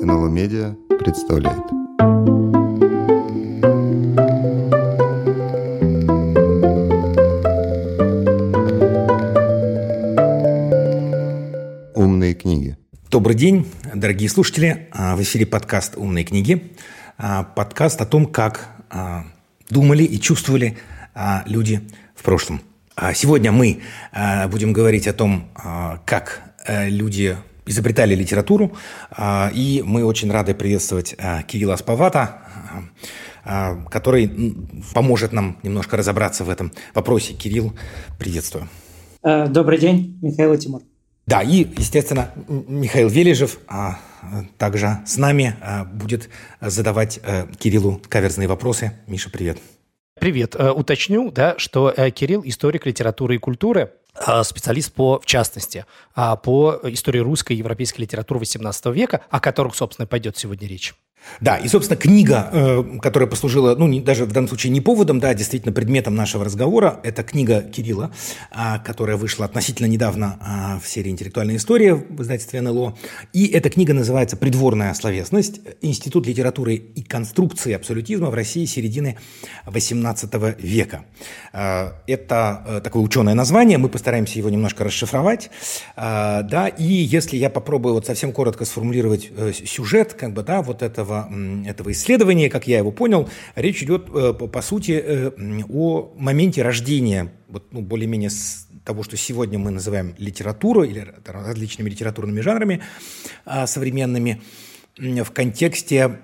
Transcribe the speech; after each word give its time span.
НЛО 0.00 0.28
Медиа 0.28 0.76
представляет. 1.00 1.58
Умные 11.96 12.34
книги. 12.34 12.76
Добрый 13.10 13.34
день, 13.34 13.66
дорогие 13.92 14.28
слушатели. 14.28 14.88
А, 14.92 15.16
в 15.16 15.22
эфире 15.22 15.46
подкаст 15.46 15.94
«Умные 15.96 16.24
книги». 16.24 16.72
А, 17.16 17.42
подкаст 17.42 18.00
о 18.00 18.06
том, 18.06 18.26
как 18.26 18.68
а, 18.90 19.24
думали 19.68 20.04
и 20.04 20.20
чувствовали 20.20 20.78
люди 21.46 21.80
в 22.14 22.22
прошлом. 22.22 22.60
Сегодня 23.14 23.50
мы 23.50 23.80
будем 24.48 24.72
говорить 24.72 25.08
о 25.08 25.12
том, 25.12 25.50
как 26.04 26.42
э, 26.64 26.88
люди 26.88 27.36
изобретали 27.68 28.14
литературу, 28.14 28.76
и 29.54 29.82
мы 29.84 30.04
очень 30.04 30.30
рады 30.30 30.54
приветствовать 30.54 31.16
Кирилла 31.46 31.76
Спавата, 31.76 32.42
который 33.90 34.56
поможет 34.94 35.32
нам 35.32 35.58
немножко 35.62 35.96
разобраться 35.96 36.44
в 36.44 36.50
этом 36.50 36.72
вопросе. 36.94 37.34
Кирилл, 37.34 37.72
приветствую. 38.18 38.68
Э, 39.22 39.46
добрый 39.48 39.78
день, 39.78 40.18
Михаил 40.22 40.52
и 40.54 40.58
Тимур. 40.58 40.82
Да, 41.26 41.42
и, 41.42 41.66
естественно, 41.76 42.30
Михаил 42.48 43.08
Вележев 43.08 43.58
а, 43.68 43.98
также 44.56 45.00
с 45.06 45.18
нами 45.18 45.56
а, 45.60 45.84
будет 45.84 46.30
задавать 46.60 47.20
а, 47.22 47.46
Кириллу 47.58 48.00
каверзные 48.08 48.48
вопросы. 48.48 48.92
Миша, 49.06 49.28
привет. 49.28 49.58
Привет. 50.20 50.56
Э, 50.56 50.70
уточню, 50.70 51.30
да, 51.30 51.54
что 51.58 51.92
э, 51.96 52.10
Кирилл– 52.10 52.42
историк 52.44 52.86
литературы 52.86 53.36
и 53.36 53.38
культуры, 53.38 53.92
специалист 54.42 54.92
по, 54.92 55.20
в 55.20 55.26
частности, 55.26 55.86
по 56.14 56.80
истории 56.82 57.20
русской 57.20 57.52
и 57.52 57.56
европейской 57.56 58.00
литературы 58.00 58.40
XVIII 58.40 58.92
века, 58.92 59.20
о 59.30 59.38
которых, 59.38 59.76
собственно, 59.76 60.06
пойдет 60.08 60.36
сегодня 60.36 60.66
речь. 60.66 60.96
Да, 61.40 61.56
и, 61.56 61.68
собственно, 61.68 61.96
книга, 61.96 62.48
э, 62.52 62.84
которая 63.00 63.28
послужила, 63.28 63.74
ну, 63.76 63.86
не, 63.86 64.00
даже 64.00 64.24
в 64.24 64.32
данном 64.32 64.48
случае 64.48 64.72
не 64.72 64.80
поводом, 64.80 65.20
да, 65.20 65.34
действительно 65.34 65.72
предметом 65.72 66.14
нашего 66.14 66.44
разговора, 66.44 67.00
это 67.04 67.22
книга 67.22 67.62
Кирилла, 67.62 68.10
а, 68.50 68.78
которая 68.78 69.16
вышла 69.16 69.44
относительно 69.44 69.86
недавно 69.86 70.38
а, 70.40 70.80
в 70.80 70.88
серии 70.88 71.10
«Интеллектуальная 71.10 71.56
история» 71.56 71.94
в 71.94 72.22
издательстве 72.22 72.60
НЛО. 72.60 72.96
И 73.32 73.46
эта 73.46 73.70
книга 73.70 73.94
называется 73.94 74.36
«Придворная 74.36 74.92
словесность. 74.94 75.60
Институт 75.80 76.26
литературы 76.26 76.74
и 76.74 77.02
конструкции 77.02 77.72
абсолютизма 77.72 78.30
в 78.30 78.34
России 78.34 78.64
середины 78.64 79.16
XVIII 79.66 80.60
века». 80.60 81.04
А, 81.52 81.94
это 82.06 82.64
э, 82.66 82.80
такое 82.82 83.02
ученое 83.02 83.34
название, 83.34 83.78
мы 83.78 83.88
постараемся 83.88 84.38
его 84.38 84.50
немножко 84.50 84.84
расшифровать, 84.84 85.50
да, 85.96 86.68
и 86.68 86.84
если 86.84 87.36
я 87.36 87.50
попробую 87.50 87.94
вот 87.94 88.06
совсем 88.06 88.32
коротко 88.32 88.64
сформулировать 88.64 89.30
э, 89.36 89.52
сюжет, 89.52 90.14
как 90.14 90.32
бы, 90.32 90.42
да, 90.42 90.62
вот 90.62 90.82
этого 90.82 91.07
этого, 91.08 91.28
этого 91.66 91.92
исследования, 91.92 92.50
как 92.50 92.66
я 92.66 92.78
его 92.78 92.90
понял, 92.90 93.28
речь 93.54 93.82
идет, 93.82 94.08
э, 94.12 94.32
по 94.32 94.62
сути, 94.62 94.92
э, 94.92 95.30
о 95.68 96.12
моменте 96.16 96.62
рождения, 96.62 97.32
вот, 97.48 97.72
ну, 97.72 97.80
более-менее 97.80 98.30
того, 98.84 99.02
что 99.02 99.16
сегодня 99.16 99.58
мы 99.58 99.70
называем 99.70 100.14
литературой 100.18 100.90
или 100.90 101.14
различными 101.26 101.90
литературными 101.90 102.40
жанрами 102.40 102.80
а, 103.44 103.66
современными, 103.66 104.40
в 104.98 105.30
контексте, 105.30 106.18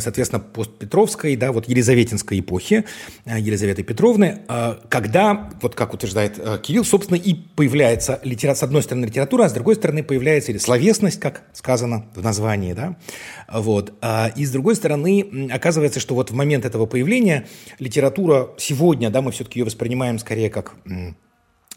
соответственно, 0.00 0.40
постпетровской, 0.40 1.36
да, 1.36 1.52
вот 1.52 1.68
Елизаветинской 1.68 2.40
эпохи, 2.40 2.84
э, 3.24 3.38
Елизаветы 3.38 3.82
Петровны, 3.82 4.40
э, 4.48 4.76
когда, 4.88 5.50
вот 5.62 5.74
как 5.74 5.94
утверждает 5.94 6.38
э, 6.38 6.58
Кирилл, 6.62 6.84
собственно, 6.84 7.16
и 7.16 7.34
появляется 7.34 8.20
литература, 8.22 8.58
с 8.58 8.62
одной 8.62 8.82
стороны 8.82 9.06
литература, 9.06 9.44
а 9.44 9.48
с 9.48 9.52
другой 9.52 9.76
стороны 9.76 10.02
появляется 10.02 10.52
или 10.52 10.58
словесность, 10.58 11.20
как 11.20 11.42
сказано 11.52 12.06
в 12.14 12.22
названии, 12.22 12.72
да, 12.72 12.96
вот, 13.52 13.94
и 14.36 14.44
с 14.44 14.50
другой 14.50 14.76
стороны 14.76 15.48
оказывается, 15.50 16.00
что 16.00 16.14
вот 16.14 16.30
в 16.30 16.34
момент 16.34 16.64
этого 16.64 16.86
появления 16.86 17.46
литература 17.78 18.50
сегодня, 18.58 19.10
да, 19.10 19.22
мы 19.22 19.32
все-таки 19.32 19.60
ее 19.60 19.64
воспринимаем 19.64 20.18
скорее 20.18 20.50
как 20.50 20.74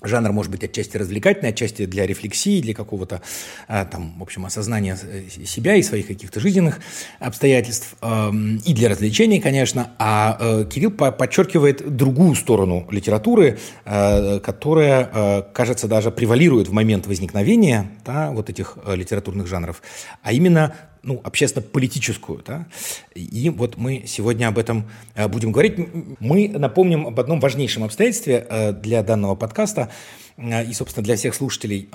Жанр 0.03 0.31
может 0.31 0.51
быть 0.51 0.63
отчасти 0.63 0.97
развлекательный, 0.97 1.49
отчасти 1.49 1.85
для 1.85 2.07
рефлексии, 2.07 2.61
для 2.61 2.73
какого-то 2.73 3.21
а, 3.67 3.85
там, 3.85 4.17
в 4.17 4.23
общем, 4.23 4.45
осознания 4.45 4.97
э, 5.01 5.45
себя 5.45 5.75
и 5.75 5.83
своих 5.83 6.07
каких-то 6.07 6.39
жизненных 6.39 6.79
обстоятельств, 7.19 7.95
и 8.01 8.73
для 8.73 8.89
развлечений, 8.89 9.39
конечно. 9.39 9.91
А 9.99 10.37
э, 10.39 10.65
Кирилл 10.65 10.91
подчеркивает 10.91 11.95
другую 11.95 12.35
сторону 12.35 12.87
литературы, 12.89 13.59
э, 13.85 14.39
которая, 14.39 15.43
кажется, 15.53 15.87
даже 15.87 16.11
превалирует 16.11 16.67
в 16.67 16.73
момент 16.73 17.05
возникновения 17.05 17.91
да, 18.05 18.31
вот 18.31 18.49
этих 18.49 18.77
литературных 18.87 19.47
жанров, 19.47 19.81
а 20.23 20.33
именно 20.33 20.75
ну, 21.03 21.19
общественно-политическую. 21.23 22.43
Да? 22.45 22.67
И 23.15 23.49
вот 23.49 23.77
мы 23.77 24.03
сегодня 24.05 24.47
об 24.47 24.57
этом 24.57 24.89
э, 25.15 25.27
будем 25.27 25.51
говорить. 25.51 25.75
Мы 26.19 26.47
напомним 26.49 27.07
об 27.07 27.19
одном 27.19 27.39
важнейшем 27.39 27.83
обстоятельстве 27.83 28.45
э, 28.47 28.73
для 28.73 29.01
данного 29.03 29.35
подкаста 29.35 29.89
э, 30.37 30.65
и, 30.65 30.73
собственно, 30.73 31.03
для 31.03 31.15
всех 31.15 31.33
слушателей 31.35 31.89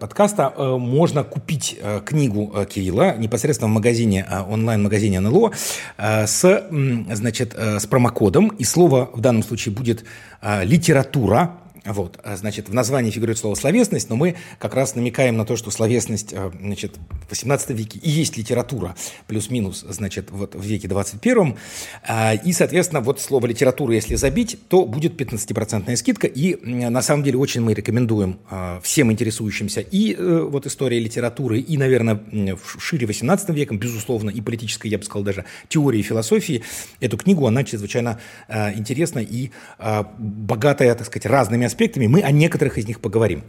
подкаста. 0.00 0.52
Можно 0.58 1.24
купить 1.24 1.78
книгу 2.04 2.54
Кирилла 2.68 3.16
непосредственно 3.16 3.70
в 3.70 3.74
магазине, 3.74 4.26
онлайн-магазине 4.48 5.20
НЛО 5.20 5.52
с, 5.98 6.68
значит, 7.12 7.54
с 7.54 7.86
промокодом. 7.86 8.48
И 8.48 8.64
слово 8.64 9.10
в 9.12 9.20
данном 9.20 9.42
случае 9.42 9.74
будет 9.74 10.04
«литература», 10.42 11.58
вот, 11.84 12.18
а, 12.22 12.36
значит, 12.36 12.68
в 12.68 12.74
названии 12.74 13.10
фигурирует 13.10 13.38
слово 13.38 13.54
«словесность», 13.54 14.10
но 14.10 14.16
мы 14.16 14.36
как 14.58 14.74
раз 14.74 14.94
намекаем 14.94 15.36
на 15.36 15.44
то, 15.44 15.56
что 15.56 15.70
словесность, 15.70 16.32
а, 16.32 16.52
значит, 16.60 16.96
в 17.28 17.32
XVIII 17.32 17.74
веке 17.74 17.98
и 17.98 18.10
есть 18.10 18.36
литература, 18.36 18.96
плюс-минус, 19.26 19.84
значит, 19.88 20.30
вот 20.30 20.54
в 20.54 20.62
веке 20.62 20.88
21. 20.88 21.56
А, 22.02 22.34
и, 22.34 22.52
соответственно, 22.52 23.00
вот 23.00 23.20
слово 23.20 23.46
«литература», 23.46 23.94
если 23.94 24.16
забить, 24.16 24.58
то 24.68 24.84
будет 24.84 25.20
15% 25.20 25.94
скидка. 25.96 26.26
И 26.26 26.56
на 26.64 27.02
самом 27.02 27.22
деле 27.22 27.38
очень 27.38 27.60
мы 27.60 27.74
рекомендуем 27.74 28.38
всем 28.82 29.12
интересующимся 29.12 29.80
и 29.80 30.14
э, 30.14 30.40
вот 30.42 30.66
историей 30.66 31.00
литературы, 31.00 31.60
и, 31.60 31.76
наверное, 31.76 32.20
шире 32.78 33.06
18 33.06 33.48
веком, 33.50 33.78
безусловно, 33.78 34.30
и 34.30 34.40
политической, 34.40 34.88
я 34.88 34.98
бы 34.98 35.04
сказал, 35.04 35.22
даже 35.22 35.44
теории 35.68 36.02
философии. 36.02 36.62
Эту 37.00 37.16
книгу, 37.16 37.46
она 37.46 37.64
чрезвычайно 37.64 38.20
интересна 38.48 39.20
и 39.20 39.50
богатая, 39.78 40.94
так 40.94 41.06
сказать, 41.06 41.26
разными 41.26 41.66
аспектами. 41.66 41.77
Мы 42.08 42.22
о 42.22 42.30
некоторых 42.30 42.78
из 42.78 42.86
них 42.86 43.00
поговорим. 43.00 43.44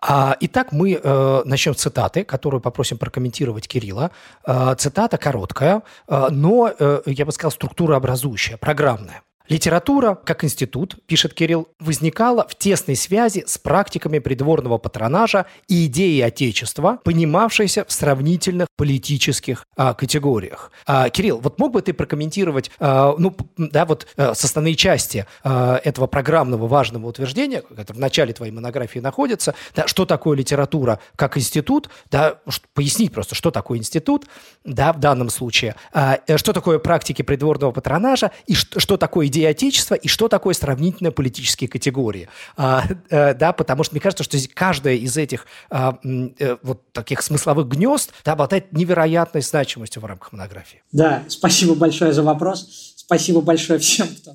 А, 0.00 0.36
итак, 0.40 0.72
мы 0.72 1.00
э, 1.02 1.42
начнем 1.44 1.74
с 1.74 1.78
цитаты, 1.78 2.22
которую 2.24 2.60
попросим 2.60 2.98
прокомментировать 2.98 3.66
Кирилла. 3.66 4.10
Э, 4.46 4.74
цитата 4.78 5.18
короткая, 5.18 5.82
э, 6.08 6.28
но, 6.30 6.72
я 7.06 7.24
бы 7.24 7.32
сказал, 7.32 7.50
структура 7.50 7.96
образующая, 7.96 8.56
программная. 8.56 9.22
Литература, 9.48 10.14
как 10.14 10.42
институт, 10.44 10.96
пишет 11.06 11.32
Кирилл, 11.34 11.68
возникала 11.78 12.46
в 12.48 12.56
тесной 12.56 12.96
связи 12.96 13.44
с 13.46 13.58
практиками 13.58 14.18
придворного 14.18 14.78
патронажа 14.78 15.46
и 15.68 15.86
идеей 15.86 16.22
Отечества, 16.22 16.98
понимавшейся 17.04 17.84
в 17.84 17.92
сравнительных 17.92 18.66
политических 18.76 19.64
а, 19.76 19.94
категориях. 19.94 20.72
А, 20.86 21.08
Кирилл, 21.10 21.38
вот 21.40 21.58
мог 21.58 21.72
бы 21.72 21.82
ты 21.82 21.92
прокомментировать, 21.92 22.70
а, 22.80 23.14
ну, 23.18 23.36
да, 23.56 23.84
вот 23.84 24.06
а, 24.16 24.34
составные 24.34 24.74
части 24.74 25.26
а, 25.44 25.80
этого 25.84 26.06
программного 26.06 26.66
важного 26.66 27.06
утверждения, 27.06 27.62
которое 27.62 27.94
в 27.94 28.00
начале 28.00 28.32
твоей 28.32 28.52
монографии 28.52 28.98
находится, 28.98 29.54
да, 29.74 29.86
что 29.86 30.06
такое 30.06 30.36
литература 30.36 30.98
как 31.14 31.36
институт, 31.36 31.88
да, 32.10 32.40
пояснить 32.74 33.12
просто, 33.12 33.34
что 33.34 33.50
такое 33.50 33.78
институт, 33.78 34.26
да, 34.64 34.92
в 34.92 34.98
данном 34.98 35.30
случае, 35.30 35.76
а, 35.92 36.18
э, 36.26 36.36
что 36.36 36.52
такое 36.52 36.78
практики 36.78 37.22
придворного 37.22 37.70
патронажа 37.70 38.32
и 38.46 38.54
что, 38.54 38.80
что 38.80 38.96
такое 38.96 39.28
идея 39.36 39.50
Отечества 39.50 39.94
и 39.94 40.08
что 40.08 40.28
такое 40.28 40.54
сравнительно 40.54 41.12
политические 41.12 41.68
категории. 41.68 42.28
А, 42.56 42.84
а, 43.10 43.34
да, 43.34 43.52
потому 43.52 43.84
что 43.84 43.94
мне 43.94 44.00
кажется, 44.00 44.24
что 44.24 44.38
каждая 44.54 44.94
из 44.94 45.16
этих 45.16 45.46
а, 45.70 45.98
а, 46.40 46.58
вот 46.62 46.80
таких 46.92 47.22
смысловых 47.22 47.68
гнезд 47.68 48.12
да, 48.24 48.32
обладает 48.32 48.72
невероятной 48.72 49.42
значимостью 49.42 50.02
в 50.02 50.04
рамках 50.06 50.32
монографии. 50.32 50.82
Да, 50.92 51.22
спасибо 51.28 51.74
большое 51.74 52.12
за 52.12 52.22
вопрос. 52.22 52.94
Спасибо 52.96 53.40
большое 53.40 53.78
всем, 53.78 54.08
кто 54.08 54.32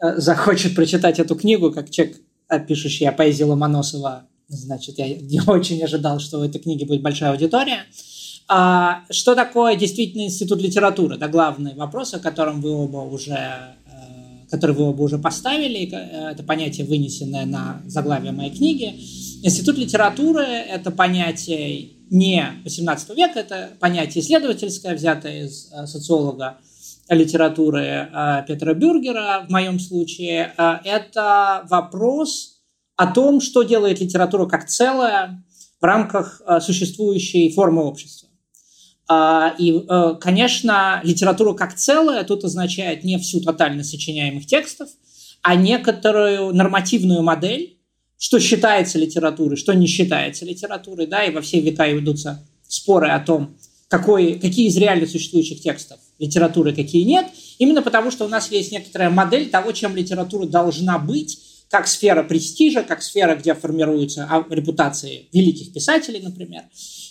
э, 0.00 0.16
захочет 0.18 0.74
прочитать 0.74 1.18
эту 1.18 1.34
книгу, 1.34 1.72
как 1.72 1.90
человек, 1.90 2.18
пишущий 2.68 3.08
о 3.08 3.12
поэзии 3.12 3.42
Ломоносова. 3.42 4.26
Значит, 4.48 4.98
я 4.98 5.08
не 5.08 5.40
очень 5.46 5.82
ожидал, 5.82 6.20
что 6.20 6.38
в 6.38 6.42
этой 6.42 6.60
книге 6.60 6.84
будет 6.84 7.02
большая 7.02 7.32
аудитория. 7.32 7.86
А, 8.46 9.04
что 9.10 9.34
такое 9.34 9.74
действительно 9.74 10.22
институт 10.22 10.60
литературы? 10.60 11.16
Это 11.16 11.28
главный 11.28 11.74
вопрос, 11.74 12.12
о 12.14 12.20
котором 12.20 12.60
вы 12.60 12.70
оба 12.72 12.98
уже 12.98 13.74
который 14.50 14.74
вы 14.74 14.84
оба 14.84 15.02
уже 15.02 15.18
поставили, 15.18 15.88
э, 15.92 16.30
это 16.32 16.42
понятие, 16.42 16.86
вынесенное 16.86 17.46
на 17.46 17.82
заглавие 17.86 18.32
моей 18.32 18.50
книги. 18.50 18.94
Институт 19.42 19.78
литературы– 19.78 20.42
это 20.44 20.90
понятие 20.90 21.90
не 22.10 22.44
18 22.64 23.16
века, 23.16 23.40
это 23.40 23.70
понятие 23.80 24.22
исследовательское, 24.22 24.94
взятое 24.94 25.46
из 25.46 25.70
э, 25.72 25.86
социолога 25.86 26.58
литературы 27.08 27.80
э, 27.80 28.44
Петра 28.48 28.74
Бюргера 28.74 29.44
в 29.46 29.50
моем 29.50 29.78
случае. 29.78 30.52
Это 30.56 31.66
вопрос 31.68 32.60
о 32.96 33.08
том, 33.08 33.40
что 33.40 33.62
делает 33.62 34.00
литература 34.00 34.46
как 34.46 34.68
целое 34.68 35.44
в 35.80 35.84
рамках 35.84 36.40
существующей 36.60 37.52
формы 37.52 37.84
общества. 37.84 38.28
А, 39.06 39.54
и, 39.58 39.72
э, 39.72 40.14
конечно, 40.20 41.00
литература 41.04 41.52
как 41.54 41.74
целое 41.74 42.24
тут 42.24 42.44
означает 42.44 43.04
не 43.04 43.18
всю 43.18 43.40
тотальность 43.40 43.90
сочиняемых 43.90 44.46
текстов, 44.46 44.88
а 45.42 45.56
некоторую 45.56 46.54
нормативную 46.54 47.22
модель, 47.22 47.76
что 48.18 48.40
считается 48.40 48.98
литературой, 48.98 49.56
что 49.56 49.74
не 49.74 49.86
считается 49.86 50.46
литературой, 50.46 51.06
да, 51.06 51.24
и 51.24 51.30
во 51.30 51.42
все 51.42 51.60
века 51.60 51.86
ведутся 51.86 52.42
споры 52.66 53.08
о 53.08 53.20
том, 53.20 53.56
какой, 53.88 54.38
какие 54.38 54.68
из 54.68 54.76
реально 54.78 55.06
существующих 55.06 55.60
текстов 55.60 55.98
литературы, 56.18 56.74
какие 56.74 57.02
нет, 57.02 57.26
именно 57.58 57.82
потому 57.82 58.10
что 58.10 58.24
у 58.24 58.28
нас 58.28 58.50
есть 58.50 58.72
некоторая 58.72 59.10
модель 59.10 59.50
того, 59.50 59.72
чем 59.72 59.94
литература 59.94 60.46
должна 60.46 60.98
быть, 60.98 61.38
как 61.70 61.86
сфера 61.86 62.22
престижа, 62.22 62.82
как 62.82 63.02
сфера, 63.02 63.34
где 63.34 63.54
формируются 63.54 64.28
а, 64.30 64.44
репутации 64.48 65.28
великих 65.32 65.72
писателей, 65.72 66.20
например. 66.20 66.62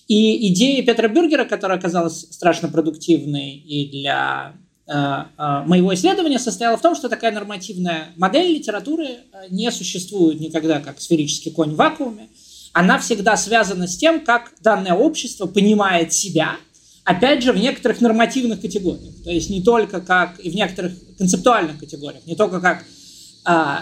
И 0.07 0.51
идея 0.53 0.83
Петра 0.83 1.07
Бюргера, 1.07 1.45
которая 1.45 1.77
оказалась 1.77 2.27
страшно 2.31 2.67
продуктивной 2.67 3.55
и 3.55 3.89
для 3.89 4.53
э, 4.87 4.93
э, 4.93 5.63
моего 5.65 5.93
исследования, 5.93 6.39
состояла 6.39 6.77
в 6.77 6.81
том, 6.81 6.95
что 6.95 7.09
такая 7.09 7.31
нормативная 7.31 8.09
модель 8.17 8.53
литературы 8.53 9.05
э, 9.05 9.17
не 9.49 9.71
существует 9.71 10.39
никогда 10.39 10.79
как 10.81 10.99
сферический 10.99 11.51
конь 11.51 11.71
в 11.71 11.75
вакууме. 11.75 12.29
Она 12.73 12.99
всегда 12.99 13.37
связана 13.37 13.87
с 13.87 13.97
тем, 13.97 14.25
как 14.25 14.51
данное 14.61 14.93
общество 14.93 15.45
понимает 15.45 16.11
себя, 16.11 16.57
опять 17.05 17.43
же, 17.43 17.53
в 17.53 17.57
некоторых 17.57 18.01
нормативных 18.01 18.61
категориях. 18.61 19.13
То 19.23 19.29
есть 19.29 19.49
не 19.49 19.61
только 19.61 20.01
как 20.01 20.39
и 20.39 20.49
в 20.49 20.55
некоторых 20.55 20.93
концептуальных 21.17 21.79
категориях, 21.79 22.25
не 22.25 22.35
только 22.35 22.59
как 22.59 22.83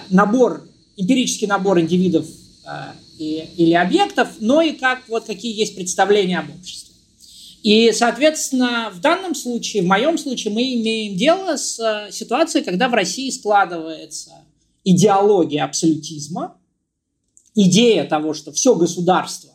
набор, 0.10 0.68
эмпирический 0.98 1.48
набор 1.48 1.80
индивидов 1.80 2.26
а, 2.66 2.96
или 3.18 3.74
объектов, 3.74 4.30
но 4.40 4.62
и 4.62 4.72
как 4.72 5.08
вот 5.08 5.26
какие 5.26 5.58
есть 5.58 5.76
представления 5.76 6.40
об 6.40 6.50
обществе. 6.50 6.96
И, 7.64 7.92
соответственно, 7.92 8.92
в 8.92 9.02
данном 9.02 9.36
случае, 9.36 9.84
в 9.84 9.88
моем 9.88 10.18
случае, 10.18 10.52
мы 10.54 10.62
имеем 10.74 11.16
дело 11.16 11.58
с 11.58 11.80
э, 11.80 12.12
ситуацией, 12.12 12.64
когда 12.64 12.90
в 12.90 12.94
России 12.94 13.30
складывается 13.30 14.32
идеология 14.84 15.64
абсолютизма, 15.64 16.58
идея 17.54 18.06
того, 18.06 18.34
что 18.34 18.52
все 18.52 18.74
государство 18.74 19.52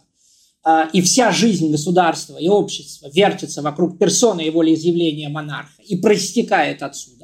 и 0.92 1.00
вся 1.00 1.30
жизнь 1.30 1.70
государства 1.70 2.36
и 2.38 2.48
общества 2.48 3.08
вертится 3.12 3.62
вокруг 3.62 3.98
персоны 3.98 4.46
и 4.46 4.50
волеизъявления 4.50 5.28
монарха 5.28 5.80
и 5.82 5.96
проистекает 5.96 6.82
отсюда. 6.82 7.15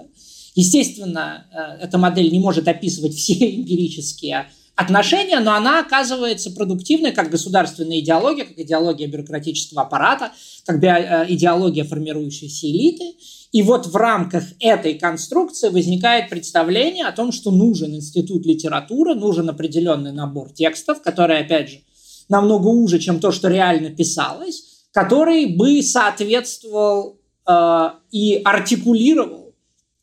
Естественно, 0.54 1.46
э, 1.52 1.84
эта 1.84 1.98
модель 1.98 2.30
не 2.30 2.40
может 2.40 2.68
описывать 2.68 3.14
все 3.14 3.34
эмпирические 3.56 4.48
отношения, 4.74 5.38
но 5.40 5.54
она 5.54 5.80
оказывается 5.80 6.50
продуктивной 6.50 7.12
как 7.12 7.30
государственная 7.30 8.00
идеология, 8.00 8.44
как 8.44 8.58
идеология 8.58 9.06
бюрократического 9.06 9.82
аппарата, 9.82 10.32
как 10.66 10.82
э, 10.82 11.26
идеология 11.28 11.84
формирующейся 11.84 12.66
элиты. 12.66 13.14
И 13.52 13.62
вот 13.62 13.86
в 13.86 13.96
рамках 13.96 14.44
этой 14.60 14.94
конструкции 14.94 15.68
возникает 15.68 16.30
представление 16.30 17.06
о 17.06 17.12
том, 17.12 17.32
что 17.32 17.50
нужен 17.50 17.94
институт 17.94 18.46
литературы, 18.46 19.14
нужен 19.14 19.50
определенный 19.50 20.12
набор 20.12 20.50
текстов, 20.52 21.02
который, 21.02 21.40
опять 21.40 21.70
же, 21.70 21.80
намного 22.28 22.68
уже, 22.68 22.98
чем 22.98 23.20
то, 23.20 23.30
что 23.30 23.48
реально 23.48 23.90
писалось, 23.90 24.86
который 24.92 25.46
бы 25.54 25.82
соответствовал 25.82 27.18
э, 27.46 27.90
и 28.10 28.40
артикулировал 28.42 29.41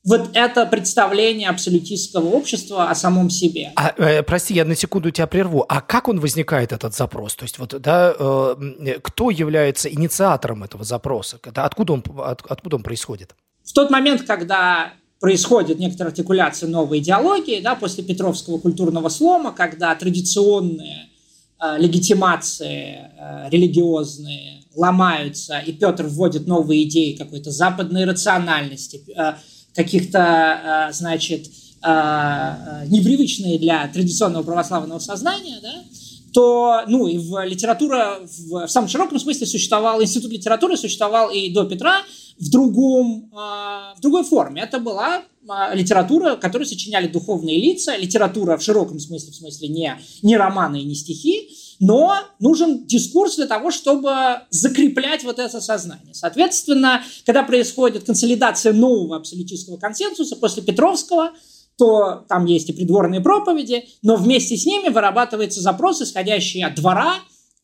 вот 0.09 0.31
это 0.33 0.65
представление 0.65 1.49
абсолютистского 1.49 2.29
общества 2.29 2.89
о 2.89 2.95
самом 2.95 3.29
себе. 3.29 3.71
А, 3.75 3.93
э, 3.95 4.23
прости, 4.23 4.55
я 4.55 4.65
на 4.65 4.75
секунду 4.75 5.11
тебя 5.11 5.27
прерву. 5.27 5.65
А 5.69 5.81
как 5.81 6.07
он 6.07 6.19
возникает, 6.19 6.71
этот 6.71 6.95
запрос? 6.95 7.35
То 7.35 7.43
есть, 7.43 7.59
вот, 7.59 7.79
да, 7.79 8.15
э, 8.17 8.99
кто 9.03 9.29
является 9.29 9.87
инициатором 9.87 10.63
этого 10.63 10.83
запроса? 10.83 11.39
Откуда 11.55 11.93
он, 11.93 12.03
от, 12.17 12.41
откуда 12.49 12.77
он 12.77 12.83
происходит? 12.83 13.35
В 13.63 13.71
тот 13.71 13.91
момент, 13.91 14.23
когда 14.23 14.93
происходит 15.19 15.77
некоторая 15.77 16.11
артикуляция 16.11 16.69
новой 16.69 16.99
идеологии, 16.99 17.61
да, 17.61 17.75
после 17.75 18.03
Петровского 18.03 18.57
культурного 18.57 19.09
слома, 19.09 19.51
когда 19.51 19.93
традиционные 19.93 21.09
э, 21.61 21.77
легитимации 21.77 23.11
э, 23.15 23.49
религиозные 23.51 24.63
ломаются, 24.75 25.59
и 25.59 25.71
Петр 25.71 26.07
вводит 26.07 26.47
новые 26.47 26.83
идеи 26.83 27.13
какой-то 27.13 27.51
западной 27.51 28.05
рациональности, 28.05 29.03
э, 29.15 29.33
каких-то, 29.79 30.19
а, 30.19 30.91
значит, 30.91 31.49
а, 31.81 32.83
непривычные 32.87 33.57
для 33.57 33.87
традиционного 33.87 34.43
православного 34.43 34.99
сознания, 34.99 35.57
да, 35.61 35.73
то, 36.33 36.83
ну, 36.87 37.07
и 37.07 37.17
в 37.17 37.45
литература 37.45 38.19
в, 38.49 38.67
самом 38.67 38.89
широком 38.89 39.19
смысле 39.19 39.47
существовал, 39.47 40.01
институт 40.03 40.31
литературы 40.31 40.75
существовал 40.75 41.31
и 41.31 41.49
до 41.49 41.63
Петра 41.63 42.01
в, 42.37 42.51
другом, 42.51 43.31
э, 43.31 43.37
в 43.97 44.01
другой 44.01 44.25
форме. 44.25 44.61
Это 44.61 44.79
была 44.79 45.19
э, 45.21 45.75
литература, 45.75 46.35
которую 46.35 46.67
сочиняли 46.67 47.07
духовные 47.07 47.57
лица, 47.57 47.95
литература 47.95 48.57
в 48.57 48.61
широком 48.61 48.99
смысле, 48.99 49.31
в 49.31 49.35
смысле 49.35 49.69
не, 49.69 49.97
не 50.21 50.35
романы 50.35 50.81
и 50.81 50.85
не 50.85 50.95
стихи, 50.95 51.49
но 51.79 52.15
нужен 52.39 52.85
дискурс 52.85 53.37
для 53.37 53.47
того, 53.47 53.71
чтобы 53.71 54.11
закреплять 54.49 55.23
вот 55.23 55.39
это 55.39 55.61
сознание. 55.61 56.13
Соответственно, 56.13 57.03
когда 57.25 57.43
происходит 57.43 58.03
консолидация 58.05 58.73
нового 58.73 59.15
абсолютистского 59.15 59.77
консенсуса 59.77 60.35
после 60.35 60.61
Петровского, 60.61 61.31
то 61.77 62.25
там 62.27 62.45
есть 62.45 62.69
и 62.69 62.73
придворные 62.73 63.21
проповеди, 63.21 63.87
но 64.01 64.17
вместе 64.17 64.57
с 64.57 64.65
ними 64.65 64.89
вырабатывается 64.89 65.61
запрос, 65.61 66.01
исходящий 66.01 66.63
от 66.63 66.75
двора, 66.75 67.15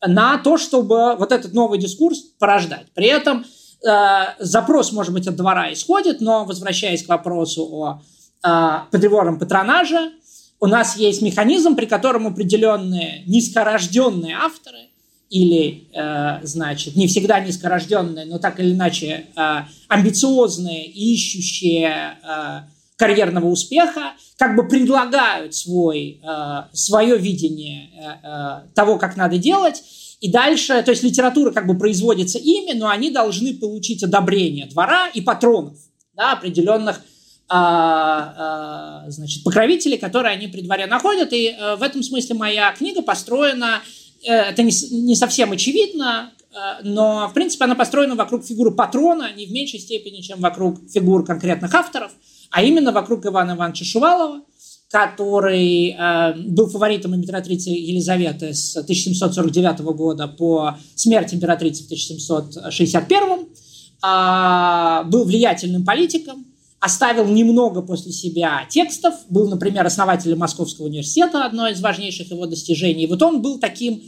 на 0.04 0.38
то, 0.38 0.56
чтобы 0.56 1.16
вот 1.16 1.32
этот 1.32 1.52
новый 1.52 1.78
дискурс 1.78 2.20
порождать. 2.38 2.86
При 2.94 3.06
этом 3.06 3.44
э, 3.86 4.24
запрос, 4.38 4.92
может 4.92 5.12
быть, 5.12 5.26
от 5.26 5.36
двора 5.36 5.72
исходит, 5.72 6.20
но 6.20 6.44
возвращаясь 6.44 7.02
к 7.02 7.08
вопросу 7.08 7.62
о 7.62 8.02
э, 8.42 8.90
придворном 8.90 9.38
патронаже, 9.38 10.12
у 10.60 10.66
нас 10.66 10.96
есть 10.96 11.22
механизм, 11.22 11.76
при 11.76 11.86
котором 11.86 12.26
определенные 12.26 13.22
низкорожденные 13.26 14.36
авторы 14.36 14.88
или, 15.28 15.88
э, 15.92 16.46
значит, 16.46 16.96
не 16.96 17.06
всегда 17.08 17.40
низкорожденные, 17.40 18.26
но 18.26 18.38
так 18.38 18.60
или 18.60 18.72
иначе 18.72 19.26
э, 19.36 19.58
амбициозные 19.88 20.86
и 20.86 21.14
ищущие 21.14 22.16
э, 22.22 22.60
карьерного 22.96 23.46
успеха, 23.46 24.12
как 24.38 24.56
бы 24.56 24.68
предлагают 24.68 25.54
свой, 25.54 26.20
э, 26.22 26.62
свое 26.72 27.18
видение 27.18 27.90
э, 27.92 28.26
э, 28.26 28.74
того, 28.74 28.98
как 28.98 29.16
надо 29.16 29.38
делать, 29.38 29.82
и 30.20 30.30
дальше, 30.30 30.82
то 30.82 30.92
есть 30.92 31.02
литература 31.02 31.50
как 31.50 31.66
бы 31.66 31.76
производится 31.76 32.38
ими, 32.38 32.72
но 32.72 32.88
они 32.88 33.10
должны 33.10 33.52
получить 33.54 34.02
одобрение 34.02 34.66
двора 34.66 35.08
и 35.08 35.20
патронов 35.20 35.76
да, 36.14 36.32
определенных 36.32 37.02
значит, 37.48 39.44
покровителей, 39.44 39.98
которые 39.98 40.34
они 40.34 40.48
при 40.48 40.62
дворе 40.62 40.86
находят. 40.86 41.32
И 41.32 41.48
а, 41.50 41.76
в 41.76 41.82
этом 41.82 42.02
смысле 42.02 42.34
моя 42.34 42.72
книга 42.72 43.02
построена, 43.02 43.82
э, 44.24 44.32
это 44.32 44.62
не, 44.62 44.72
не 44.90 45.14
совсем 45.14 45.52
очевидно, 45.52 46.32
э, 46.50 46.56
но, 46.82 47.28
в 47.28 47.34
принципе, 47.34 47.64
она 47.64 47.74
построена 47.74 48.16
вокруг 48.16 48.44
фигуры 48.44 48.72
патрона 48.72 49.32
не 49.32 49.46
в 49.46 49.52
меньшей 49.52 49.78
степени, 49.78 50.22
чем 50.22 50.40
вокруг 50.40 50.78
фигур 50.92 51.24
конкретных 51.24 51.72
авторов, 51.74 52.10
а 52.50 52.62
именно 52.62 52.90
вокруг 52.92 53.24
Ивана 53.26 53.52
Ивановича 53.52 53.84
Шувалова, 53.84 54.42
который 54.90 55.90
э, 55.90 56.34
был 56.48 56.68
фаворитом 56.68 57.14
императрицы 57.14 57.70
Елизаветы 57.70 58.54
с 58.54 58.76
1749 58.76 59.80
года 59.80 60.26
по 60.28 60.76
смерти 60.94 61.34
императрицы 61.34 61.84
в 61.84 61.86
1761, 61.86 63.48
э, 64.02 65.10
был 65.10 65.24
влиятельным 65.24 65.84
политиком, 65.84 66.44
оставил 66.86 67.26
немного 67.26 67.82
после 67.82 68.12
себя 68.12 68.66
текстов, 68.70 69.14
был, 69.28 69.48
например, 69.48 69.84
основателем 69.84 70.38
Московского 70.38 70.86
университета, 70.86 71.44
одно 71.44 71.68
из 71.68 71.80
важнейших 71.80 72.30
его 72.30 72.46
достижений. 72.46 73.06
Вот 73.06 73.22
он 73.22 73.42
был 73.42 73.58
таким 73.58 74.02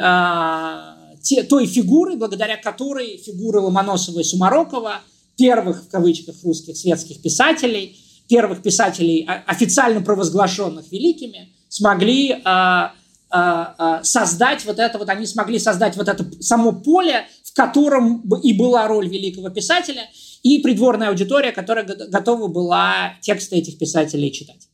а, 0.00 0.96
те, 1.22 1.42
той 1.42 1.66
фигурой, 1.66 2.16
благодаря 2.16 2.56
которой 2.56 3.16
фигуры 3.16 3.60
Ломоносова 3.60 4.20
и 4.20 4.24
Сумарокова, 4.24 5.00
первых, 5.36 5.84
в 5.84 5.88
кавычках, 5.88 6.36
русских 6.44 6.76
светских 6.76 7.22
писателей, 7.22 7.96
первых 8.28 8.62
писателей, 8.62 9.26
официально 9.46 10.02
провозглашенных 10.02 10.92
великими, 10.92 11.48
смогли 11.68 12.42
а, 12.44 12.92
а, 13.30 13.74
а, 13.78 14.04
создать 14.04 14.64
вот 14.64 14.78
это 14.78 14.98
вот, 14.98 15.08
они 15.08 15.24
смогли 15.24 15.58
создать 15.58 15.96
вот 15.96 16.08
это 16.08 16.26
само 16.42 16.72
поле, 16.72 17.26
в 17.44 17.54
котором 17.54 18.22
и 18.42 18.52
была 18.52 18.86
роль 18.86 19.08
великого 19.08 19.48
писателя, 19.48 20.02
и 20.42 20.62
придворная 20.62 21.08
аудитория, 21.08 21.52
которая 21.52 21.84
готова 21.84 22.48
была 22.48 23.14
тексты 23.20 23.56
этих 23.56 23.78
писателей 23.78 24.32
читать. 24.32 24.68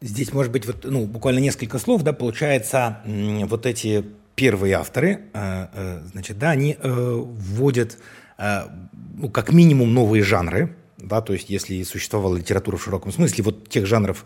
Здесь, 0.00 0.32
может 0.32 0.52
быть, 0.52 0.64
вот, 0.64 0.84
ну, 0.84 1.06
буквально 1.06 1.40
несколько 1.40 1.78
слов, 1.78 2.02
да, 2.02 2.12
получается, 2.12 2.98
вот 3.04 3.66
эти 3.66 4.04
первые 4.36 4.74
авторы, 4.74 5.22
э, 5.32 5.66
э, 5.72 6.00
значит, 6.12 6.38
да, 6.38 6.50
они 6.50 6.76
э, 6.78 6.88
вводят, 6.88 7.98
ну, 8.38 9.28
как 9.30 9.52
минимум, 9.52 9.92
новые 9.92 10.22
жанры, 10.22 10.76
да, 10.96 11.20
то 11.20 11.32
есть 11.32 11.50
если 11.50 11.82
существовала 11.82 12.36
литература 12.36 12.76
в 12.76 12.84
широком 12.84 13.10
смысле, 13.10 13.42
вот 13.42 13.68
тех 13.68 13.84
жанров, 13.84 14.24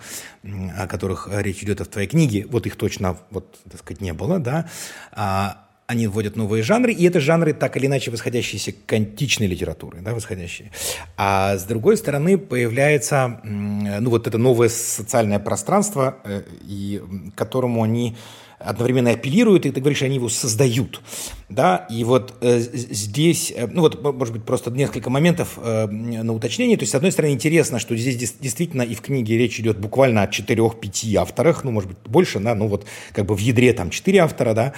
о 0.76 0.86
которых 0.86 1.30
речь 1.32 1.62
идет 1.62 1.80
в 1.80 1.86
твоей 1.86 2.08
книге, 2.08 2.46
вот 2.50 2.66
их 2.66 2.76
точно, 2.76 3.16
вот, 3.30 3.58
так 3.70 3.80
сказать, 3.80 4.02
не 4.02 4.12
было, 4.12 4.38
да, 4.38 4.68
а, 5.12 5.66
они 5.92 6.06
вводят 6.06 6.36
новые 6.36 6.62
жанры, 6.62 6.92
и 6.92 7.04
это 7.04 7.20
жанры 7.20 7.52
так 7.52 7.76
или 7.76 7.86
иначе 7.86 8.10
восходящиеся 8.10 8.72
к 8.72 8.92
античной 8.92 9.46
литературе, 9.46 10.00
да, 10.00 10.14
восходящие. 10.14 10.70
А 11.16 11.56
с 11.56 11.64
другой 11.64 11.96
стороны 11.96 12.38
появляется, 12.38 13.40
ну, 13.44 14.10
вот 14.10 14.26
это 14.26 14.38
новое 14.38 14.68
социальное 14.68 15.38
пространство, 15.38 16.16
э, 16.24 16.42
и 16.66 17.02
к 17.34 17.38
которому 17.38 17.82
они 17.82 18.16
одновременно 18.64 19.10
апеллируют, 19.10 19.66
и 19.66 19.70
ты 19.70 19.80
говоришь, 19.80 20.02
они 20.02 20.16
его 20.16 20.28
создают. 20.28 21.00
Да? 21.48 21.86
И 21.90 22.04
вот 22.04 22.34
э, 22.40 22.58
здесь, 22.60 23.52
э, 23.54 23.66
ну 23.66 23.82
вот, 23.82 24.02
может 24.02 24.32
быть, 24.32 24.44
просто 24.44 24.70
несколько 24.70 25.10
моментов 25.10 25.58
э, 25.62 25.86
на 25.86 26.32
уточнение. 26.32 26.76
То 26.76 26.82
есть, 26.82 26.92
с 26.92 26.94
одной 26.94 27.12
стороны, 27.12 27.32
интересно, 27.32 27.78
что 27.78 27.96
здесь 27.96 28.34
действительно 28.40 28.82
и 28.82 28.94
в 28.94 29.00
книге 29.00 29.36
речь 29.36 29.58
идет 29.60 29.78
буквально 29.78 30.22
о 30.22 30.26
четырех-пяти 30.28 31.14
авторах, 31.16 31.64
ну, 31.64 31.70
может 31.70 31.90
быть, 31.90 31.98
больше, 32.06 32.38
да, 32.38 32.54
ну 32.54 32.68
вот 32.68 32.86
как 33.12 33.26
бы 33.26 33.34
в 33.34 33.40
ядре 33.40 33.72
там 33.72 33.90
четыре 33.90 34.20
автора, 34.20 34.54
да, 34.54 34.72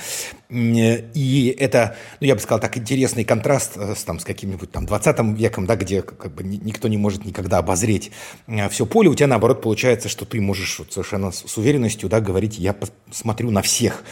и 0.55 1.57
это, 1.59 1.97
ну, 2.21 2.27
я 2.27 2.35
бы 2.35 2.41
сказал, 2.41 2.61
так 2.61 2.77
интересный 2.77 3.25
контраст 3.25 3.73
э, 3.77 3.95
с, 3.97 4.05
там, 4.05 4.21
с 4.21 4.25
каким-нибудь 4.25 4.71
там 4.71 4.87
20 4.87 5.37
веком, 5.37 5.67
да, 5.67 5.75
где 5.75 6.03
как 6.03 6.33
бы 6.33 6.45
никто 6.45 6.87
не 6.87 6.97
может 6.97 7.25
никогда 7.25 7.59
обозреть 7.59 8.13
э, 8.47 8.69
все 8.69 8.87
поле, 8.87 9.09
у 9.09 9.15
тебя, 9.15 9.27
наоборот, 9.27 9.63
получается, 9.63 10.09
что 10.09 10.25
ты 10.25 10.41
можешь 10.41 10.79
вот 10.79 10.93
совершенно 10.93 11.33
с 11.33 11.59
уверенностью, 11.59 12.09
да, 12.09 12.21
говорить, 12.21 12.59
я 12.59 12.77
смотрю 13.11 13.51
на 13.51 13.63
всех, 13.63 14.05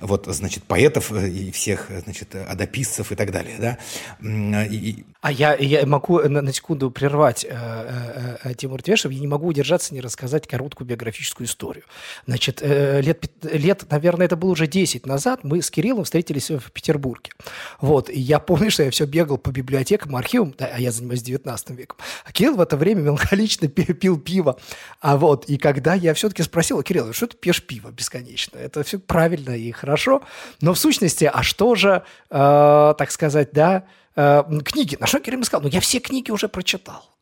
вот, 0.00 0.26
значит, 0.26 0.64
поэтов 0.64 1.12
э, 1.12 1.28
и 1.28 1.52
всех, 1.52 1.90
значит, 2.04 2.34
адописцев 2.34 3.12
и 3.12 3.14
так 3.14 3.30
далее, 3.30 3.56
да. 3.58 4.64
И... 4.64 5.04
А 5.20 5.30
я, 5.30 5.54
я 5.54 5.86
могу 5.86 6.20
на, 6.20 6.42
на 6.42 6.52
секунду 6.52 6.90
прервать 6.90 7.46
э, 7.48 8.36
э, 8.42 8.54
Тимур 8.54 8.82
Твешев, 8.82 9.12
я 9.12 9.20
не 9.20 9.26
могу 9.26 9.46
удержаться 9.46 9.94
не 9.94 10.00
рассказать 10.00 10.48
короткую 10.48 10.88
биографическую 10.88 11.46
историю. 11.46 11.84
Значит, 12.26 12.58
э, 12.62 13.00
лет, 13.00 13.30
лет, 13.42 13.84
наверное, 13.90 14.26
это 14.26 14.36
было 14.36 14.50
уже 14.50 14.66
10 14.66 15.06
назад, 15.06 15.44
мы 15.44 15.62
с 15.62 15.70
Кириллом 15.70 15.83
Кириллом 15.84 16.04
встретились 16.04 16.50
в 16.50 16.72
Петербурге. 16.72 17.32
Вот, 17.78 18.08
и 18.08 18.18
я 18.18 18.38
помню, 18.38 18.70
что 18.70 18.84
я 18.84 18.90
все 18.90 19.04
бегал 19.04 19.36
по 19.36 19.50
библиотекам, 19.50 20.16
архивам, 20.16 20.54
да, 20.56 20.70
а 20.72 20.80
я 20.80 20.90
занимаюсь 20.90 21.22
19 21.22 21.70
веком. 21.70 21.98
А 22.24 22.32
Кирилл 22.32 22.56
в 22.56 22.60
это 22.62 22.78
время 22.78 23.02
меланхолично 23.02 23.68
пил 23.68 24.18
пиво. 24.18 24.58
А 25.02 25.18
вот, 25.18 25.44
и 25.44 25.58
когда 25.58 25.92
я 25.92 26.14
все-таки 26.14 26.42
спросил, 26.42 26.82
Кирилл, 26.82 27.12
что 27.12 27.26
ты 27.26 27.36
пьешь 27.36 27.62
пиво 27.62 27.90
бесконечно? 27.90 28.56
Это 28.56 28.82
все 28.82 28.98
правильно 28.98 29.50
и 29.50 29.70
хорошо, 29.72 30.22
но 30.62 30.72
в 30.72 30.78
сущности, 30.78 31.30
а 31.30 31.42
что 31.42 31.74
же, 31.74 32.02
э, 32.30 32.94
так 32.96 33.10
сказать, 33.10 33.50
да, 33.52 33.84
э, 34.16 34.42
книги? 34.64 34.96
На 34.98 35.06
что 35.06 35.20
Кирилл 35.20 35.44
сказал, 35.44 35.64
ну 35.64 35.68
я 35.68 35.80
все 35.80 36.00
книги 36.00 36.30
уже 36.30 36.48
прочитал. 36.48 37.13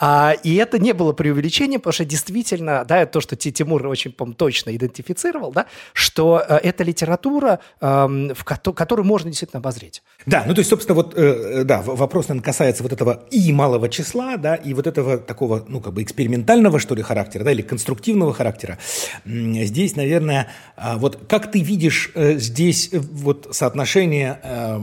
А, 0.00 0.34
и 0.42 0.54
это 0.56 0.78
не 0.78 0.92
было 0.92 1.12
преувеличением, 1.12 1.80
потому 1.80 1.92
что 1.92 2.04
действительно, 2.04 2.84
да, 2.84 3.04
то, 3.06 3.20
что 3.20 3.36
Тимур 3.36 3.84
очень, 3.86 4.12
точно 4.12 4.74
идентифицировал, 4.76 5.52
да, 5.52 5.66
что 5.92 6.42
э, 6.46 6.56
это 6.62 6.84
литература, 6.84 7.58
э, 7.80 7.86
в 8.34 8.44
ко- 8.44 8.72
которую 8.72 9.06
можно 9.06 9.30
действительно 9.30 9.58
обозреть. 9.58 10.02
Да, 10.26 10.44
ну 10.46 10.54
то 10.54 10.60
есть, 10.60 10.70
собственно, 10.70 10.94
вот, 10.94 11.14
э, 11.16 11.64
да, 11.64 11.82
вопрос, 11.82 12.28
наверное, 12.28 12.44
касается 12.44 12.82
вот 12.82 12.92
этого 12.92 13.24
и 13.30 13.52
малого 13.52 13.88
числа, 13.88 14.36
да, 14.36 14.54
и 14.54 14.72
вот 14.74 14.86
этого 14.86 15.18
такого, 15.18 15.64
ну, 15.66 15.80
как 15.80 15.94
бы 15.94 16.02
экспериментального, 16.02 16.78
что 16.78 16.94
ли, 16.94 17.02
характера, 17.02 17.42
да, 17.42 17.52
или 17.52 17.62
конструктивного 17.62 18.32
характера. 18.32 18.78
Здесь, 19.24 19.96
наверное, 19.96 20.48
э, 20.76 20.96
вот 20.96 21.18
как 21.28 21.50
ты 21.50 21.60
видишь 21.60 22.12
э, 22.14 22.38
здесь 22.38 22.90
э, 22.92 22.98
вот 22.98 23.48
соотношение, 23.50 24.38
э, 24.42 24.80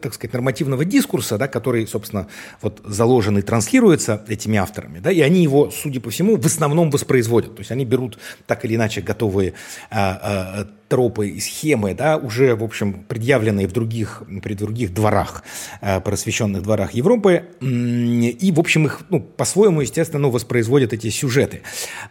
так 0.00 0.14
сказать, 0.14 0.32
нормативного 0.32 0.84
дискурса, 0.84 1.38
да, 1.38 1.46
который, 1.46 1.86
собственно, 1.86 2.26
вот 2.60 2.80
заложен 2.84 3.38
и 3.38 3.42
транслируется 3.42 4.24
этим 4.28 4.47
этими 4.48 4.58
авторами, 4.58 4.98
да, 4.98 5.12
и 5.12 5.20
они 5.20 5.42
его, 5.42 5.70
судя 5.70 6.00
по 6.00 6.10
всему, 6.10 6.36
в 6.36 6.46
основном 6.46 6.90
воспроизводят. 6.90 7.54
То 7.54 7.60
есть 7.60 7.70
они 7.70 7.84
берут 7.84 8.18
так 8.46 8.64
или 8.64 8.76
иначе 8.76 9.02
готовые 9.02 9.52
а, 9.90 10.18
а, 10.22 10.66
тропы 10.88 11.28
и 11.28 11.40
схемы, 11.40 11.94
да, 11.94 12.16
уже, 12.16 12.54
в 12.54 12.64
общем, 12.64 13.04
предъявленные 13.06 13.68
в 13.68 13.72
других, 13.72 14.22
при 14.42 14.54
других 14.54 14.94
дворах, 14.94 15.44
э, 15.80 16.00
просвещенных 16.00 16.62
дворах 16.62 16.92
Европы, 16.92 17.44
и, 17.60 18.52
в 18.54 18.60
общем, 18.60 18.86
их, 18.86 19.02
ну, 19.10 19.20
по-своему, 19.20 19.82
естественно, 19.82 20.22
ну, 20.22 20.30
воспроизводят 20.30 20.92
эти 20.92 21.10
сюжеты. 21.10 21.62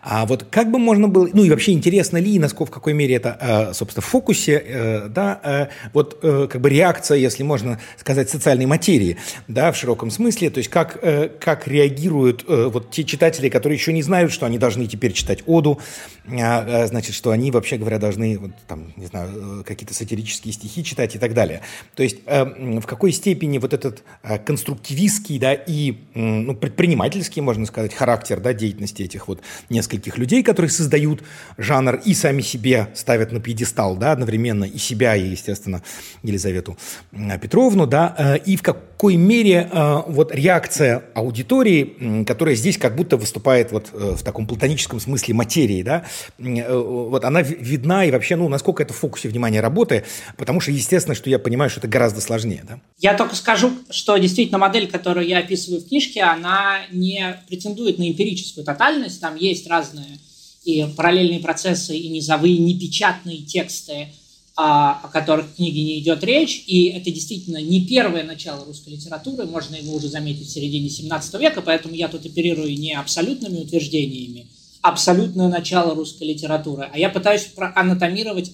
А 0.01 0.25
вот 0.25 0.45
как 0.49 0.71
бы 0.71 0.79
можно 0.79 1.07
было, 1.07 1.27
ну, 1.33 1.43
и 1.43 1.49
вообще 1.49 1.71
интересно 1.71 2.17
ли, 2.17 2.39
насколько, 2.39 2.71
в 2.71 2.73
какой 2.73 2.93
мере 2.93 3.15
это, 3.15 3.37
э, 3.39 3.73
собственно, 3.73 4.01
в 4.01 4.05
фокусе, 4.05 4.63
э, 4.65 5.07
да, 5.09 5.69
вот, 5.93 6.19
как 6.21 6.61
бы 6.61 6.69
реакция, 6.69 7.17
если 7.17 7.43
можно 7.43 7.79
сказать, 7.97 8.29
социальной 8.29 8.65
материи, 8.65 9.17
да, 9.47 9.71
в 9.71 9.77
широком 9.77 10.11
смысле, 10.11 10.49
то 10.49 10.59
есть 10.59 10.69
как, 10.69 10.99
как 11.39 11.67
реагируют 11.67 12.45
вот 12.47 12.91
те 12.91 13.03
читатели, 13.03 13.49
которые 13.49 13.77
еще 13.77 13.93
не 13.93 14.03
знают, 14.03 14.31
что 14.31 14.45
они 14.45 14.57
должны 14.57 14.85
теперь 14.87 15.13
читать 15.13 15.43
Оду, 15.45 15.79
а, 16.29 16.85
значит, 16.87 17.15
что 17.15 17.31
они, 17.31 17.51
вообще 17.51 17.77
говоря, 17.77 17.99
должны 17.99 18.39
там, 18.67 18.93
не 18.97 19.05
знаю, 19.05 19.61
э, 19.61 19.63
какие-то 19.63 19.93
сатирические 19.93 20.53
стихи 20.53 20.83
читать 20.83 21.15
и 21.15 21.19
так 21.19 21.33
далее. 21.33 21.61
То 21.95 22.03
есть 22.03 22.17
э, 22.25 22.43
в 22.79 22.85
какой 22.85 23.11
степени 23.11 23.57
вот 23.57 23.73
этот 23.73 24.03
э, 24.23 24.37
конструктивистский, 24.37 25.39
да, 25.39 25.53
и 25.53 25.95
ну, 26.13 26.55
предпринимательский, 26.55 27.41
можно 27.41 27.65
сказать, 27.65 27.93
характер, 27.93 28.39
да, 28.39 28.53
деятельности 28.53 29.03
этих 29.03 29.27
вот 29.27 29.41
нескольких 29.69 30.17
людей, 30.17 30.43
которые 30.43 30.69
создают 30.69 31.23
жанр 31.57 31.95
и 31.95 32.13
сами 32.13 32.41
себе 32.41 32.89
ставят 32.93 33.31
на 33.31 33.39
пьедестал, 33.39 33.95
да, 33.95 34.11
одновременно 34.11 34.65
и 34.65 34.77
себя, 34.77 35.15
и, 35.15 35.29
естественно, 35.29 35.81
Елизавету 36.23 36.77
Петровну, 37.41 37.87
да, 37.87 38.37
и 38.45 38.55
в 38.57 38.61
какой 38.61 38.96
мере 39.03 39.69
вот 40.07 40.33
реакция 40.33 41.03
аудитории, 41.13 42.23
которая 42.25 42.55
здесь 42.55 42.77
как 42.77 42.95
будто 42.95 43.17
выступает 43.17 43.71
вот 43.71 43.89
в 43.91 44.23
таком 44.23 44.47
платоническом 44.47 44.99
смысле 44.99 45.33
материи, 45.33 45.83
да, 45.83 46.05
вот 46.37 47.23
она 47.23 47.41
видна 47.41 48.05
и 48.05 48.11
вообще, 48.11 48.35
ну, 48.35 48.49
насколько 48.49 48.83
это 48.83 48.93
в 48.93 48.97
фокусе 48.97 49.29
внимания 49.29 49.61
работы, 49.61 50.03
потому 50.35 50.59
что, 50.59 50.71
естественно, 50.71 51.15
что 51.15 51.29
я 51.29 51.39
понимаю, 51.39 51.69
что 51.69 51.79
это 51.79 51.87
гораздо 51.87 52.21
сложнее. 52.21 52.63
Да? 52.67 52.79
Я 52.99 53.13
только 53.13 53.35
скажу, 53.35 53.71
что 53.89 54.17
действительно 54.17 54.57
модель, 54.57 54.87
которую 54.87 55.27
я 55.27 55.39
описываю 55.39 55.81
в 55.81 55.87
книжке, 55.87 56.23
она 56.23 56.79
не 56.91 57.39
претендует 57.47 57.99
на 57.99 58.09
эмпирическую 58.09 58.65
тотальность, 58.65 59.21
там 59.21 59.35
есть 59.35 59.67
разные 59.67 60.19
и 60.63 60.85
параллельные 60.95 61.39
процессы, 61.39 61.95
и 61.95 62.09
низовые, 62.09 62.57
непечатные 62.57 63.37
тексты, 63.43 63.93
а, 63.93 64.07
о 64.59 65.07
которых 65.09 65.45
в 65.45 65.55
книге 65.55 65.83
не 65.83 65.99
идет 65.99 66.23
речь, 66.23 66.63
и 66.65 66.85
это 66.85 67.11
действительно 67.11 67.61
не 67.61 67.85
первое 67.85 68.23
начало 68.23 68.65
русской 68.65 68.89
литературы, 68.89 69.45
можно 69.45 69.75
его 69.75 69.95
уже 69.95 70.09
заметить 70.09 70.47
в 70.47 70.51
середине 70.51 70.89
17 70.89 71.35
века, 71.35 71.61
поэтому 71.61 71.93
я 71.93 72.07
тут 72.07 72.25
оперирую 72.25 72.75
не 72.75 72.95
абсолютными 72.95 73.59
утверждениями, 73.59 74.47
абсолютное 74.81 75.47
начало 75.47 75.93
русской 75.93 76.23
литературы, 76.23 76.89
а 76.91 76.97
я 76.97 77.09
пытаюсь 77.09 77.43
проанатомировать 77.43 78.53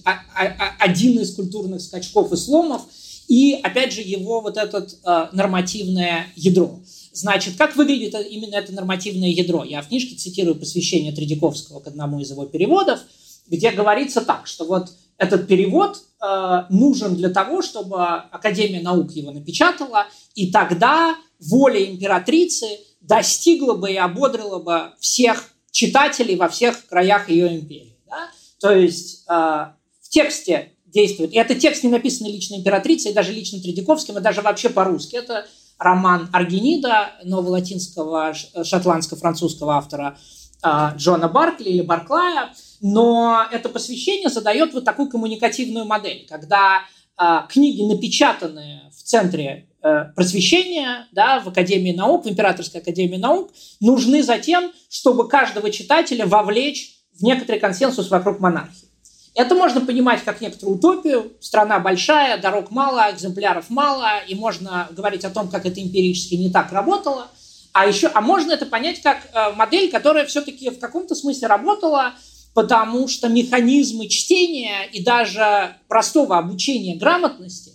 один 0.78 1.18
из 1.20 1.34
культурных 1.34 1.80
скачков 1.80 2.30
и 2.32 2.36
сломов, 2.36 2.82
и, 3.26 3.58
опять 3.62 3.94
же, 3.94 4.02
его 4.02 4.42
вот 4.42 4.58
это 4.58 4.86
э, 4.86 5.28
нормативное 5.32 6.26
ядро. 6.36 6.80
Значит, 7.14 7.54
как 7.56 7.76
выглядит 7.76 8.14
именно 8.30 8.56
это 8.56 8.74
нормативное 8.74 9.30
ядро? 9.30 9.64
Я 9.64 9.80
в 9.80 9.88
книжке 9.88 10.16
цитирую 10.16 10.56
посвящение 10.56 11.12
Тредяковского 11.12 11.80
к 11.80 11.86
одному 11.86 12.20
из 12.20 12.30
его 12.30 12.44
переводов, 12.44 13.00
где 13.48 13.70
говорится 13.70 14.20
так, 14.20 14.46
что 14.46 14.66
вот 14.66 14.90
этот 15.24 15.48
перевод 15.48 15.98
э, 16.22 16.64
нужен 16.70 17.16
для 17.16 17.30
того, 17.30 17.62
чтобы 17.62 18.04
Академия 18.04 18.80
наук 18.80 19.10
его 19.12 19.32
напечатала, 19.32 20.06
и 20.34 20.50
тогда 20.50 21.16
воля 21.40 21.84
императрицы 21.84 22.66
достигла 23.00 23.74
бы 23.74 23.92
и 23.92 23.96
ободрила 23.96 24.58
бы 24.58 24.92
всех 25.00 25.50
читателей 25.70 26.36
во 26.36 26.48
всех 26.48 26.86
краях 26.86 27.28
ее 27.28 27.56
империи. 27.56 27.98
Да? 28.06 28.28
То 28.60 28.72
есть 28.72 29.24
э, 29.28 29.32
в 29.32 30.08
тексте 30.08 30.72
действует, 30.86 31.32
и 31.32 31.36
этот 31.36 31.58
текст 31.58 31.82
не 31.82 31.90
написан 31.90 32.28
лично 32.28 32.54
императрицей, 32.54 33.12
даже 33.12 33.32
лично 33.32 33.60
Тредяковским, 33.60 34.16
и 34.16 34.20
даже 34.20 34.40
вообще 34.40 34.68
по-русски. 34.70 35.16
Это 35.16 35.46
роман 35.78 36.30
Аргенида, 36.32 37.14
новолатинского 37.24 38.32
шотландско-французского 38.62 39.74
автора 39.74 40.16
э, 40.62 40.90
Джона 40.96 41.28
Баркли 41.28 41.70
или 41.70 41.82
Барклая, 41.82 42.52
но 42.86 43.46
это 43.50 43.68
посвящение 43.68 44.28
задает 44.28 44.74
вот 44.74 44.84
такую 44.84 45.08
коммуникативную 45.08 45.86
модель, 45.86 46.26
когда 46.28 46.82
э, 47.18 47.40
книги, 47.48 47.82
напечатанные 47.82 48.90
в 48.90 49.02
центре 49.02 49.66
Э, 49.86 50.06
просвещения 50.16 51.06
да, 51.12 51.40
в 51.40 51.48
Академии 51.48 51.92
наук, 51.92 52.24
в 52.24 52.28
Императорской 52.30 52.80
Академии 52.80 53.18
наук, 53.18 53.50
нужны 53.80 54.22
за 54.22 54.38
тем, 54.38 54.72
чтобы 54.88 55.28
каждого 55.28 55.70
читателя 55.70 56.24
вовлечь 56.24 56.94
в 57.12 57.22
некоторый 57.22 57.60
консенсус 57.60 58.08
вокруг 58.08 58.40
монархии. 58.40 58.88
Это 59.34 59.54
можно 59.54 59.82
понимать 59.82 60.24
как 60.24 60.40
некоторую 60.40 60.78
утопию. 60.78 61.34
Страна 61.38 61.80
большая, 61.80 62.38
дорог 62.38 62.70
мало, 62.70 63.10
экземпляров 63.10 63.68
мало, 63.68 64.20
и 64.26 64.34
можно 64.34 64.88
говорить 64.90 65.26
о 65.26 65.30
том, 65.30 65.48
как 65.48 65.66
это 65.66 65.82
эмпирически 65.82 66.36
не 66.36 66.50
так 66.50 66.72
работало. 66.72 67.26
А 67.74 67.86
еще, 67.86 68.06
а 68.06 68.22
можно 68.22 68.52
это 68.52 68.64
понять 68.64 69.02
как 69.02 69.18
э, 69.34 69.52
модель, 69.52 69.90
которая 69.90 70.24
все-таки 70.24 70.70
в 70.70 70.78
каком-то 70.78 71.14
смысле 71.14 71.46
работала, 71.46 72.14
потому 72.54 73.08
что 73.08 73.28
механизмы 73.28 74.08
чтения 74.08 74.84
и 74.92 75.02
даже 75.02 75.76
простого 75.88 76.38
обучения 76.38 76.96
грамотности 76.96 77.74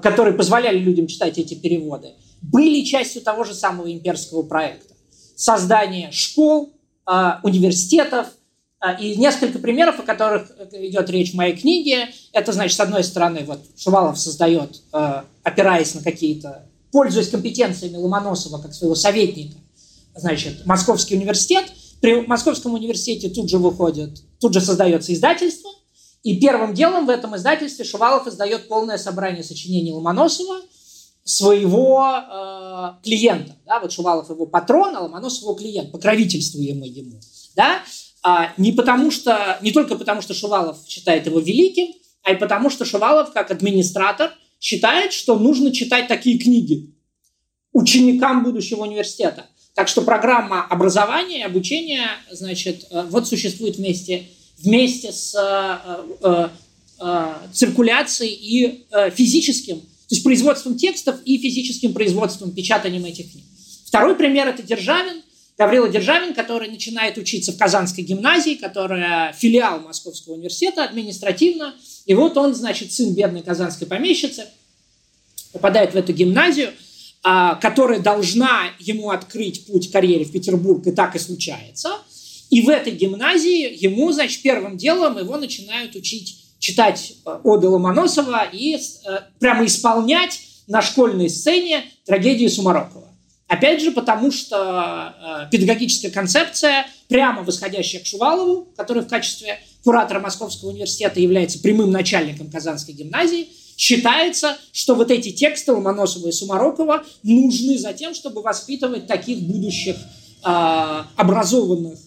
которые 0.00 0.34
позволяли 0.34 0.78
людям 0.78 1.06
читать 1.06 1.38
эти 1.38 1.54
переводы, 1.54 2.12
были 2.40 2.84
частью 2.84 3.22
того 3.22 3.44
же 3.44 3.54
самого 3.54 3.92
имперского 3.92 4.42
проекта. 4.42 4.94
Создание 5.36 6.10
школ, 6.12 6.72
а, 7.04 7.40
университетов, 7.42 8.28
И 9.00 9.14
несколько 9.14 9.60
примеров, 9.60 10.00
о 10.00 10.02
которых 10.02 10.50
идет 10.72 11.08
речь 11.08 11.30
в 11.30 11.36
моей 11.36 11.56
книге, 11.56 12.08
это, 12.32 12.50
значит, 12.50 12.76
с 12.76 12.80
одной 12.80 13.04
стороны, 13.04 13.44
вот 13.44 13.60
Шувалов 13.76 14.18
создает, 14.18 14.82
опираясь 15.44 15.94
на 15.94 16.02
какие-то, 16.02 16.66
пользуясь 16.90 17.28
компетенциями 17.28 17.96
Ломоносова 17.96 18.60
как 18.60 18.74
своего 18.74 18.96
советника, 18.96 19.54
значит, 20.16 20.66
Московский 20.66 21.14
университет. 21.14 21.72
При 22.02 22.26
Московском 22.26 22.74
университете 22.74 23.30
тут 23.30 23.48
же 23.48 23.58
выходит, 23.58 24.22
тут 24.40 24.52
же 24.52 24.60
создается 24.60 25.14
издательство, 25.14 25.70
и 26.24 26.36
первым 26.40 26.74
делом 26.74 27.06
в 27.06 27.10
этом 27.10 27.36
издательстве 27.36 27.84
Шувалов 27.84 28.26
издает 28.26 28.66
полное 28.66 28.98
собрание 28.98 29.44
сочинений 29.44 29.92
Ломоносова, 29.92 30.62
своего 31.22 32.04
э, 32.04 33.04
клиента. 33.04 33.54
Да? 33.64 33.78
Вот 33.78 33.92
Шувалов 33.92 34.28
его 34.30 34.46
патрон, 34.46 34.96
а 34.96 35.02
Ломоносов 35.02 35.42
его 35.42 35.54
клиент, 35.54 35.92
покровительствуемый 35.92 36.88
ему. 36.88 37.20
Да? 37.54 37.82
А 38.24 38.52
не, 38.56 38.72
потому 38.72 39.12
что, 39.12 39.58
не 39.62 39.70
только 39.70 39.94
потому, 39.94 40.22
что 40.22 40.34
Шувалов 40.34 40.78
считает 40.84 41.26
его 41.26 41.38
великим, 41.38 41.94
а 42.24 42.32
и 42.32 42.36
потому, 42.36 42.68
что 42.68 42.84
Шувалов, 42.84 43.32
как 43.32 43.52
администратор, 43.52 44.32
считает, 44.58 45.12
что 45.12 45.38
нужно 45.38 45.70
читать 45.70 46.08
такие 46.08 46.36
книги 46.36 46.96
ученикам 47.72 48.42
будущего 48.42 48.82
университета. 48.82 49.46
Так 49.74 49.88
что 49.88 50.02
программа 50.02 50.64
образования 50.64 51.46
обучения, 51.46 52.08
значит, 52.30 52.86
э, 52.90 53.06
вот 53.08 53.26
существует 53.26 53.76
вместе, 53.76 54.24
вместе 54.58 55.12
с 55.12 55.34
э, 55.34 56.48
э, 57.00 57.34
циркуляцией 57.52 58.34
и 58.34 58.84
физическим, 59.10 59.80
то 59.80 60.14
есть 60.14 60.22
производством 60.22 60.76
текстов 60.76 61.16
и 61.24 61.38
физическим 61.38 61.94
производством, 61.94 62.52
печатанием 62.52 63.04
этих 63.04 63.32
книг. 63.32 63.44
Второй 63.86 64.14
пример– 64.14 64.46
это 64.48 64.62
Державин, 64.62 65.22
Гаврила 65.58 65.88
Державин, 65.88 66.34
который 66.34 66.68
начинает 66.68 67.18
учиться 67.18 67.52
в 67.52 67.58
Казанской 67.58 68.04
гимназии, 68.04 68.54
которая 68.54 69.32
филиал 69.32 69.80
Московского 69.80 70.34
университета 70.34 70.84
административно. 70.84 71.74
И 72.06 72.14
вот 72.14 72.36
он, 72.36 72.54
значит, 72.54 72.92
сын 72.92 73.14
бедной 73.14 73.42
казанской 73.42 73.86
помещицы, 73.86 74.46
попадает 75.52 75.92
в 75.92 75.96
эту 75.96 76.12
гимназию, 76.12 76.72
которая 77.22 78.00
должна 78.00 78.62
ему 78.80 79.10
открыть 79.10 79.66
путь 79.66 79.92
карьере 79.92 80.24
в 80.24 80.32
Петербург, 80.32 80.84
и 80.86 80.90
так 80.90 81.14
и 81.14 81.20
случается. 81.20 81.90
И 82.50 82.62
в 82.62 82.68
этой 82.68 82.92
гимназии 82.92 83.74
ему, 83.82 84.12
значит, 84.12 84.42
первым 84.42 84.76
делом 84.76 85.16
его 85.16 85.36
начинают 85.36 85.94
учить 85.94 86.42
читать 86.62 87.14
э, 87.26 87.40
оды 87.42 87.66
Ломоносова 87.66 88.44
и 88.52 88.76
э, 88.76 88.78
прямо 89.40 89.66
исполнять 89.66 90.40
на 90.68 90.80
школьной 90.80 91.28
сцене 91.28 91.84
трагедию 92.06 92.48
Сумарокова. 92.48 93.08
Опять 93.48 93.82
же, 93.82 93.90
потому 93.90 94.30
что 94.30 95.14
э, 95.18 95.50
педагогическая 95.50 96.10
концепция, 96.10 96.86
прямо 97.08 97.42
восходящая 97.42 98.00
к 98.00 98.06
Шувалову, 98.06 98.68
который 98.76 99.02
в 99.02 99.08
качестве 99.08 99.58
куратора 99.82 100.20
Московского 100.20 100.70
университета 100.70 101.18
является 101.18 101.58
прямым 101.58 101.90
начальником 101.90 102.48
Казанской 102.48 102.94
гимназии, 102.94 103.48
считается, 103.82 104.56
что 104.70 104.94
вот 104.94 105.10
эти 105.10 105.32
тексты 105.32 105.72
Ломоносова 105.72 106.28
и 106.28 106.32
Сумарокова 106.32 107.04
нужны 107.24 107.76
за 107.76 107.92
тем, 107.92 108.14
чтобы 108.14 108.40
воспитывать 108.40 109.08
таких 109.08 109.40
будущих 109.40 109.96
э, 109.96 111.02
образованных 111.16 111.98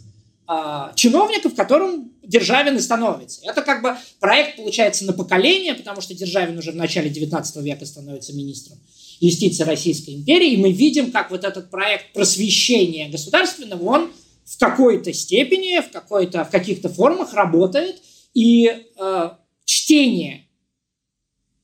э, 0.47 0.53
чиновников, 0.95 1.53
которым 1.53 2.13
Державин 2.23 2.77
и 2.77 2.79
становится. 2.79 3.41
Это 3.43 3.61
как 3.61 3.81
бы 3.81 3.97
проект 4.21 4.55
получается 4.55 5.03
на 5.03 5.11
поколение, 5.11 5.73
потому 5.73 5.99
что 5.99 6.13
Державин 6.13 6.57
уже 6.57 6.71
в 6.71 6.77
начале 6.77 7.09
19 7.09 7.57
века 7.57 7.85
становится 7.85 8.31
министром 8.31 8.77
юстиции 9.19 9.63
Российской 9.63 10.11
империи, 10.11 10.53
и 10.53 10.57
мы 10.57 10.71
видим, 10.71 11.11
как 11.11 11.29
вот 11.29 11.43
этот 11.43 11.69
проект 11.69 12.13
просвещения 12.13 13.09
государственного, 13.09 13.83
он 13.83 14.11
в 14.45 14.57
какой-то 14.57 15.11
степени, 15.11 15.81
в, 15.81 15.91
какой-то, 15.91 16.45
в 16.45 16.51
каких-то 16.51 16.87
формах 16.87 17.33
работает, 17.33 18.01
и 18.33 18.71
э, 18.97 19.29
чтение 19.65 20.44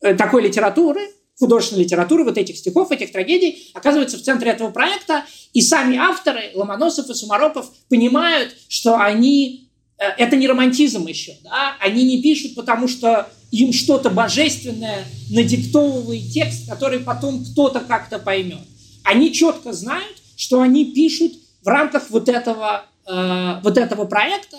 такой 0.01 0.43
литературы, 0.43 1.01
художественной 1.39 1.83
литературы, 1.83 2.23
вот 2.23 2.37
этих 2.37 2.57
стихов, 2.57 2.91
этих 2.91 3.11
трагедий, 3.11 3.71
оказывается 3.73 4.17
в 4.17 4.21
центре 4.21 4.51
этого 4.51 4.71
проекта, 4.71 5.25
и 5.53 5.61
сами 5.61 5.97
авторы, 5.97 6.51
Ломоносов 6.53 7.09
и 7.09 7.13
Сумароков, 7.13 7.69
понимают, 7.89 8.55
что 8.67 8.97
они 8.97 9.71
Э, 10.01 10.07
это 10.17 10.35
не 10.35 10.47
романтизм 10.47 11.05
еще, 11.05 11.33
да? 11.43 11.75
они 11.79 12.03
не 12.03 12.21
пишут, 12.21 12.55
потому 12.55 12.87
что 12.87 13.29
им 13.51 13.71
что-то 13.71 14.09
божественное 14.09 15.05
надиктовывает 15.29 16.31
текст, 16.31 16.67
который 16.67 16.99
потом 16.99 17.45
кто-то 17.45 17.81
как-то 17.81 18.17
поймет. 18.17 18.65
Они 19.03 19.31
четко 19.31 19.73
знают, 19.73 20.17
что 20.35 20.61
они 20.61 20.93
пишут 20.93 21.33
в 21.61 21.67
рамках 21.67 22.09
вот 22.09 22.29
этого, 22.29 22.85
э, 23.07 23.61
вот 23.63 23.77
этого 23.77 24.05
проекта, 24.05 24.57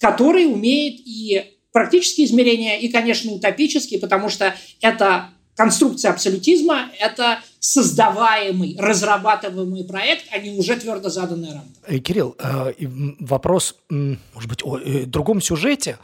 который 0.00 0.46
умеет 0.46 1.00
и 1.04 1.44
практические 1.72 2.26
измерения, 2.26 2.78
и, 2.78 2.88
конечно, 2.88 3.32
утопические, 3.32 4.00
потому 4.00 4.28
что 4.28 4.54
это 4.80 5.30
конструкция 5.56 6.10
абсолютизма– 6.10 6.90
это 6.98 7.42
создаваемый, 7.60 8.76
разрабатываемый 8.78 9.84
проект, 9.84 10.24
а 10.32 10.38
не 10.38 10.58
уже 10.58 10.76
твердо 10.76 11.10
заданная 11.10 11.52
рамка. 11.52 11.68
Э, 11.86 11.98
Кирилл, 11.98 12.34
э, 12.38 12.72
вопрос, 13.20 13.76
может 13.88 14.48
быть, 14.48 14.64
о 14.64 14.78
э, 14.78 15.04
другом 15.04 15.40
сюжете 15.40 15.98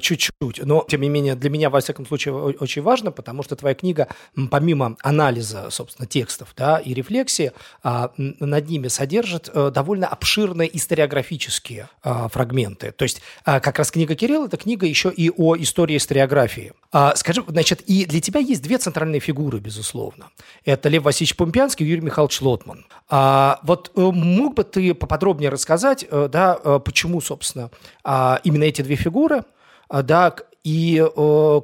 чуть-чуть, 0.00 0.64
но, 0.64 0.84
тем 0.88 1.02
не 1.02 1.08
менее, 1.08 1.34
для 1.34 1.50
меня, 1.50 1.68
во 1.68 1.80
всяком 1.80 2.06
случае, 2.06 2.34
очень 2.34 2.82
важно, 2.82 3.10
потому 3.10 3.42
что 3.42 3.56
твоя 3.56 3.74
книга, 3.74 4.08
помимо 4.50 4.96
анализа, 5.02 5.68
собственно, 5.70 6.06
текстов 6.06 6.54
да, 6.56 6.78
и 6.78 6.94
рефлексии, 6.94 7.52
а, 7.82 8.12
над 8.16 8.68
ними 8.68 8.88
содержит 8.88 9.50
довольно 9.52 10.06
обширные 10.06 10.74
историографические 10.76 11.88
фрагменты. 12.02 12.92
То 12.92 13.02
есть 13.02 13.20
как 13.44 13.78
раз 13.78 13.90
книга 13.90 14.14
Кирилла– 14.14 14.46
это 14.46 14.56
книга 14.56 14.86
еще 14.86 15.10
и 15.10 15.30
о 15.30 15.56
истории 15.56 15.96
историографии. 15.96 16.72
А, 16.90 17.14
скажи, 17.16 17.42
значит, 17.46 17.80
и 17.82 18.04
для 18.04 18.20
тебя 18.20 18.40
есть 18.40 18.62
две 18.62 18.78
центральные 18.78 19.20
фигуры, 19.20 19.58
безусловно. 19.58 20.30
Это 20.64 20.88
Лев 20.88 21.01
Васильевич 21.02 21.36
Помпянский 21.36 21.86
Юрий 21.86 22.00
Михайлович 22.00 22.40
Лотман. 22.40 22.86
А, 23.08 23.60
вот 23.62 23.90
э, 23.94 24.00
мог 24.00 24.54
бы 24.54 24.64
ты 24.64 24.94
поподробнее 24.94 25.50
рассказать, 25.50 26.06
э, 26.08 26.28
да, 26.32 26.58
э, 26.64 26.80
почему, 26.82 27.20
собственно, 27.20 27.70
а, 28.04 28.40
именно 28.44 28.64
эти 28.64 28.82
две 28.82 28.96
фигуры, 28.96 29.44
да, 29.90 30.34
и 30.64 31.04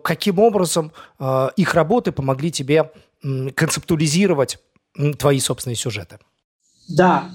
каким 0.02 0.38
образом 0.38 0.92
их 1.56 1.74
работы 1.74 2.12
помогли 2.12 2.50
тебе 2.50 2.92
концептуализировать 3.54 4.58
твои 5.18 5.40
собственные 5.40 5.76
сюжеты? 5.76 6.18
Да, 6.88 7.30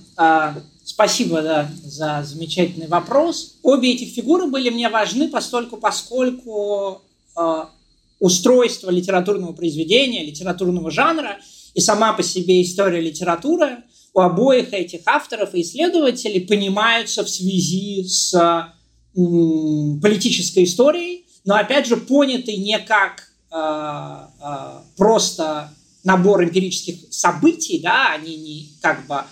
спасибо 0.85 1.41
да, 1.41 1.71
за 1.83 2.21
замечательный 2.23 2.87
вопрос. 2.87 3.57
Обе 3.63 3.93
этих 3.93 4.13
фигуры 4.13 4.45
были 4.45 4.69
мне 4.69 4.89
важны, 4.89 5.29
постольку, 5.29 5.77
поскольку 5.77 7.01
устройство 8.19 8.91
литературного 8.91 9.53
произведения, 9.53 10.23
литературного 10.23 10.91
жанра 10.91 11.39
и 11.73 11.81
сама 11.81 12.13
по 12.13 12.23
себе 12.23 12.61
история 12.61 13.01
литературы 13.01 13.77
у 14.13 14.19
обоих 14.19 14.73
этих 14.73 15.01
авторов 15.05 15.55
и 15.55 15.61
исследователей 15.61 16.41
понимаются 16.41 17.23
в 17.23 17.29
связи 17.29 18.03
с 18.07 18.71
политической 19.13 20.63
историей, 20.63 21.25
но 21.45 21.55
опять 21.55 21.87
же 21.87 21.97
поняты 21.97 22.55
не 22.57 22.79
как 22.79 23.29
э, 23.51 23.55
э, 23.55 24.79
просто 24.97 25.71
набор 26.03 26.43
эмпирических 26.43 26.95
событий, 27.11 27.79
да, 27.79 28.13
они 28.13 28.35
не 28.35 28.69
как 28.81 29.05
бы 29.07 29.23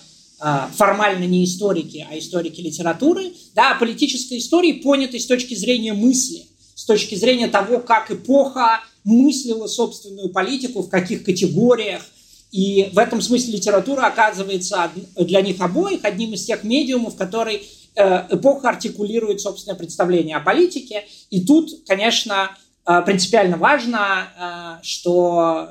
э, 0.44 0.68
формально 0.76 1.26
не 1.26 1.46
историки, 1.46 2.06
а 2.10 2.18
историки 2.18 2.62
литературы, 2.62 3.34
да, 3.56 3.72
а 3.72 3.80
политической 3.80 4.38
истории 4.38 4.74
поняты 4.74 5.20
с 5.20 5.26
точки 5.26 5.56
зрения 5.56 5.94
мысли, 5.94 6.46
с 6.76 6.86
точки 6.86 7.16
зрения 7.16 7.48
того, 7.48 7.80
как 7.80 8.12
эпоха 8.12 8.82
мыслила 9.04 9.68
собственную 9.68 10.30
политику, 10.30 10.84
в 10.84 10.90
каких 10.90 11.24
категориях, 11.24 12.04
и 12.52 12.90
в 12.92 12.98
этом 12.98 13.22
смысле 13.22 13.54
литература 13.54 14.06
оказывается 14.08 14.92
для 15.16 15.42
них 15.42 15.62
обоих 15.62 16.04
одним 16.04 16.34
из 16.34 16.46
тех 16.46 16.64
медиумов, 16.64 17.16
который 17.16 17.64
э, 17.96 18.28
эпоха 18.30 18.70
артикулирует 18.70 19.40
собственное 19.40 19.78
представление 19.78 20.36
о 20.36 20.42
политике. 20.42 21.06
И 21.30 21.46
тут, 21.46 21.72
конечно, 21.88 22.52
э, 22.86 23.02
принципиально 23.06 23.56
важно, 23.56 24.80
э, 24.80 24.84
что 24.84 25.68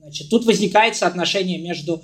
значит, 0.00 0.28
тут 0.28 0.44
возникает 0.44 0.96
соотношение 0.96 1.58
между 1.58 2.02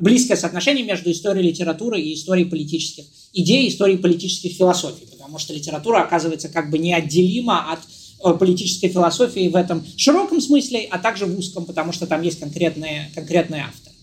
близкое 0.00 0.36
соотношение 0.36 0.84
между 0.84 1.10
историей 1.10 1.48
литературы 1.48 1.98
и 1.98 2.12
историей 2.12 2.44
политических 2.44 3.06
идей, 3.32 3.70
историей 3.70 3.96
политических 3.96 4.52
философий, 4.52 5.06
потому 5.10 5.38
что 5.38 5.54
литература 5.54 6.02
оказывается 6.02 6.50
как 6.50 6.68
бы 6.68 6.76
неотделима 6.76 7.72
от 7.72 7.78
политической 8.18 8.88
философии 8.88 9.48
в 9.48 9.56
этом 9.56 9.84
широком 9.96 10.40
смысле, 10.40 10.88
а 10.90 10.98
также 10.98 11.26
в 11.26 11.38
узком, 11.38 11.64
потому 11.64 11.92
что 11.92 12.06
там 12.06 12.22
есть 12.22 12.40
конкретные, 12.40 13.10
конкретные 13.14 13.64
авторы. 13.64 13.94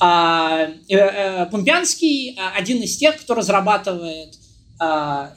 А, 0.00 0.68
э, 0.88 0.96
э, 0.96 1.46
Помпянский 1.46 2.36
один 2.56 2.82
из 2.82 2.96
тех, 2.96 3.20
кто 3.20 3.34
разрабатывает, 3.34 4.38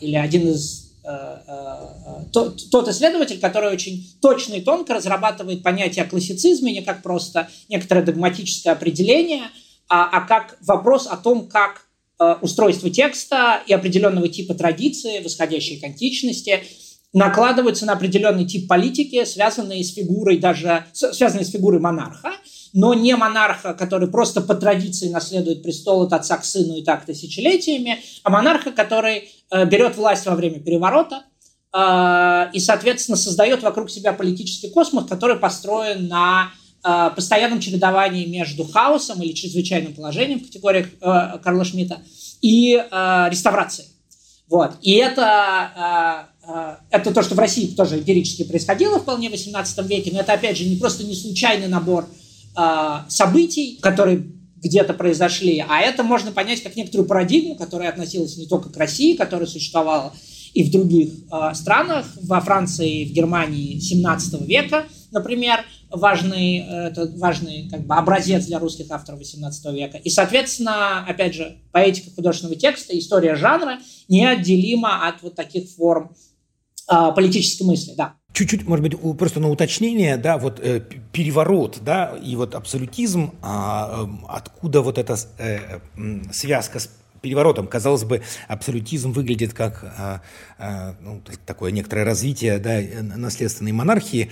или 0.01 0.15
один 0.15 0.49
из 0.49 0.85
тот, 2.33 2.87
исследователь, 2.87 3.39
который 3.39 3.71
очень 3.71 4.07
точно 4.21 4.55
и 4.55 4.61
тонко 4.61 4.95
разрабатывает 4.95 5.61
понятие 5.61 6.03
о 6.03 6.07
классицизме 6.09 6.73
не 6.73 6.81
как 6.81 7.03
просто 7.03 7.47
некоторое 7.69 8.01
догматическое 8.01 8.73
определение, 8.73 9.43
а, 9.87 10.09
а 10.11 10.21
как 10.21 10.57
вопрос 10.61 11.07
о 11.07 11.17
том, 11.17 11.47
как 11.47 11.85
э, 12.19 12.35
устройства 12.41 12.89
текста 12.89 13.61
и 13.67 13.73
определенного 13.73 14.27
типа 14.29 14.55
традиции, 14.55 15.23
восходящей 15.23 15.79
к 15.79 15.83
античности, 15.83 16.63
накладываются 17.15 17.85
на 17.85 17.93
определенный 17.93 18.45
тип 18.45 18.67
политики, 18.67 19.23
связанные 19.23 19.83
с 19.83 19.93
фигурой 19.93 20.37
даже, 20.37 20.85
связанные 20.91 21.45
с 21.45 21.49
фигурой 21.49 21.79
монарха, 21.79 22.33
но 22.73 22.93
не 22.93 23.15
монарха, 23.15 23.73
который 23.73 24.09
просто 24.09 24.41
по 24.41 24.53
традиции 24.53 25.07
наследует 25.07 25.63
престол 25.63 26.03
от 26.03 26.11
отца 26.11 26.35
к 26.37 26.43
сыну 26.43 26.75
и 26.75 26.83
так 26.83 27.05
тысячелетиями, 27.05 28.03
а 28.23 28.29
монарха, 28.29 28.73
который 28.73 29.29
э, 29.49 29.65
берет 29.65 29.95
власть 29.95 30.25
во 30.25 30.35
время 30.35 30.59
переворота 30.59 31.23
э, 31.73 32.49
и, 32.51 32.59
соответственно, 32.59 33.15
создает 33.15 33.63
вокруг 33.63 33.89
себя 33.89 34.11
политический 34.11 34.69
космос, 34.69 35.05
который 35.07 35.37
построен 35.37 36.09
на 36.09 36.49
э, 36.83 37.11
постоянном 37.15 37.61
чередовании 37.61 38.25
между 38.25 38.65
хаосом 38.65 39.21
или 39.21 39.31
чрезвычайным 39.31 39.93
положением 39.93 40.41
в 40.41 40.47
категориях 40.47 40.87
Карла 40.99 41.63
Шмидта 41.63 42.01
и 42.41 42.73
реставрацией. 42.73 43.87
Вот. 44.47 44.73
И 44.81 44.93
это, 44.95 46.27
это 46.89 47.13
то, 47.13 47.23
что 47.23 47.35
в 47.35 47.39
России 47.39 47.67
тоже 47.67 47.97
эмпирически 47.99 48.43
происходило 48.43 48.99
вполне 48.99 49.29
в 49.29 49.33
XVIII 49.33 49.87
веке, 49.87 50.11
но 50.13 50.19
это, 50.19 50.33
опять 50.33 50.57
же, 50.57 50.65
не 50.65 50.75
просто 50.75 51.03
не 51.03 51.15
случайный 51.15 51.67
набор 51.67 52.07
э, 52.57 52.95
событий, 53.07 53.77
которые 53.81 54.25
где-то 54.57 54.93
произошли, 54.93 55.63
а 55.67 55.81
это 55.81 56.03
можно 56.03 56.31
понять 56.31 56.63
как 56.63 56.75
некоторую 56.75 57.07
парадигму, 57.07 57.55
которая 57.55 57.89
относилась 57.89 58.37
не 58.37 58.47
только 58.47 58.69
к 58.69 58.77
России, 58.77 59.15
которая 59.15 59.47
существовала 59.47 60.13
и 60.53 60.63
в 60.63 60.71
других 60.71 61.11
э, 61.31 61.53
странах, 61.53 62.05
во 62.21 62.39
Франции 62.41 63.05
в 63.05 63.11
Германии 63.11 63.77
17 63.79 64.41
века, 64.47 64.85
например, 65.11 65.65
важный, 65.89 66.59
это 66.59 67.11
важный 67.17 67.69
как 67.69 67.85
бы, 67.85 67.95
образец 67.95 68.45
для 68.45 68.59
русских 68.59 68.89
авторов 68.89 69.19
18 69.19 69.73
века. 69.73 69.97
И, 69.97 70.09
соответственно, 70.09 71.05
опять 71.05 71.35
же, 71.35 71.57
поэтика 71.71 72.09
художественного 72.15 72.59
текста, 72.59 72.97
история 72.97 73.35
жанра 73.35 73.79
неотделима 74.07 75.07
от 75.07 75.21
вот 75.23 75.35
таких 75.35 75.69
форм 75.69 76.15
политической 76.87 77.63
мысли, 77.63 77.93
да. 77.97 78.15
Чуть-чуть, 78.33 78.67
может 78.67 78.83
быть, 78.83 79.17
просто 79.17 79.39
на 79.39 79.49
уточнение, 79.49 80.17
да, 80.17 80.37
вот 80.37 80.59
э, 80.59 80.81
переворот, 81.13 81.77
да, 81.81 82.17
и 82.21 82.35
вот 82.35 82.53
абсолютизм, 82.53 83.31
а, 83.41 84.03
э, 84.03 84.25
откуда 84.27 84.81
вот 84.81 84.97
эта 84.97 85.15
э, 85.37 85.79
связка 86.33 86.79
с 86.79 86.89
переворотом. 87.25 87.65
Казалось 87.65 88.03
бы, 88.03 88.21
абсолютизм 88.47 89.11
выглядит 89.11 89.53
как 89.53 89.83
а, 89.83 90.21
а, 90.59 90.95
ну, 91.01 91.21
такое 91.45 91.71
некоторое 91.71 92.05
развитие 92.05 92.59
да, 92.59 92.79
наследственной 93.01 93.71
монархии. 93.71 94.29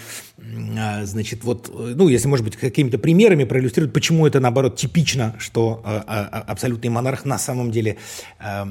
А, 0.78 1.04
значит, 1.06 1.44
вот, 1.44 1.72
ну, 1.74 2.08
если, 2.08 2.28
может 2.28 2.46
быть, 2.46 2.56
какими-то 2.56 3.00
примерами 3.00 3.46
проиллюстрировать, 3.46 3.94
почему 3.94 4.28
это, 4.28 4.40
наоборот, 4.40 4.76
типично, 4.76 5.36
что 5.40 5.82
а, 5.84 6.04
а, 6.08 6.42
абсолютный 6.42 6.92
монарх 6.92 7.26
на 7.26 7.40
самом 7.40 7.72
деле 7.72 7.98
а, 8.40 8.68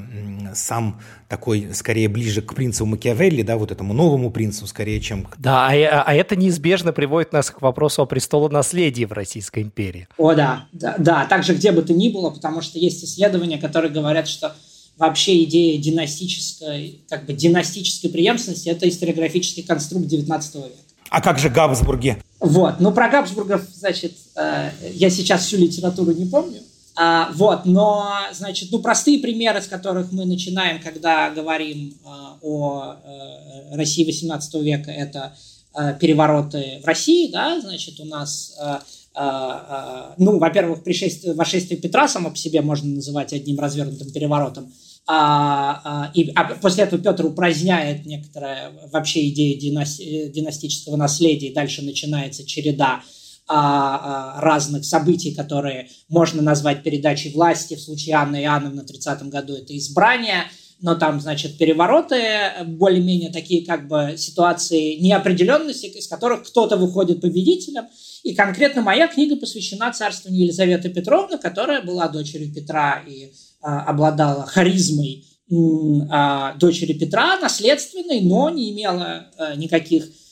сам 0.53 1.01
такой, 1.33 1.69
скорее, 1.73 2.07
ближе 2.07 2.41
к 2.41 2.55
принцу 2.55 2.85
Макиавелли, 2.85 3.41
да, 3.41 3.57
вот 3.57 3.71
этому 3.71 3.93
новому 3.93 4.31
принцу, 4.31 4.67
скорее, 4.67 5.01
чем... 5.01 5.27
Да, 5.37 5.67
а, 5.67 6.03
а 6.05 6.13
это 6.13 6.35
неизбежно 6.35 6.93
приводит 6.93 7.33
нас 7.33 7.49
к 7.49 7.61
вопросу 7.61 8.03
о 8.03 8.05
престолонаследии 8.05 9.05
в 9.05 9.11
Российской 9.11 9.63
империи. 9.63 10.07
О, 10.17 10.33
да, 10.33 10.65
да, 10.71 10.95
да, 10.97 11.25
также 11.25 11.53
где 11.55 11.71
бы 11.71 11.81
то 11.81 11.93
ни 11.93 12.09
было, 12.09 12.29
потому 12.29 12.61
что 12.61 12.79
есть 12.79 13.03
исследования, 13.03 13.57
которые 13.57 13.91
говорят, 13.91 14.13
говорят, 14.13 14.27
что 14.27 14.53
вообще 14.97 15.43
идея 15.43 15.81
династической, 15.81 17.01
как 17.09 17.25
бы 17.25 17.33
династической 17.33 18.09
преемственности– 18.09 18.69
это 18.69 18.87
историографический 18.87 19.63
конструкт 19.63 20.05
XIX 20.05 20.41
века. 20.55 20.77
А 21.09 21.21
как 21.21 21.39
же 21.39 21.49
Габсбурги? 21.49 22.17
Вот, 22.39 22.79
ну 22.79 22.91
про 22.91 23.09
Габсбургов, 23.09 23.61
значит, 23.73 24.13
э, 24.35 24.71
я 24.93 25.09
сейчас 25.09 25.45
всю 25.45 25.57
литературу 25.57 26.11
не 26.11 26.25
помню, 26.25 26.59
а, 26.95 27.31
вот, 27.33 27.65
но, 27.65 28.13
значит, 28.33 28.69
ну 28.71 28.79
простые 28.79 29.19
примеры, 29.19 29.61
с 29.61 29.67
которых 29.67 30.11
мы 30.11 30.25
начинаем, 30.25 30.81
когда 30.81 31.31
говорим 31.31 31.97
а, 32.05 32.37
о 32.41 32.95
а, 33.03 33.75
России 33.75 34.07
XVIII 34.07 34.61
века, 34.61 34.91
это 34.91 35.35
а, 35.73 35.93
перевороты 35.93 36.79
в 36.83 36.85
России, 36.85 37.31
да, 37.31 37.59
значит, 37.59 37.99
у 37.99 38.05
нас 38.05 38.55
а, 38.59 38.83
а, 39.15 39.25
а, 39.69 40.15
ну, 40.17 40.39
во-первых, 40.39 40.79
вошествие 41.35 41.79
Петра 41.79 42.07
само 42.07 42.31
по 42.31 42.35
себе 42.35 42.61
можно 42.61 42.95
называть 42.95 43.33
одним 43.33 43.59
развернутым 43.59 44.11
переворотом. 44.11 44.73
А, 45.05 46.11
и 46.13 46.31
а 46.33 46.55
после 46.55 46.85
этого 46.85 47.01
Петр 47.01 47.25
упраздняет 47.25 48.05
некоторое 48.05 48.71
вообще 48.91 49.27
идею 49.29 49.59
династи, 49.59 50.29
династического 50.29 50.95
наследия, 50.95 51.49
и 51.49 51.53
дальше 51.53 51.81
начинается 51.81 52.45
череда 52.45 53.01
разных 53.55 54.85
событий, 54.85 55.33
которые 55.33 55.89
можно 56.09 56.41
назвать 56.41 56.83
передачей 56.83 57.31
власти. 57.33 57.75
В 57.75 57.81
случае 57.81 58.15
Анны 58.15 58.41
и 58.41 58.43
Иоанна 58.43 58.69
на 58.69 58.83
30 58.83 59.23
году 59.29 59.53
это 59.53 59.77
избрание, 59.77 60.45
но 60.81 60.95
там, 60.95 61.21
значит, 61.21 61.57
перевороты, 61.57 62.19
более-менее 62.65 63.31
такие 63.31 63.65
как 63.65 63.87
бы 63.87 64.15
ситуации 64.17 64.95
неопределенности, 64.95 65.85
из 65.85 66.07
которых 66.07 66.43
кто-то 66.43 66.77
выходит 66.77 67.21
победителем– 67.21 67.85
и 68.23 68.33
конкретно 68.33 68.81
моя 68.81 69.07
книга 69.07 69.35
посвящена 69.35 69.91
царствованию 69.91 70.45
Елизаветы 70.45 70.89
Петровны, 70.89 71.37
которая 71.37 71.81
была 71.81 72.07
дочерью 72.07 72.53
Петра 72.53 73.03
и 73.05 73.33
а, 73.61 73.83
обладала 73.83 74.45
харизмой 74.45 75.25
а, 76.09 76.55
дочери 76.55 76.93
Петра, 76.93 77.37
наследственной, 77.39 78.21
но 78.21 78.49
не 78.49 78.71
имела 78.71 79.27
а, 79.37 79.55
никаких 79.55 80.05
а, 80.05 80.07
а, 80.07 80.22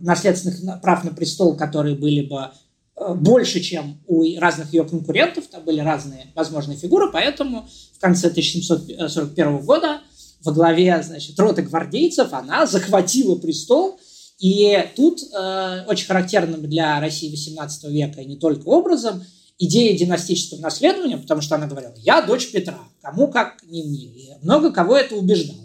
наследственных 0.00 0.80
прав 0.80 1.04
на 1.04 1.10
престол, 1.12 1.56
которые 1.56 1.96
были 1.96 2.26
бы 2.26 2.50
а, 2.96 3.14
больше, 3.14 3.60
чем 3.60 4.00
у 4.06 4.24
разных 4.38 4.72
ее 4.72 4.84
конкурентов. 4.84 5.46
Там 5.46 5.64
были 5.64 5.80
разные 5.80 6.26
возможные 6.34 6.76
фигуры, 6.76 7.10
поэтому 7.12 7.68
в 7.96 8.00
конце 8.00 8.28
1741 8.28 9.58
года 9.58 10.00
во 10.42 10.52
главе 10.52 11.02
значит, 11.02 11.38
роты 11.38 11.62
гвардейцев 11.62 12.32
она 12.32 12.66
захватила 12.66 13.36
престол– 13.36 13.98
и 14.42 14.76
тут 14.96 15.22
э, 15.22 15.84
очень 15.86 16.06
характерным 16.06 16.68
для 16.68 16.98
России 16.98 17.32
XVIII 17.32 17.92
века 17.92 18.20
и 18.20 18.26
не 18.26 18.36
только 18.36 18.66
образом 18.66 19.24
идея 19.56 19.96
династического 19.96 20.58
наследования, 20.58 21.16
потому 21.16 21.40
что 21.40 21.54
она 21.54 21.68
говорила, 21.68 21.94
я 21.98 22.22
дочь 22.22 22.50
Петра, 22.50 22.80
кому 23.02 23.28
как 23.28 23.62
не 23.62 23.84
мне. 23.84 24.06
И 24.06 24.30
много 24.42 24.72
кого 24.72 24.96
это 24.96 25.14
убеждало. 25.14 25.61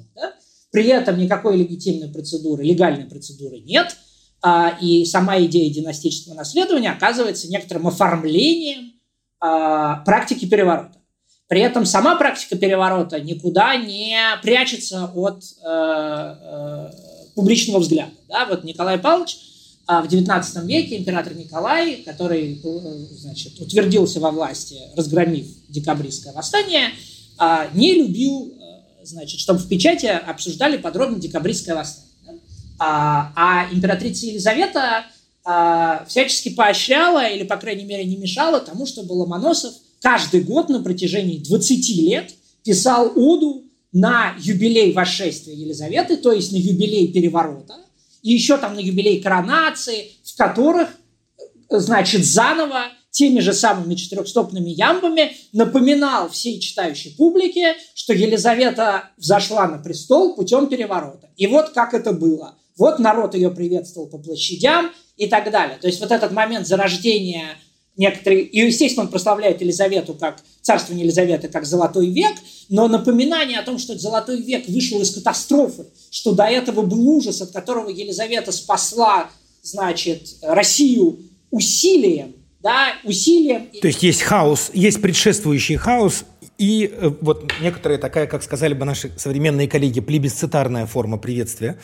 При 0.72 0.86
этом 0.86 1.18
никакой 1.18 1.58
легитимной 1.58 2.10
процедуры, 2.10 2.64
легальной 2.64 3.06
процедуры 3.06 3.60
нет, 3.60 3.96
а, 4.42 4.78
и 4.82 5.06
сама 5.06 5.40
идея 5.42 5.74
династического 5.74 6.36
наследования 6.36 6.92
оказывается 6.92 7.50
некоторым 7.50 7.88
оформлением 7.88 8.94
а, 9.40 9.98
практики 10.04 10.46
переворота. 10.46 10.98
При 11.48 11.62
этом 11.62 11.86
сама 11.86 12.16
практика 12.18 12.58
переворота 12.58 13.20
никуда 13.22 13.76
не 13.78 14.18
прячется 14.44 15.10
от 15.16 15.44
э, 15.64 15.70
э, 15.70 16.90
публичного 17.36 17.80
взгляда. 17.80 18.12
Да? 18.28 18.46
Вот 18.46 18.66
Николай 18.66 19.00
Павлович 19.00 19.38
а, 19.88 20.02
в 20.02 20.08
XIX 20.08 20.44
веке, 20.66 20.98
император 20.98 21.36
Николай, 21.36 22.04
который 22.06 22.60
э, 22.62 22.70
значит, 23.12 23.58
утвердился 23.62 24.20
во 24.20 24.32
власти, 24.32 24.78
разгромив 24.98 25.46
декабристское 25.70 26.34
восстание, 26.34 26.92
не 27.74 27.94
любил, 27.94 28.57
значит, 29.08 29.40
чтобы 29.40 29.60
в 29.60 29.68
печати 29.68 30.06
обсуждали 30.06 30.78
подробно 30.78 31.20
декабристское 31.20 31.76
восстание. 31.76 32.42
А, 32.80 33.32
а 33.36 33.74
императрица 33.74 34.28
Елизавета 34.28 35.06
всячески 36.08 36.50
поощряла 36.50 37.30
или, 37.30 37.44
по 37.44 37.56
крайней 37.56 37.86
мере, 37.86 38.04
не 38.04 38.18
мешала 38.18 38.60
тому, 38.60 38.86
чтобы 38.86 39.14
Ломоносов 39.14 39.74
каждый 40.02 40.42
год 40.42 40.70
на 40.70 40.82
протяжении 40.82 41.40
20 41.40 41.90
лет 41.98 42.34
писал 42.64 43.14
оду 43.16 43.64
на 43.94 44.36
юбилей 44.40 44.92
восшествия 44.92 45.56
Елизаветы, 45.56 46.18
то 46.18 46.34
есть 46.34 46.52
на 46.52 46.58
юбилей 46.58 47.14
переворота, 47.14 47.76
и 48.22 48.34
еще 48.34 48.58
там 48.58 48.76
на 48.76 48.80
юбилей 48.80 49.22
коронации, 49.22 50.12
в 50.24 50.36
которых, 50.36 50.90
значит, 51.70 52.26
заново 52.26 52.84
теми 53.12 53.40
же 53.40 53.54
самыми 53.54 53.96
четырехстопными 53.96 54.70
ямбами 54.70 55.36
напоминал 55.52 56.30
всей 56.30 56.60
читающей 56.60 57.16
публике, 57.16 57.76
что 57.96 58.14
Елизавета 58.14 59.10
взошла 59.18 59.68
на 59.68 59.80
престол 59.80 60.36
путем 60.36 60.68
переворота. 60.68 61.30
И 61.36 61.48
вот 61.48 61.70
как 61.70 61.94
это 61.94 62.14
было. 62.14 62.56
Вот 62.78 63.00
народ 63.00 63.34
ее 63.34 63.50
приветствовал 63.50 64.08
по 64.08 64.20
площадям 64.20 64.92
и 65.16 65.28
так 65.28 65.50
далее. 65.52 65.78
То 65.82 65.88
есть 65.88 66.00
вот 66.00 66.12
этот 66.12 66.32
момент 66.32 66.68
зарождения 66.68 67.58
некоторые... 67.98 68.44
И, 68.44 68.60
естественно, 68.60 69.06
он 69.06 69.12
прославляет 69.12 69.62
Елизавету 69.62 70.14
как 70.14 70.38
царствование 70.62 71.06
Елизаветы 71.06 71.48
как 71.48 71.66
золотой 71.66 72.08
век, 72.10 72.36
но 72.70 72.88
напоминание 72.88 73.60
о 73.60 73.64
том, 73.64 73.80
что 73.80 73.98
золотой 73.98 74.42
век 74.42 74.68
вышел 74.70 75.02
из 75.02 75.14
катастрофы, 75.14 75.88
что 76.12 76.34
до 76.34 76.44
этого 76.44 76.84
был 76.84 77.10
ужас, 77.10 77.42
от 77.42 77.52
которого 77.52 77.90
Елизавета 77.90 78.52
спасла, 78.52 79.30
значит, 79.64 80.36
Россию 80.42 81.20
усилием, 81.50 82.36
да, 82.68 82.94
усилием. 83.04 83.68
То 83.82 83.88
есть 83.88 84.04
есть 84.04 84.22
хаос, 84.22 84.72
есть 84.74 85.02
предшествующий 85.02 85.78
хаос, 85.78 86.26
И 86.58 86.92
э, 86.92 87.12
вот 87.22 87.54
некоторая 87.62 88.00
такая, 88.00 88.26
как 88.26 88.42
сказали 88.42 88.74
бы 88.74 88.84
наши 88.84 89.12
современные 89.16 89.68
коллеги, 89.68 90.00
плебисцитарная 90.02 90.88
форма 90.88 91.18
приветствия, 91.18 91.78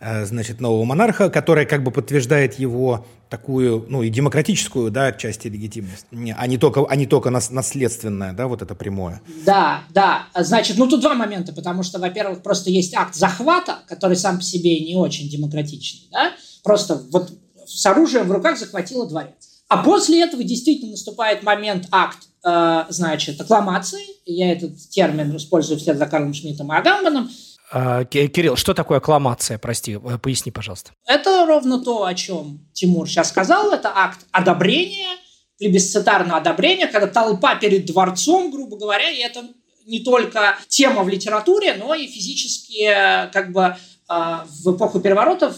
э, 0.00 0.24
значит, 0.24 0.60
нового 0.60 0.84
монарха, 0.84 1.28
которая 1.28 1.66
как 1.66 1.82
бы 1.82 1.90
подтверждает 1.90 2.58
его 2.58 3.04
такую, 3.28 3.84
ну, 3.88 4.02
и 4.02 4.10
демократическую, 4.10 4.90
да, 4.90 5.06
отчасти 5.06 5.48
легитимность, 5.48 6.06
а 6.12 6.46
не 6.46 6.56
только, 6.56 6.86
а 6.88 6.96
не 6.96 7.06
только 7.06 7.30
наследственная, 7.30 8.32
да, 8.32 8.46
вот 8.46 8.62
это 8.62 8.74
прямое. 8.74 9.20
Да, 9.44 9.82
да. 9.90 10.26
Значит, 10.34 10.78
ну, 10.78 10.86
тут 10.86 11.00
два 11.00 11.14
момента, 11.14 11.52
потому 11.52 11.82
что, 11.82 11.98
во-первых, 11.98 12.42
просто 12.42 12.70
есть 12.70 12.94
акт 12.94 13.14
захвата, 13.14 13.78
который 13.88 14.16
сам 14.16 14.36
по 14.36 14.42
себе 14.44 14.80
не 14.80 14.94
очень 14.94 15.28
демократичный, 15.28 16.08
да, 16.12 16.32
просто 16.62 17.02
вот 17.10 17.32
с 17.66 17.84
оружием 17.86 18.28
в 18.28 18.32
руках 18.32 18.58
захватила 18.58 19.08
дворец. 19.08 19.51
А 19.72 19.82
после 19.82 20.22
этого 20.22 20.44
действительно 20.44 20.92
наступает 20.92 21.42
момент 21.42 21.88
акт 21.90 22.18
Э, 22.44 22.86
значит, 22.88 23.40
аккламации. 23.40 24.04
Я 24.26 24.52
этот 24.52 24.76
термин 24.90 25.36
использую 25.36 25.78
вслед 25.78 25.96
за 25.96 26.06
Карлом 26.06 26.34
Шмидтом 26.34 26.72
и 26.72 26.76
Агамбаном. 26.76 27.30
А, 27.70 28.04
Кирилл, 28.04 28.56
что 28.56 28.74
такое 28.74 28.98
аккламация, 28.98 29.58
прости, 29.58 29.92
э, 29.92 30.18
поясни, 30.18 30.50
пожалуйста. 30.50 30.90
Это 31.06 31.46
ровно 31.46 31.82
то, 31.82 32.04
о 32.04 32.14
чем 32.14 32.66
Тимур 32.72 33.08
сейчас 33.08 33.28
сказал. 33.28 33.72
Это 33.72 33.92
акт 33.94 34.26
одобрения, 34.32 35.16
плебисцитарное 35.58 36.36
одобрение, 36.36 36.88
когда 36.88 37.06
толпа 37.06 37.54
перед 37.54 37.86
дворцом, 37.86 38.50
грубо 38.50 38.76
говоря, 38.76 39.08
и 39.08 39.20
это 39.20 39.44
не 39.86 40.00
только 40.00 40.58
тема 40.68 41.04
в 41.04 41.08
литературе, 41.08 41.74
но 41.74 41.94
и 41.94 42.08
физические, 42.08 43.30
как 43.32 43.52
бы, 43.52 43.76
э, 44.08 44.36
в 44.64 44.76
эпоху 44.76 45.00
переворотов 45.00 45.56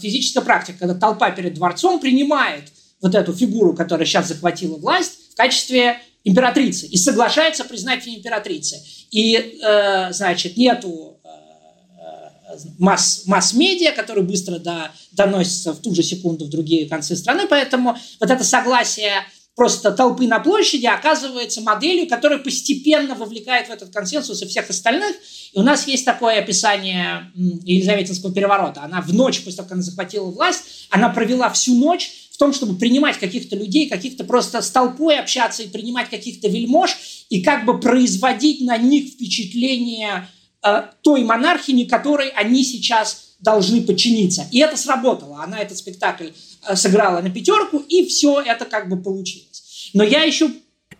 физическая 0.00 0.42
практика, 0.42 0.80
когда 0.80 0.94
толпа 0.94 1.30
перед 1.30 1.54
дворцом 1.54 2.00
принимает 2.00 2.64
вот 3.00 3.14
эту 3.14 3.32
фигуру, 3.34 3.74
которая 3.74 4.06
сейчас 4.06 4.28
захватила 4.28 4.76
власть, 4.76 5.32
в 5.32 5.36
качестве 5.36 5.98
императрицы 6.24 6.86
и 6.86 6.96
соглашается 6.96 7.64
признать 7.64 8.06
ее 8.06 8.18
императрицей. 8.18 8.78
И, 9.10 9.36
э, 9.36 10.12
значит, 10.12 10.56
нету 10.56 11.20
э, 11.24 12.56
масс, 12.78 13.22
масс-медиа, 13.26 13.92
которые 13.92 14.24
быстро 14.24 14.58
до, 14.58 14.90
доносятся 15.12 15.72
в 15.72 15.80
ту 15.80 15.94
же 15.94 16.02
секунду 16.02 16.46
в 16.46 16.50
другие 16.50 16.88
концы 16.88 17.14
страны, 17.16 17.46
поэтому 17.48 17.96
вот 18.18 18.30
это 18.30 18.42
согласие 18.42 19.24
просто 19.56 19.90
толпы 19.90 20.26
на 20.26 20.38
площади 20.38 20.86
оказывается 20.86 21.62
моделью, 21.62 22.06
которая 22.08 22.38
постепенно 22.38 23.14
вовлекает 23.14 23.68
в 23.68 23.70
этот 23.70 23.92
консенсус 23.92 24.42
и 24.42 24.46
всех 24.46 24.68
остальных. 24.68 25.16
И 25.52 25.58
у 25.58 25.62
нас 25.62 25.86
есть 25.88 26.04
такое 26.04 26.38
описание 26.38 27.32
Елизаветинского 27.34 28.32
переворота. 28.32 28.82
Она 28.82 29.00
в 29.00 29.12
ночь, 29.14 29.40
после 29.40 29.56
того, 29.56 29.68
как 29.68 29.72
она 29.72 29.82
захватила 29.82 30.26
власть, 30.30 30.86
она 30.90 31.08
провела 31.08 31.48
всю 31.50 31.74
ночь 31.74 32.25
в 32.36 32.38
том, 32.38 32.52
чтобы 32.52 32.78
принимать 32.78 33.18
каких-то 33.18 33.56
людей, 33.56 33.88
каких-то 33.88 34.24
просто 34.24 34.60
с 34.60 34.70
толпой 34.70 35.18
общаться 35.18 35.62
и 35.62 35.68
принимать 35.68 36.10
каких-то 36.10 36.48
вельмож, 36.48 37.26
и 37.30 37.42
как 37.42 37.64
бы 37.64 37.80
производить 37.80 38.60
на 38.60 38.76
них 38.76 39.14
впечатление 39.14 40.28
э, 40.62 40.82
той 41.00 41.24
монархини, 41.24 41.84
которой 41.84 42.28
они 42.28 42.62
сейчас 42.62 43.36
должны 43.40 43.80
подчиниться. 43.80 44.46
И 44.52 44.58
это 44.58 44.76
сработало. 44.76 45.42
Она 45.42 45.60
этот 45.60 45.78
спектакль 45.78 46.28
э, 46.68 46.76
сыграла 46.76 47.22
на 47.22 47.30
пятерку, 47.30 47.78
и 47.78 48.04
все 48.04 48.42
это 48.42 48.66
как 48.66 48.90
бы 48.90 49.02
получилось. 49.02 49.90
Но 49.94 50.04
я 50.04 50.22
еще 50.22 50.50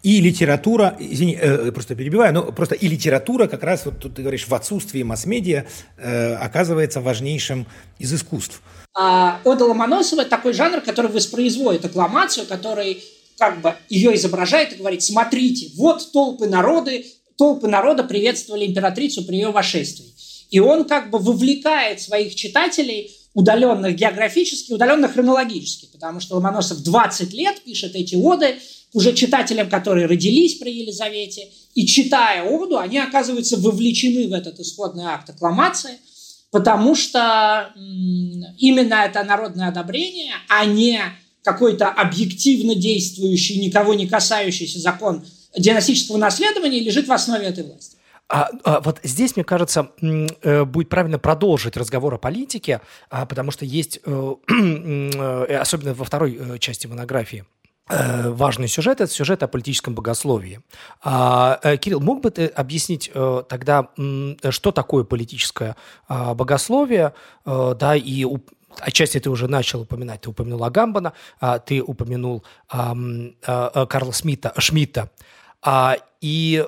и 0.02 0.20
литература, 0.20 0.96
извини, 0.98 1.36
э, 1.38 1.70
просто 1.70 1.94
перебиваю, 1.94 2.32
но 2.32 2.52
просто 2.52 2.74
и 2.74 2.88
литература 2.88 3.46
как 3.46 3.62
раз, 3.62 3.84
вот 3.84 3.98
тут 3.98 4.14
ты 4.14 4.22
говоришь, 4.22 4.48
в 4.48 4.54
отсутствии 4.54 5.02
масс-медиа 5.02 5.66
э, 5.98 6.34
оказывается 6.34 7.02
важнейшим 7.02 7.66
из 7.98 8.14
искусств. 8.14 8.62
Ода 8.96 9.66
Ломоносова– 9.66 10.24
такой 10.24 10.54
жанр, 10.54 10.80
который 10.80 11.10
воспроизводит 11.10 11.84
аккламацию, 11.84 12.46
который 12.46 13.04
как 13.36 13.60
бы 13.60 13.74
ее 13.90 14.14
изображает 14.16 14.72
и 14.72 14.76
говорит, 14.76 15.02
смотрите, 15.02 15.70
вот 15.76 16.10
толпы 16.12 16.46
народы, 16.46 17.04
толпы 17.36 17.68
народа 17.68 18.04
приветствовали 18.04 18.64
императрицу 18.64 19.22
при 19.24 19.36
ее 19.36 19.50
вошествии. 19.50 20.14
И 20.50 20.60
он 20.60 20.84
как 20.84 21.10
бы 21.10 21.18
вовлекает 21.18 22.00
своих 22.00 22.34
читателей, 22.34 23.14
удаленных 23.34 23.96
географически, 23.96 24.72
удаленных 24.72 25.12
хронологически, 25.12 25.90
потому 25.92 26.20
что 26.20 26.36
Ломоносов 26.36 26.82
20 26.82 27.34
лет 27.34 27.60
пишет 27.60 27.94
эти 27.94 28.14
оды 28.14 28.54
уже 28.94 29.12
читателям, 29.12 29.68
которые 29.68 30.06
родились 30.06 30.54
при 30.54 30.72
Елизавете, 30.72 31.50
и 31.74 31.86
читая 31.86 32.44
оду, 32.44 32.78
они 32.78 32.96
оказываются 32.96 33.58
вовлечены 33.58 34.28
в 34.28 34.32
этот 34.32 34.58
исходный 34.58 35.04
акт 35.04 35.28
аккламации– 35.28 35.98
потому 36.50 36.94
что 36.94 37.72
именно 38.58 38.94
это 38.94 39.24
народное 39.24 39.68
одобрение, 39.68 40.34
а 40.48 40.64
не 40.64 41.00
какой-то 41.42 41.88
объективно 41.88 42.74
действующий, 42.74 43.60
никого 43.60 43.94
не 43.94 44.08
касающийся 44.08 44.80
закон 44.80 45.24
династического 45.56 46.16
наследования 46.16 46.80
лежит 46.80 47.06
в 47.06 47.12
основе 47.12 47.46
этой 47.46 47.64
власти. 47.64 47.96
А, 48.28 48.48
а, 48.64 48.80
вот 48.80 48.98
здесь, 49.04 49.36
мне 49.36 49.44
кажется, 49.44 49.90
э, 50.00 50.64
будет 50.64 50.88
правильно 50.88 51.18
продолжить 51.18 51.76
разговор 51.76 52.14
о 52.14 52.18
политике, 52.18 52.80
а, 53.08 53.24
потому 53.24 53.52
что 53.52 53.64
есть, 53.64 54.00
э, 54.04 54.34
э, 54.48 55.56
особенно 55.56 55.94
во 55.94 56.04
второй 56.04 56.58
части 56.58 56.88
монографии, 56.88 57.44
важный 57.88 58.68
сюжет– 58.68 59.00
это 59.00 59.12
сюжет 59.12 59.42
о 59.42 59.48
политическом 59.48 59.94
богословии. 59.94 60.60
А, 61.02 61.58
э, 61.62 61.76
Кирилл, 61.76 62.00
мог 62.00 62.20
бы 62.20 62.30
ты 62.30 62.46
объяснить 62.46 63.10
э, 63.14 63.42
тогда, 63.48 63.88
что 64.50 64.72
такое 64.72 65.04
политическое 65.04 65.76
а, 66.08 66.34
богословие, 66.34 67.12
да, 67.44 67.94
и 67.94 68.26
отчасти 68.80 69.20
ты 69.20 69.30
уже 69.30 69.48
начал 69.48 69.82
упоминать, 69.82 70.22
ты 70.22 70.30
упомянул 70.30 70.64
Агамбана, 70.64 71.12
а, 71.40 71.58
ты 71.58 71.82
упомянул 71.82 72.44
Карла 72.68 74.12
Смита, 74.12 74.52
Шмидта, 74.58 75.10
и 76.20 76.66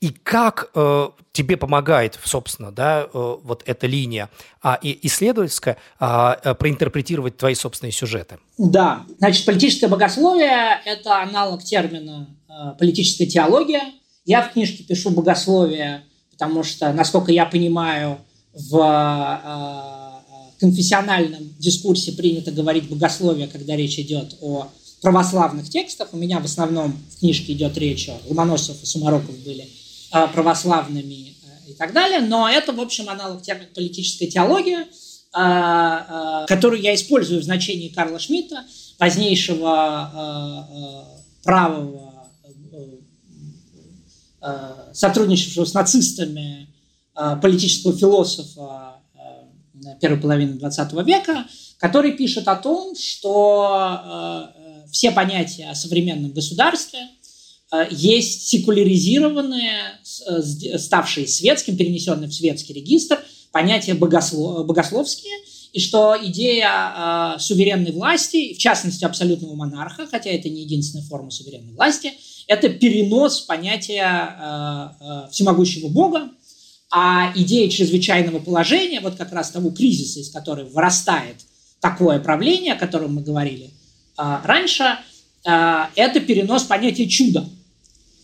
и 0.00 0.08
как 0.08 0.70
э, 0.74 1.08
тебе 1.32 1.58
помогает, 1.58 2.18
собственно, 2.24 2.72
да, 2.72 3.02
э, 3.02 3.36
вот 3.42 3.62
эта 3.66 3.86
линия 3.86 4.30
а, 4.62 4.78
и 4.80 4.98
исследовательская 5.06 5.76
а, 5.98 6.38
э, 6.42 6.54
проинтерпретировать 6.54 7.36
твои 7.36 7.54
собственные 7.54 7.92
сюжеты? 7.92 8.38
Да, 8.56 9.04
значит, 9.18 9.44
политическое 9.44 9.88
богословие– 9.88 10.80
это 10.86 11.22
аналог 11.22 11.62
термина 11.62 12.34
э, 12.48 12.78
политическая 12.78 13.26
теология. 13.26 13.82
Я 14.24 14.40
в 14.42 14.52
книжке 14.54 14.84
пишу 14.84 15.10
богословие, 15.10 16.04
потому 16.32 16.62
что, 16.62 16.90
насколько 16.94 17.30
я 17.30 17.44
понимаю, 17.44 18.18
в 18.54 18.76
э, 19.44 20.60
конфессиональном 20.60 21.42
дискурсе 21.58 22.12
принято 22.12 22.52
говорить 22.52 22.88
богословие, 22.88 23.48
когда 23.48 23.76
речь 23.76 23.98
идет 23.98 24.38
о 24.40 24.68
православных 25.02 25.68
текстах. 25.68 26.08
У 26.12 26.16
меня 26.16 26.40
в 26.40 26.46
основном 26.46 26.96
в 27.14 27.20
книжке 27.20 27.52
идет 27.52 27.76
речь 27.76 28.08
о 28.08 28.18
Ломоносов 28.26 28.82
и 28.82 28.86
Сумароков 28.86 29.36
были– 29.44 29.68
Э, 29.79 29.79
православными 30.10 31.30
э, 31.30 31.70
и 31.70 31.74
так 31.74 31.92
далее. 31.92 32.20
Но 32.20 32.48
это, 32.48 32.72
в 32.72 32.80
общем, 32.80 33.08
аналог 33.08 33.42
термина 33.42 33.68
политическая 33.74 34.26
теология, 34.26 34.86
э, 35.36 36.46
которую 36.46 36.80
я 36.80 36.94
использую 36.94 37.40
в 37.40 37.44
значении 37.44 37.88
Карла 37.88 38.18
Шмидта, 38.18 38.64
позднейшего 38.98 41.06
правого 41.42 42.28
сотрудничавшего 44.92 45.64
с 45.64 45.72
нацистами 45.72 46.68
политического 47.40 47.96
философа 47.96 48.96
первой 50.02 50.20
половины 50.20 50.58
XX 50.58 51.04
века, 51.04 51.46
который 51.78 52.12
пишет 52.12 52.46
о 52.46 52.56
том, 52.56 52.94
что 52.94 54.50
все 54.90 55.12
понятия 55.12 55.70
о 55.70 55.74
современном 55.74 56.32
государстве– 56.32 57.08
Э, 57.72 57.86
есть 57.90 58.48
секуляризированные, 58.48 59.99
э, 60.26 60.78
ставшие 60.78 61.26
светским, 61.26 61.76
перенесенные 61.76 62.28
в 62.28 62.34
светский 62.34 62.72
регистр, 62.72 63.18
понятия 63.52 63.94
богослов, 63.94 64.66
богословские, 64.66 65.32
и 65.72 65.80
что 65.80 66.16
идея 66.20 67.36
э, 67.36 67.38
суверенной 67.40 67.92
власти, 67.92 68.54
в 68.54 68.58
частности 68.58 69.04
абсолютного 69.04 69.54
монарха, 69.54 70.06
хотя 70.06 70.30
это 70.30 70.48
не 70.48 70.62
единственная 70.62 71.04
форма 71.04 71.30
суверенной 71.30 71.74
власти, 71.74 72.12
это 72.46 72.68
перенос 72.68 73.40
понятия 73.40 74.94
э, 75.00 75.04
э, 75.04 75.30
всемогущего 75.30 75.88
Бога, 75.88 76.30
а 76.92 77.32
идея 77.36 77.70
чрезвычайного 77.70 78.40
положения, 78.40 79.00
вот 79.00 79.14
как 79.14 79.32
раз 79.32 79.50
того 79.50 79.70
кризиса, 79.70 80.18
из 80.18 80.30
которого 80.30 80.68
вырастает 80.68 81.36
такое 81.80 82.18
правление, 82.18 82.72
о 82.72 82.78
котором 82.78 83.14
мы 83.14 83.22
говорили 83.22 83.70
э, 84.18 84.38
раньше, 84.44 84.98
э, 85.44 85.84
это 85.94 86.20
перенос 86.20 86.64
понятия 86.64 87.08
чуда– 87.08 87.48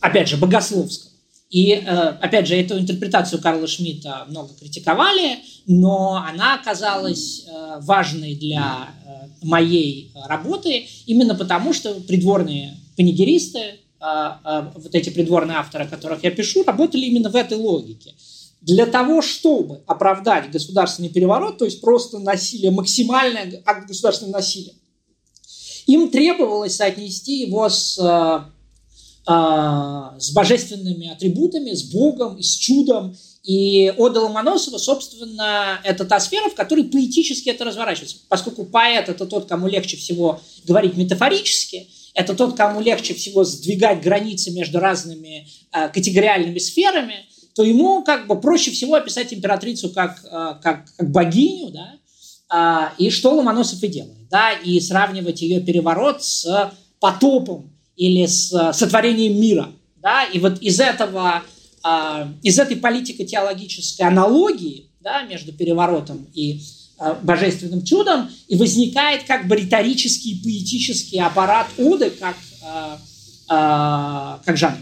опять 0.06 0.28
же, 0.28 0.36
богословского. 0.36 1.05
И, 1.50 1.72
э, 1.72 1.78
опять 1.84 2.48
же, 2.48 2.56
эту 2.56 2.78
интерпретацию 2.78 3.40
Карла 3.40 3.68
Шмидта 3.68 4.26
много 4.28 4.52
критиковали, 4.54 5.38
но 5.66 6.16
она 6.16 6.54
оказалась 6.54 7.46
э, 7.46 7.78
важной 7.80 8.34
для 8.34 8.88
э, 9.06 9.46
моей 9.46 10.10
работы 10.26 10.86
именно 11.06 11.36
потому, 11.36 11.72
что 11.72 11.94
придворные 12.00 12.76
панигеристы, 12.96 13.80
вот 13.98 14.94
эти 14.94 15.10
придворные 15.10 15.56
авторы, 15.56 15.84
о 15.84 15.88
которых 15.88 16.22
я 16.22 16.30
пишу, 16.30 16.62
работали 16.64 17.06
именно 17.06 17.28
в 17.28 17.34
этой 17.34 17.56
логике. 17.56 18.14
Для 18.60 18.86
того, 18.86 19.20
чтобы 19.20 19.82
оправдать 19.86 20.50
государственный 20.50 21.08
переворот, 21.08 21.58
то 21.58 21.64
есть 21.64 21.80
просто 21.80 22.18
насилие, 22.18 22.70
максимальное 22.70 23.62
акт 23.64 23.88
государственного 23.88 24.38
насилия, 24.38 24.74
им 25.86 26.10
требовалось 26.10 26.76
соотнести 26.76 27.40
его 27.40 27.68
с 27.68 27.98
с 29.26 30.30
божественными 30.32 31.08
атрибутами, 31.10 31.72
с 31.72 31.82
Богом, 31.82 32.40
с 32.40 32.54
чудом. 32.56 33.16
И 33.42 33.92
Ода 33.96 34.20
Ломоносова, 34.20 34.78
собственно, 34.78 35.80
это 35.84 36.04
та 36.04 36.20
сфера, 36.20 36.48
в 36.48 36.54
которой 36.54 36.84
поэтически 36.84 37.48
это 37.48 37.64
разворачивается. 37.64 38.18
Поскольку 38.28 38.64
поэт– 38.64 39.08
это 39.08 39.26
тот, 39.26 39.46
кому 39.46 39.68
легче 39.68 39.96
всего 39.96 40.40
говорить 40.64 40.96
метафорически, 40.96 41.88
это 42.16 42.34
тот, 42.34 42.56
кому 42.56 42.80
легче 42.80 43.14
всего 43.14 43.44
сдвигать 43.44 44.00
границы 44.00 44.50
между 44.50 44.80
разными 44.80 45.46
э, 45.70 45.88
категориальными 45.90 46.58
сферами, 46.58 47.26
то 47.54 47.62
ему 47.62 48.02
как 48.02 48.26
бы 48.26 48.40
проще 48.40 48.70
всего 48.70 48.94
описать 48.94 49.32
императрицу 49.32 49.90
как, 49.90 50.24
э, 50.24 50.54
как, 50.62 50.86
как 50.96 51.10
богиню, 51.10 51.70
да, 51.70 52.90
э, 52.98 53.02
и 53.02 53.10
что 53.10 53.34
Ломоносов 53.34 53.82
и 53.82 53.88
делает, 53.88 54.28
да, 54.30 54.52
и 54.52 54.80
сравнивать 54.80 55.42
ее 55.42 55.60
переворот 55.60 56.24
с 56.24 56.72
потопом 57.00 57.75
или 57.96 58.26
с 58.26 58.52
э, 58.52 58.72
сотворением 58.72 59.40
мира, 59.40 59.70
да, 60.02 60.24
и 60.24 60.38
вот 60.38 60.60
из 60.60 60.80
этого, 60.80 61.42
э, 61.84 62.26
из 62.42 62.58
этой 62.58 62.76
политико-теологической 62.76 64.06
аналогии, 64.06 64.90
да, 65.00 65.22
между 65.22 65.52
переворотом 65.52 66.26
и 66.34 66.60
Э, 66.98 67.14
божественным 67.22 67.84
чудом, 67.84 68.30
и 68.48 68.56
возникает 68.56 69.24
как 69.24 69.46
бы 69.46 69.56
риторический 69.56 70.32
и 70.32 70.42
поэтический 70.42 71.20
аппарат 71.20 71.66
Уды 71.76 72.08
как, 72.08 72.36
э, 72.62 72.96
как 73.48 74.56
жанр. 74.56 74.78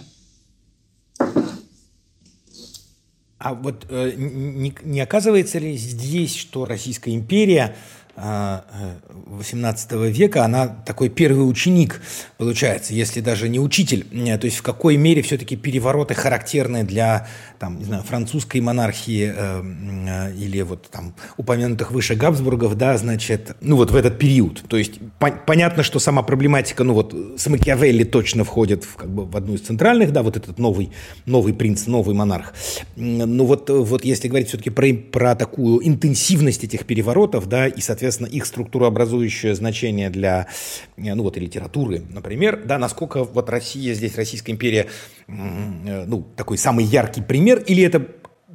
А 3.39 3.55
вот 3.55 3.85
не 3.91 5.01
оказывается 5.01 5.59
ли 5.59 5.77
здесь, 5.77 6.37
что 6.37 6.65
Российская 6.65 7.15
империя 7.15 7.77
XVIII 8.17 10.11
века, 10.11 10.45
она 10.45 10.69
такой 10.69 11.09
первый 11.09 11.49
ученик, 11.49 12.01
получается, 12.39 12.95
если 12.95 13.21
даже 13.21 13.49
не 13.49 13.59
учитель. 13.59 14.07
То 14.39 14.45
есть 14.47 14.59
в 14.59 14.63
какой 14.63 14.97
мере 14.97 15.23
все-таки 15.23 15.57
перевороты 15.57 16.15
характерны 16.15 16.85
для 16.85 17.27
там, 17.59 17.79
не 17.79 17.85
знаю, 17.85 18.03
французской 18.03 18.61
монархии 18.61 19.33
э, 19.35 19.63
э, 19.65 20.35
или 20.37 20.61
вот 20.63 20.89
там 20.91 21.15
упомянутых 21.37 21.93
выше 21.93 22.15
Габсбургов, 22.15 22.77
да, 22.77 22.99
значит, 22.99 23.57
ну 23.61 23.77
вот 23.77 23.91
в 23.91 23.97
этот 23.97 24.19
период. 24.19 24.63
То 24.69 24.77
есть 24.77 24.99
по 25.19 25.31
понятно, 25.31 25.83
что 25.83 25.99
сама 25.99 26.23
проблематика, 26.23 26.85
ну 26.85 26.95
вот 26.95 27.15
с 27.37 27.47
Макиавелли 27.47 28.05
точно 28.05 28.45
входит 28.45 28.85
в, 28.85 28.97
как 28.97 29.09
бы, 29.09 29.25
в 29.25 29.37
одну 29.37 29.55
из 29.55 29.63
центральных, 29.63 30.13
да, 30.13 30.23
вот 30.23 30.37
этот 30.37 30.59
новый, 30.59 30.93
новый 31.27 31.55
принц, 31.55 31.87
новый 31.87 32.15
монарх. 32.15 32.53
Ну 32.97 33.47
вот, 33.47 33.71
вот 33.71 34.05
если 34.05 34.29
говорить 34.29 34.49
все-таки 34.49 34.71
про, 34.71 34.93
про 34.93 35.35
такую 35.35 35.87
интенсивность 35.87 36.65
этих 36.65 36.85
переворотов, 36.85 37.49
да, 37.49 37.67
и, 37.67 37.81
соответственно, 37.81 38.04
их 38.09 38.47
структурообразующее 38.47 39.55
значение 39.55 40.11
для, 40.11 40.49
ну 40.97 41.23
вот, 41.23 41.37
литературы, 41.37 42.03
например, 42.11 42.63
да, 42.65 42.79
насколько 42.79 43.25
вот 43.25 43.49
Россия, 43.49 43.95
здесь 43.95 44.17
Российская 44.17 44.53
империя, 44.53 44.87
э, 45.27 46.05
ну, 46.07 46.25
такой 46.37 46.59
самый 46.59 46.85
яркий 46.85 47.23
пример, 47.23 47.61
или 47.61 47.83
это 47.83 48.07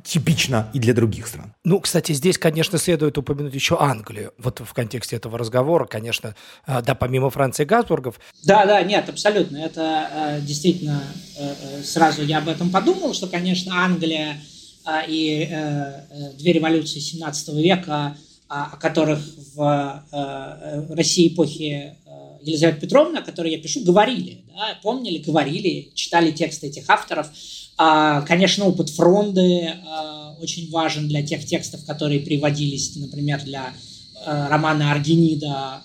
типично 0.04 0.70
и 0.74 0.80
для 0.80 0.94
других 0.94 1.28
стран. 1.28 1.54
Ну, 1.64 1.80
кстати, 1.80 2.14
здесь, 2.14 2.38
конечно, 2.38 2.78
следует 2.78 3.18
упомянуть 3.18 3.54
еще 3.54 3.78
Англию. 3.80 4.34
Вот 4.38 4.60
в 4.60 4.74
контексте 4.74 5.16
этого 5.16 5.38
разговора, 5.38 5.86
конечно, 5.86 6.36
э, 6.66 6.82
да, 6.82 6.96
помимо 6.96 7.30
Франции 7.30 7.64
и 7.64 7.66
Газбургов. 7.66 8.20
Да, 8.44 8.66
да, 8.66 8.82
нет, 8.82 9.10
абсолютно. 9.10 9.58
Это 9.58 10.10
э, 10.12 10.42
действительно 10.42 11.04
э, 11.38 11.84
сразу 11.84 12.24
я 12.24 12.40
об 12.40 12.48
этом 12.48 12.70
подумал, 12.70 13.14
что, 13.14 13.28
конечно, 13.28 13.84
Англия 13.84 14.38
и 15.08 15.48
две 16.40 16.54
революции 16.54 17.00
17 17.00 17.50
века, 17.50 18.18
о 18.50 18.78
которых 18.78 19.20
в 19.56 20.04
России 20.90 21.28
эпохи 21.28 21.96
Елизаветы 22.42 22.82
Петровны, 22.82 23.18
о 23.18 23.22
которой 23.22 23.52
я 23.52 23.60
пишу, 23.60 23.84
говорили. 23.84 24.44
Да, 24.54 24.78
помнили, 24.82 25.20
говорили, 25.20 25.92
читали 25.94 26.32
тексты 26.32 26.68
этих 26.68 26.90
авторов– 26.90 27.30
а, 27.82 28.24
конечно, 28.24 28.66
опыт 28.66 28.90
фронды 28.90 29.74
очень 30.42 30.70
важен 30.70 31.08
для 31.08 31.26
тех 31.26 31.46
текстов, 31.46 31.86
которые 31.86 32.20
приводились, 32.20 32.94
например, 32.98 33.42
для 33.42 33.74
романа 34.26 34.92
Аргенида 34.92 35.82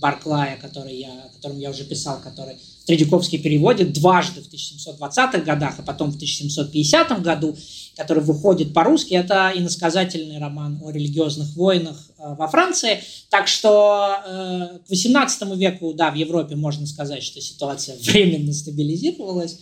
Барклая, 0.00 0.56
который 0.56 0.96
я, 0.96 1.12
о 1.12 1.28
котором 1.36 1.60
я 1.60 1.70
уже 1.70 1.84
писал, 1.84 2.20
который 2.20 2.56
Тредяковский 2.88 3.38
переводит 3.38 3.92
дважды 3.92 4.40
в 4.40 4.50
1720-х 4.50 5.40
годах, 5.40 5.74
а 5.76 5.82
потом 5.82 6.10
в 6.10 6.16
1750 6.16 7.20
году, 7.20 7.54
который 7.94 8.22
выходит 8.22 8.72
по-русски. 8.72 9.12
Это 9.12 9.52
иносказательный 9.54 10.38
роман 10.38 10.80
о 10.82 10.90
религиозных 10.90 11.54
войнах 11.54 11.98
во 12.16 12.48
Франции. 12.48 13.00
Так 13.28 13.46
что 13.46 14.16
э, 14.26 14.78
к 14.86 14.88
18 14.88 15.54
веку, 15.58 15.92
да, 15.92 16.10
в 16.10 16.14
Европе 16.14 16.56
можно 16.56 16.86
сказать, 16.86 17.22
что 17.22 17.42
ситуация 17.42 17.94
временно 18.00 18.54
стабилизировалась. 18.54 19.58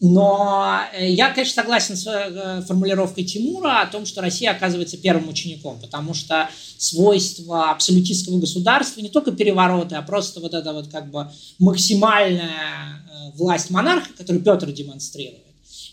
Но 0.00 0.78
э, 0.92 1.10
я, 1.10 1.32
конечно, 1.32 1.62
согласен 1.62 1.96
с 1.96 2.06
э, 2.06 2.62
формулировкой 2.66 3.24
Тимура 3.24 3.80
о 3.80 3.86
том, 3.86 4.04
что 4.04 4.20
Россия 4.20 4.50
оказывается 4.50 4.98
первым 4.98 5.28
учеником, 5.28 5.78
потому 5.80 6.12
что 6.12 6.50
свойства 6.76 7.70
абсолютистского 7.70 8.38
государства 8.38 9.00
не 9.00 9.08
только 9.08 9.32
перевороты, 9.32 9.94
а 9.94 10.02
просто 10.02 10.40
вот 10.40 10.52
эта 10.52 10.74
вот 10.74 10.88
как 10.88 11.10
бы 11.10 11.30
максимальная 11.58 12.42
э, 12.50 13.30
власть 13.36 13.70
монарха, 13.70 14.12
которую 14.12 14.44
Петр 14.44 14.70
демонстрирует, 14.70 15.40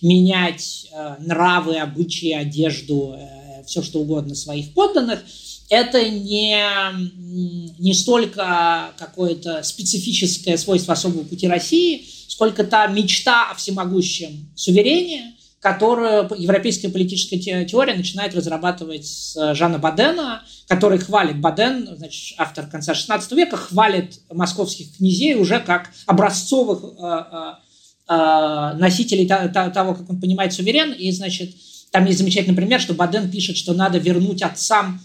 менять 0.01 0.89
нравы, 1.19 1.77
обычаи, 1.77 2.33
одежду, 2.33 3.17
все 3.65 3.81
что 3.81 4.01
угодно 4.01 4.35
своих 4.35 4.73
подданных, 4.73 5.23
это 5.69 6.09
не, 6.09 6.61
не 7.79 7.93
столько 7.93 8.91
какое-то 8.97 9.63
специфическое 9.63 10.57
свойство 10.57 10.93
особого 10.93 11.23
пути 11.23 11.47
России, 11.47 12.05
сколько 12.33 12.63
та 12.63 12.87
мечта 12.87 13.51
о 13.51 13.53
всемогущем 13.53 14.49
суверене, 14.55 15.35
которую 15.59 16.27
европейская 16.35 16.89
политическая 16.89 17.37
теория 17.63 17.93
начинает 17.93 18.33
разрабатывать 18.33 19.05
с 19.05 19.53
Жана 19.53 19.77
Бадена, 19.77 20.41
который 20.67 20.97
хвалит 20.97 21.39
Баден, 21.39 21.87
значит, 21.95 22.33
автор 22.39 22.65
конца 22.65 22.93
XVI 22.93 23.21
века, 23.35 23.55
хвалит 23.55 24.19
московских 24.31 24.97
князей 24.97 25.35
уже 25.35 25.59
как 25.59 25.91
образцовых 26.07 26.79
э, 26.83 27.23
э, 27.31 27.53
э 28.09 28.73
носителей 28.79 29.27
того, 29.27 29.93
как 29.93 30.09
он 30.09 30.19
понимает 30.19 30.53
суверен. 30.53 30.91
И, 30.91 31.11
значит, 31.11 31.55
там 31.91 32.05
есть 32.05 32.17
замечательный 32.17 32.55
пример, 32.55 32.81
что 32.81 32.95
Баден 32.95 33.29
пишет, 33.29 33.57
что 33.57 33.73
надо 33.73 33.99
вернуть 33.99 34.41
отцам 34.41 34.99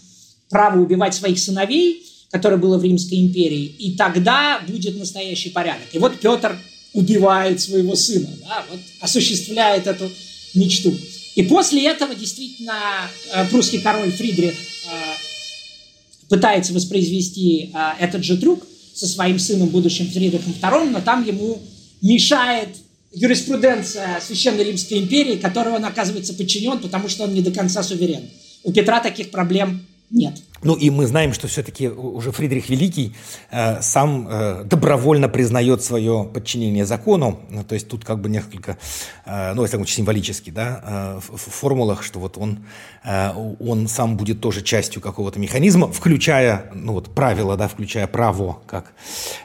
право 0.49 0.79
убивать 0.79 1.13
своих 1.13 1.37
сыновей, 1.37 2.03
которое 2.31 2.57
было 2.57 2.79
в 2.79 2.83
Римской 2.83 3.19
империи, 3.19 3.65
и 3.65 3.95
тогда 3.95 4.61
будет 4.67 4.97
настоящий 4.97 5.51
порядок. 5.51 5.87
И 5.93 5.99
вот 5.99 6.19
Петр 6.19 6.57
убивает 6.93 7.61
своего 7.61 7.95
сына, 7.95 8.29
да, 8.41 8.65
вот 8.69 8.79
осуществляет 8.99 9.87
эту 9.87 10.09
мечту. 10.53 10.93
И 11.35 11.43
после 11.43 11.87
этого 11.87 12.15
действительно 12.15 13.09
э, 13.33 13.45
прусский 13.47 13.79
король 13.79 14.11
Фридрих 14.11 14.53
э, 14.53 14.87
пытается 16.27 16.73
воспроизвести 16.73 17.71
э, 17.73 17.77
этот 17.99 18.23
же 18.23 18.37
трюк 18.37 18.65
со 18.93 19.07
своим 19.07 19.39
сыном, 19.39 19.69
будущим 19.69 20.09
Фридрихом 20.09 20.53
II, 20.61 20.89
но 20.89 21.01
там 21.01 21.25
ему 21.25 21.61
мешает 22.01 22.69
юриспруденция 23.13 24.19
Священной 24.19 24.63
Римской 24.65 24.99
империи, 24.99 25.37
которой 25.37 25.75
он 25.75 25.85
оказывается 25.85 26.33
подчинен, 26.33 26.79
потому 26.79 27.07
что 27.07 27.23
он 27.23 27.33
не 27.33 27.41
до 27.41 27.51
конца 27.51 27.83
суверен. 27.83 28.29
У 28.63 28.71
Петра 28.71 28.99
таких 28.99 29.31
проблем 29.31 29.85
нет. 30.09 30.35
Ну 30.61 30.75
и 30.75 30.89
мы 30.89 31.07
знаем, 31.07 31.33
что 31.33 31.47
все-таки 31.47 31.87
уже 31.87 32.31
Фридрих 32.31 32.69
Великий 32.69 33.15
э, 33.51 33.81
сам 33.81 34.27
э, 34.29 34.63
добровольно 34.65 35.29
признает 35.29 35.83
свое 35.83 36.29
подчинение 36.33 36.85
закону. 36.85 37.39
Ну, 37.49 37.63
то 37.63 37.75
есть 37.75 37.87
тут 37.87 38.03
как 38.03 38.19
бы 38.19 38.29
несколько, 38.29 38.77
э, 39.25 39.53
ну, 39.53 39.63
это 39.63 39.77
очень 39.77 39.95
символически, 39.95 40.49
да, 40.49 40.81
э, 40.83 41.19
в, 41.21 41.37
в 41.37 41.53
формулах, 41.53 42.03
что 42.03 42.19
вот 42.19 42.37
он, 42.37 42.65
э, 43.03 43.31
он 43.59 43.87
сам 43.87 44.17
будет 44.17 44.41
тоже 44.41 44.61
частью 44.61 45.01
какого-то 45.01 45.39
механизма, 45.39 45.91
включая, 45.91 46.71
ну 46.73 46.93
вот 46.93 47.13
правила, 47.13 47.55
да, 47.55 47.67
включая 47.67 48.07
право 48.07 48.59
как, 48.65 48.91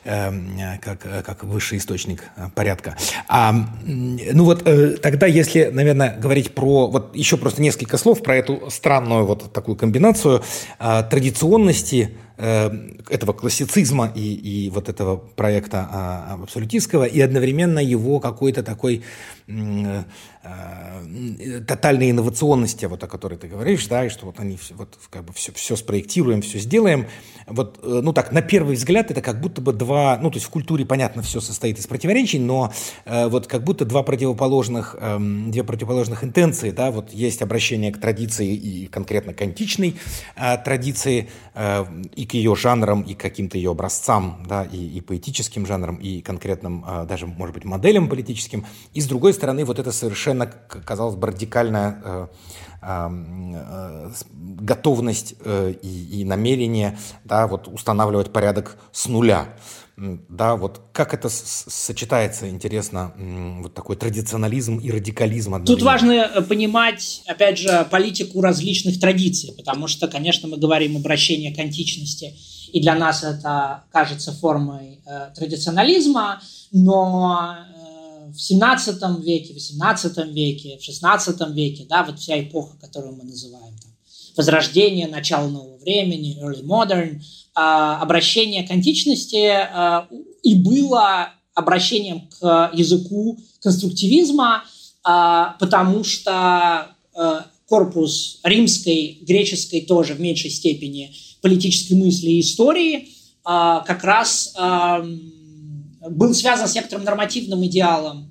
э, 0.04 0.78
как, 0.80 1.00
как 1.24 1.44
высший 1.44 1.78
источник 1.78 2.24
э, 2.36 2.48
порядка. 2.54 2.96
А, 3.28 3.54
ну 3.84 4.44
вот 4.44 4.66
э, 4.66 4.96
тогда, 4.96 5.26
если, 5.26 5.70
наверное, 5.72 6.16
говорить 6.18 6.54
про, 6.54 6.88
вот 6.88 7.14
еще 7.14 7.36
просто 7.36 7.62
несколько 7.62 7.98
слов 7.98 8.22
про 8.22 8.36
эту 8.36 8.70
странную 8.70 9.26
вот 9.26 9.52
такую 9.52 9.76
комбинацию 9.76 10.42
э, 10.78 11.03
традиционности 11.04 12.16
э, 12.36 12.70
этого 13.08 13.32
классицизма 13.32 14.10
и, 14.14 14.34
и 14.34 14.70
вот 14.70 14.88
этого 14.88 15.16
проекта 15.16 15.88
а, 15.90 16.38
абсолютистского, 16.42 17.04
и 17.04 17.20
одновременно 17.20 17.78
его 17.78 18.20
какой-то 18.20 18.62
такой 18.62 19.02
э, 19.46 20.02
э, 20.42 21.60
тотальной 21.66 22.10
инновационности, 22.10 22.86
вот 22.86 23.02
о 23.04 23.06
которой 23.06 23.38
ты 23.38 23.46
говоришь, 23.46 23.86
да, 23.86 24.06
и 24.06 24.08
что 24.08 24.26
вот 24.26 24.40
они 24.40 24.58
вот 24.72 24.98
как 25.10 25.24
бы 25.24 25.32
все, 25.32 25.52
все 25.52 25.76
спроектируем, 25.76 26.42
все 26.42 26.58
сделаем. 26.58 27.06
Вот, 27.46 27.80
ну 27.82 28.12
так, 28.12 28.32
на 28.32 28.42
первый 28.42 28.74
взгляд 28.74 29.10
это 29.10 29.20
как 29.20 29.40
будто 29.40 29.60
бы 29.60 29.72
два, 29.72 30.18
ну 30.20 30.30
то 30.30 30.36
есть 30.36 30.46
в 30.46 30.50
культуре, 30.50 30.84
понятно, 30.84 31.22
все 31.22 31.40
состоит 31.40 31.78
из 31.78 31.86
противоречий, 31.86 32.38
но 32.38 32.72
вот 33.04 33.46
как 33.46 33.64
будто 33.64 33.84
два 33.84 34.02
противоположных, 34.02 34.96
эм, 35.00 35.50
две 35.50 35.62
противоположных 35.62 36.24
интенции, 36.24 36.70
да, 36.70 36.90
вот 36.90 37.12
есть 37.12 37.42
обращение 37.42 37.92
к 37.92 38.00
традиции 38.00 38.54
и 38.54 38.86
конкретно 38.86 39.34
к 39.34 39.40
античной 39.42 39.96
традиции, 40.64 41.28
и 42.16 42.24
и 42.24 42.26
к 42.26 42.34
ее 42.34 42.56
жанрам, 42.56 43.02
и 43.02 43.14
к 43.14 43.20
каким-то 43.20 43.58
ее 43.58 43.70
образцам, 43.70 44.42
да, 44.48 44.64
и, 44.64 44.78
и 44.78 45.00
поэтическим 45.02 45.66
жанрам, 45.66 45.96
и 45.96 46.22
конкретным, 46.22 46.82
а, 46.86 47.04
даже, 47.04 47.26
может 47.26 47.54
быть, 47.54 47.64
моделям 47.64 48.08
политическим. 48.08 48.64
И, 48.94 49.00
с 49.02 49.06
другой 49.06 49.34
стороны, 49.34 49.64
вот 49.66 49.78
это 49.78 49.92
совершенно, 49.92 50.46
казалось 50.46 51.16
бы, 51.16 51.26
радикальная 51.26 52.00
э, 52.02 52.26
э, 52.73 52.73
готовность 54.60 55.34
э, 55.44 55.74
и, 55.82 56.20
и 56.20 56.24
намерение 56.24 56.98
да, 57.24 57.46
вот, 57.46 57.68
устанавливать 57.68 58.32
порядок 58.32 58.76
с 58.92 59.06
нуля. 59.08 59.48
Да, 59.96 60.56
вот 60.56 60.80
как 60.92 61.14
это 61.14 61.28
сочетается, 61.28 62.48
интересно, 62.50 63.12
вот 63.62 63.74
такой 63.74 63.94
традиционализм 63.94 64.78
и 64.78 64.90
радикализм. 64.90 65.64
Тут 65.64 65.82
важно 65.82 66.12
э, 66.12 66.42
понимать, 66.42 67.22
опять 67.26 67.58
же, 67.58 67.86
политику 67.90 68.40
различных 68.40 68.98
традиций, 68.98 69.54
потому 69.56 69.86
что, 69.86 70.08
конечно, 70.08 70.48
мы 70.48 70.56
говорим 70.56 70.96
обращение 70.96 71.54
к 71.54 71.60
античности, 71.60 72.34
и 72.72 72.80
для 72.80 72.96
нас 72.96 73.22
это 73.22 73.84
кажется 73.92 74.32
формой 74.32 75.00
э, 75.06 75.30
традиционализма, 75.36 76.42
но 76.72 77.54
э, 77.56 77.73
в 78.34 78.40
17 78.40 78.96
веке, 79.24 79.52
в 79.52 79.56
18 79.56 80.16
веке, 80.34 80.78
в 80.78 80.82
16 80.84 81.40
веке, 81.50 81.86
да, 81.88 82.04
вот 82.04 82.18
вся 82.18 82.40
эпоха, 82.40 82.76
которую 82.80 83.16
мы 83.16 83.24
называем 83.24 83.76
там, 83.78 83.90
Возрождение, 84.36 85.06
начало 85.06 85.48
нового 85.48 85.78
времени, 85.78 86.42
early 86.42 86.64
modern– 86.64 87.20
а, 87.56 88.00
обращение 88.00 88.66
к 88.66 88.70
античности 88.72 89.46
а, 89.46 90.08
и 90.42 90.56
было 90.56 91.28
обращением 91.54 92.28
к 92.28 92.70
языку 92.74 93.38
конструктивизма, 93.60 94.64
а, 95.04 95.56
потому 95.60 96.02
что 96.02 96.88
корпус 97.68 98.40
римской, 98.42 99.18
греческой 99.22 99.82
тоже 99.82 100.14
в 100.14 100.20
меньшей 100.20 100.50
степени 100.50 101.14
политической 101.42 101.92
мысли 101.92 102.30
и 102.30 102.40
истории 102.40 103.10
как 103.44 104.02
раз 104.02 104.52
был 106.10 106.34
связан 106.34 106.68
с 106.68 106.74
некоторым 106.74 107.04
нормативным 107.04 107.64
идеалом 107.66 108.30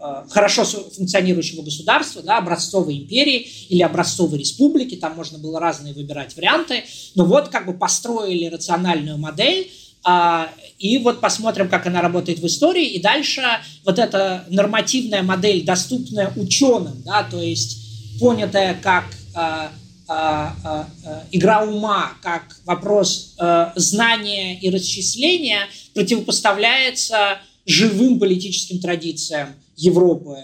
Э, 0.00 0.22
хорошо 0.30 0.64
функционирующего 0.64 1.62
государства, 1.62 2.22
да, 2.22 2.38
образцовой 2.38 2.98
империи 2.98 3.48
или 3.68 3.82
образцовой 3.82 4.38
республики, 4.38 4.94
там 4.94 5.16
можно 5.16 5.38
было 5.38 5.58
разные 5.58 5.92
выбирать 5.92 6.36
варианты, 6.36 6.84
но 7.16 7.24
вот 7.24 7.48
как 7.48 7.66
бы 7.66 7.72
построили 7.72 8.46
рациональную 8.46 9.18
модель, 9.18 9.72
а, 10.04 10.50
и 10.78 10.98
вот 10.98 11.20
посмотрим, 11.20 11.68
как 11.68 11.88
она 11.88 12.00
работает 12.00 12.38
в 12.38 12.46
истории, 12.46 12.86
и 12.86 13.02
дальше 13.02 13.42
вот 13.84 13.98
эта 13.98 14.44
нормативная 14.50 15.24
модель, 15.24 15.64
доступная 15.64 16.32
ученым, 16.36 17.02
да, 17.04 17.24
то 17.24 17.42
есть 17.42 18.20
понятая 18.20 18.78
как 18.80 19.06
а, 19.34 19.40
а, 19.40 19.72
игра 20.08 21.64
ума, 21.64 22.12
как 22.22 22.56
вопрос 22.64 23.36
знания 23.76 24.58
и 24.58 24.70
расчисления, 24.70 25.66
противопоставляется 25.94 27.38
живым 27.66 28.18
политическим 28.18 28.80
традициям 28.80 29.54
Европы, 29.76 30.38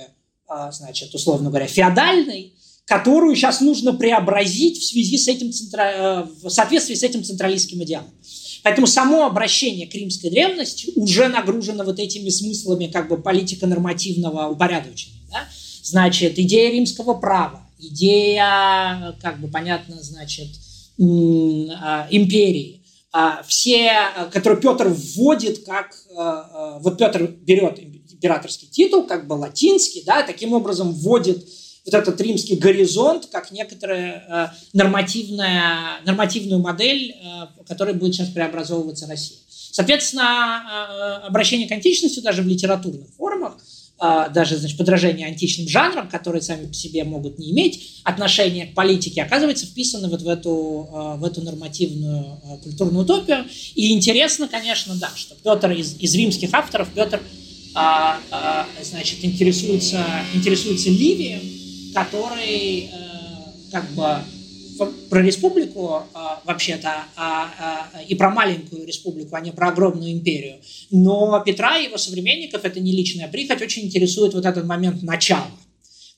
а, 0.47 0.71
значит, 0.71 1.15
условно 1.15 1.49
говоря, 1.49 1.67
феодальной, 1.67 2.53
которую 2.85 3.35
сейчас 3.35 3.61
нужно 3.61 3.95
преобразить 3.95 4.79
в 4.79 4.85
связи 4.85 5.17
с 5.17 5.27
этим, 5.27 5.51
э, 5.79 6.27
в 6.43 6.51
соответствии 6.51 6.95
с 6.95 7.03
этим 7.03 7.25
централистским 7.25 7.83
идеалом. 7.83 8.11
Поэтому 8.63 8.87
само 8.87 9.25
обращение 9.25 9.87
к 9.87 9.95
римской 9.95 10.31
древности 10.31 10.91
уже 10.97 11.29
нагружено 11.29 11.85
вот 11.85 11.99
этими 11.99 12.29
смыслами 12.29 12.87
как 12.87 13.09
бы 13.09 13.17
политико-нормативного 13.17 14.49
упорядочения. 14.49 15.21
Да? 15.31 15.49
Значит, 15.83 16.39
идея 16.39 16.71
римского 16.71 17.15
права, 17.15 17.64
идея, 17.89 19.17
как 19.21 19.41
бы 19.41 19.49
понятно, 19.49 20.03
значит, 20.03 20.49
а, 20.99 22.07
империи, 22.11 22.83
а, 23.13 23.43
все, 23.47 23.91
которые 24.33 24.61
Петр 24.61 24.89
вводит 24.89 25.65
как... 25.65 25.95
Вот 26.81 26.99
Петр 26.99 27.27
берет 27.27 27.79
императорский 27.79 28.69
титул, 28.69 29.05
как 29.05 29.27
бы 29.27 29.35
латинский, 29.35 30.03
да, 30.07 30.23
таким 30.23 30.53
образом 30.53 30.93
вводит 30.93 31.47
вот 31.85 31.95
этот 31.95 32.21
римский 32.21 32.57
горизонт 32.57 33.27
как 33.27 33.51
некоторая 33.51 34.25
э, 34.27 34.57
нормативная, 34.73 36.01
нормативную 36.07 36.61
модель, 36.61 37.13
э, 37.13 37.63
в 37.63 37.69
которой 37.69 37.95
будет 37.95 38.15
сейчас 38.15 38.31
преобразовываться 38.31 39.07
Россия. 39.07 39.39
Соответственно, 39.49 40.63
э, 41.23 41.27
обращение 41.27 41.69
к 41.69 41.73
античности 41.73 42.21
даже 42.21 42.43
в 42.43 42.47
литературных 42.47 43.09
формах, 43.17 43.59
э, 43.59 43.64
даже 43.99 44.57
значит, 44.57 44.77
подражение 44.77 45.27
античным 45.27 45.69
жанрам, 45.69 46.09
которые 46.09 46.43
сами 46.43 46.67
по 46.67 46.75
себе 46.75 47.05
могут 47.05 47.39
не 47.39 47.53
иметь 47.53 48.01
отношения 48.03 48.67
к 48.67 48.75
политике, 48.75 49.23
оказывается 49.23 49.67
вписаны 49.67 50.09
вот 50.09 50.23
в 50.23 50.29
эту, 50.29 50.89
э, 50.93 51.17
в 51.19 51.25
эту 51.25 51.43
нормативную 51.43 52.25
э, 52.25 52.57
культурную 52.65 53.05
утопию. 53.05 53.45
И 53.75 53.93
интересно, 53.93 54.49
конечно, 54.49 54.95
да, 54.97 55.11
что 55.15 55.37
Петр 55.43 55.71
из, 55.71 55.97
из 55.99 56.15
римских 56.15 56.53
авторов, 56.53 56.89
Петр– 56.95 57.21
а, 57.77 58.21
а, 58.31 58.67
значит, 58.83 59.25
интересуется, 59.25 60.07
интересуется 60.33 60.91
Ливием, 60.91 61.41
который 61.93 62.89
как 63.73 63.91
бы 63.95 64.19
про 65.11 65.23
республику 65.23 66.03
э, 66.15 66.19
вообще-то 66.45 67.05
а, 67.17 67.49
а, 67.95 68.03
и 68.03 68.15
про 68.15 68.31
маленькую 68.31 68.87
республику, 68.87 69.37
а 69.37 69.41
не 69.41 69.53
про 69.53 69.69
огромную 69.69 70.13
империю. 70.13 70.57
Но 70.91 71.41
Петра 71.45 71.79
и 71.79 71.85
его 71.85 71.99
современников, 71.99 72.65
это 72.65 72.81
не 72.81 72.93
личная 72.93 73.29
прихоть, 73.29 73.63
очень 73.63 73.85
интересует 73.85 74.35
вот 74.35 74.45
этот 74.45 74.65
момент 74.67 75.03
начала. 75.03 75.47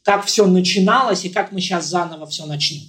Как 0.03 0.25
все 0.25 0.47
начиналось 0.47 1.25
и 1.25 1.29
как 1.29 1.53
мы 1.53 1.61
сейчас 1.61 1.87
заново 1.87 2.27
все 2.27 2.47
начнем. 2.47 2.83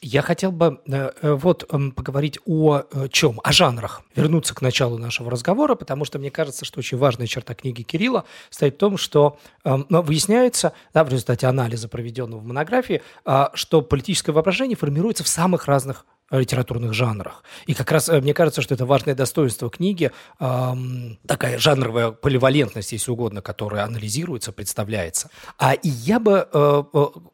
Я 0.00 0.22
хотел 0.22 0.52
бы 0.52 0.80
э, 0.86 1.10
э, 1.22 1.32
вот 1.32 1.68
поговорить 1.94 2.38
о 2.46 2.82
э, 2.90 3.08
чем? 3.10 3.40
О 3.42 3.52
жанрах. 3.52 4.02
Вернуться 4.14 4.54
к 4.54 4.62
началу 4.62 4.98
нашего 4.98 5.30
разговора, 5.30 5.74
потому 5.74 6.04
что 6.04 6.18
мне 6.18 6.30
кажется, 6.30 6.64
что 6.64 6.78
очень 6.78 6.98
важная 6.98 7.26
черта 7.26 7.54
книги 7.54 7.82
Кирилла 7.82 8.24
стоит 8.50 8.74
в 8.74 8.78
том, 8.78 8.96
что 8.96 9.38
выясняется, 9.64 10.72
да, 10.94 11.04
в 11.04 11.08
результате 11.08 11.46
анализа, 11.46 11.88
проведенного 11.88 12.40
в 12.40 12.46
монографии, 12.46 13.02
а, 13.24 13.50
что 13.54 13.82
политическое 13.82 14.32
воображение 14.32 14.76
формируется 14.76 15.24
в 15.24 15.28
самых 15.28 15.66
разных 15.66 16.06
литературных 16.30 16.92
жанрах. 16.92 17.44
И 17.66 17.74
как 17.74 17.90
раз 17.92 18.08
мне 18.08 18.34
кажется, 18.34 18.62
что 18.62 18.74
это 18.74 18.86
важное 18.86 19.14
достоинство 19.14 19.70
книги, 19.70 20.10
эм, 20.40 21.18
такая 21.26 21.58
жанровая 21.58 22.10
поливалентность, 22.10 22.92
если 22.92 23.10
угодно, 23.10 23.42
которая 23.42 23.84
анализируется, 23.84 24.52
представляется. 24.52 25.30
А 25.58 25.74
и 25.74 25.88
я 25.88 26.18
бы, 26.18 26.48
э, 26.52 26.82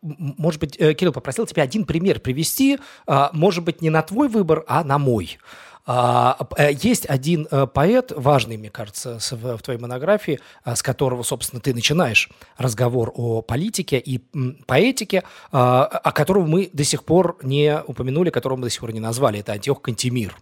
может 0.02 0.60
быть, 0.60 0.76
Кирилл, 0.76 1.12
попросил 1.12 1.46
тебя 1.46 1.62
один 1.62 1.84
пример 1.84 2.20
привести, 2.20 2.78
э, 3.06 3.28
может 3.32 3.64
быть, 3.64 3.80
не 3.82 3.90
на 3.90 4.02
твой 4.02 4.28
выбор, 4.28 4.64
а 4.66 4.84
на 4.84 4.98
мой. 4.98 5.38
А, 5.84 6.36
э, 6.56 6.72
есть 6.72 7.06
один 7.08 7.48
э, 7.50 7.66
поэт, 7.66 8.12
важный, 8.14 8.56
мне 8.56 8.70
кажется, 8.70 9.18
в 9.30 9.58
твоей 9.58 9.80
монографии, 9.80 10.38
э, 10.64 10.76
с 10.76 10.82
которого, 10.82 11.22
собственно, 11.24 11.60
ты 11.60 11.74
начинаешь 11.74 12.30
разговор 12.56 13.12
о 13.14 13.42
политике 13.42 13.98
и 13.98 14.18
поэтике, 14.66 15.24
о 15.50 16.12
котором 16.12 16.48
мы 16.48 16.70
до 16.72 16.84
сих 16.84 17.04
пор 17.04 17.36
не 17.42 17.82
упомянули, 17.86 18.30
которого 18.30 18.58
мы 18.58 18.64
до 18.64 18.70
сих 18.70 18.80
пор 18.80 18.92
не 18.92 19.00
назвали. 19.00 19.40
Это 19.40 19.52
Антиох 19.52 19.82
Кантемир 19.82 20.36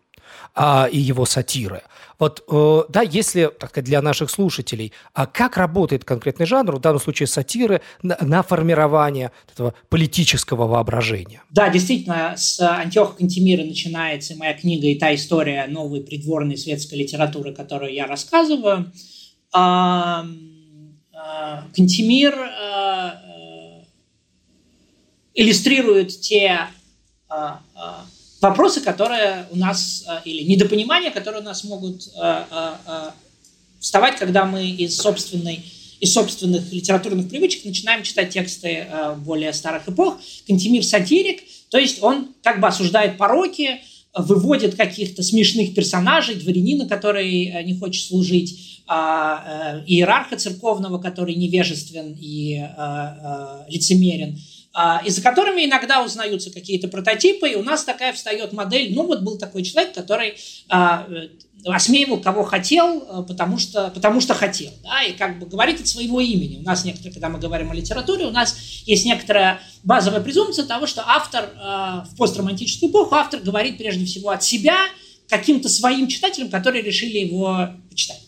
а, 0.54 0.88
и 0.90 0.98
его 0.98 1.24
сатиры. 1.24 1.82
Вот, 2.20 2.44
э, 2.50 2.82
да, 2.90 3.00
если, 3.00 3.46
так 3.46 3.70
сказать, 3.70 3.86
для 3.86 4.02
наших 4.02 4.30
слушателей, 4.30 4.92
а 5.14 5.26
как 5.26 5.56
работает 5.56 6.04
конкретный 6.04 6.44
жанр, 6.44 6.76
в 6.76 6.80
данном 6.80 7.00
случае 7.00 7.26
сатиры, 7.26 7.80
на, 8.02 8.18
на 8.20 8.42
формирование 8.42 9.32
этого 9.50 9.74
политического 9.88 10.66
воображения? 10.66 11.42
Да, 11.50 11.70
действительно, 11.70 12.34
с 12.36 12.60
Антиоха 12.60 13.16
Кантемира 13.16 13.64
начинается 13.64 14.36
моя 14.36 14.52
книга 14.52 14.86
и 14.86 14.96
та 14.96 15.14
история 15.14 15.66
новой 15.66 16.02
придворной 16.02 16.58
светской 16.58 16.96
литературы, 16.96 17.54
которую 17.54 17.94
я 17.94 18.06
рассказываю. 18.06 18.92
А, 19.52 20.26
а, 21.14 21.64
Кантемир 21.74 22.34
а, 22.38 23.14
иллюстрирует 25.32 26.20
те 26.20 26.66
а, 27.30 27.60
а, 27.74 28.04
вопросы, 28.40 28.80
которые 28.80 29.46
у 29.50 29.56
нас, 29.56 30.04
э, 30.08 30.20
или 30.24 30.42
недопонимания, 30.42 31.10
которые 31.10 31.42
у 31.42 31.44
нас 31.44 31.64
могут 31.64 32.06
э, 32.06 32.44
э, 32.50 33.10
вставать, 33.78 34.18
когда 34.18 34.44
мы 34.44 34.68
из 34.68 34.96
собственной 34.96 35.64
из 36.00 36.14
собственных 36.14 36.72
литературных 36.72 37.28
привычек 37.28 37.66
начинаем 37.66 38.02
читать 38.02 38.30
тексты 38.30 38.86
более 39.18 39.52
старых 39.52 39.86
эпох. 39.86 40.18
Кантемир 40.46 40.82
сатирик, 40.82 41.42
то 41.68 41.76
есть 41.76 42.02
он 42.02 42.28
как 42.42 42.58
бы 42.58 42.68
осуждает 42.68 43.18
пороки, 43.18 43.82
выводит 44.14 44.76
каких-то 44.76 45.22
смешных 45.22 45.74
персонажей, 45.74 46.36
дворянина, 46.36 46.88
который 46.88 47.62
не 47.64 47.76
хочет 47.76 48.02
служить, 48.06 48.80
а, 48.86 49.82
иерарха 49.86 50.38
церковного, 50.38 50.96
который 50.96 51.34
невежествен 51.34 52.16
и 52.18 52.64
лицемерен, 53.68 54.38
и 55.04 55.10
за 55.10 55.20
которыми 55.20 55.64
иногда 55.64 56.02
узнаются 56.02 56.52
какие-то 56.52 56.86
прототипы, 56.86 57.48
и 57.48 57.56
у 57.56 57.62
нас 57.62 57.82
такая 57.82 58.12
встает 58.12 58.52
модель, 58.52 58.94
ну 58.94 59.04
вот 59.04 59.22
был 59.22 59.36
такой 59.36 59.64
человек, 59.64 59.94
который 59.94 60.34
а, 60.68 61.06
э, 61.08 61.28
осмеивал 61.64 62.20
кого 62.20 62.44
хотел, 62.44 63.02
э, 63.02 63.22
потому 63.26 63.58
что, 63.58 63.90
потому 63.90 64.20
что 64.20 64.34
хотел, 64.34 64.72
да, 64.82 65.02
и 65.02 65.12
как 65.12 65.38
бы 65.38 65.46
говорит 65.46 65.80
от 65.80 65.88
своего 65.88 66.20
имени. 66.20 66.58
У 66.58 66.62
нас 66.62 66.84
некоторые, 66.84 67.12
когда 67.12 67.28
мы 67.28 67.38
говорим 67.38 67.70
о 67.70 67.74
литературе, 67.74 68.26
у 68.26 68.30
нас 68.30 68.56
есть 68.86 69.04
некоторая 69.04 69.60
базовая 69.82 70.20
презумпция 70.20 70.64
того, 70.64 70.86
что 70.86 71.02
автор 71.06 71.44
э, 71.44 72.04
в 72.12 72.16
постромантическую 72.16 72.90
эпоху, 72.90 73.14
автор 73.14 73.40
говорит 73.40 73.78
прежде 73.78 74.04
всего 74.04 74.30
от 74.30 74.42
себя 74.42 74.76
каким-то 75.28 75.68
своим 75.68 76.08
читателям, 76.08 76.48
которые 76.48 76.82
решили 76.82 77.18
его 77.18 77.70
почитать. 77.90 78.20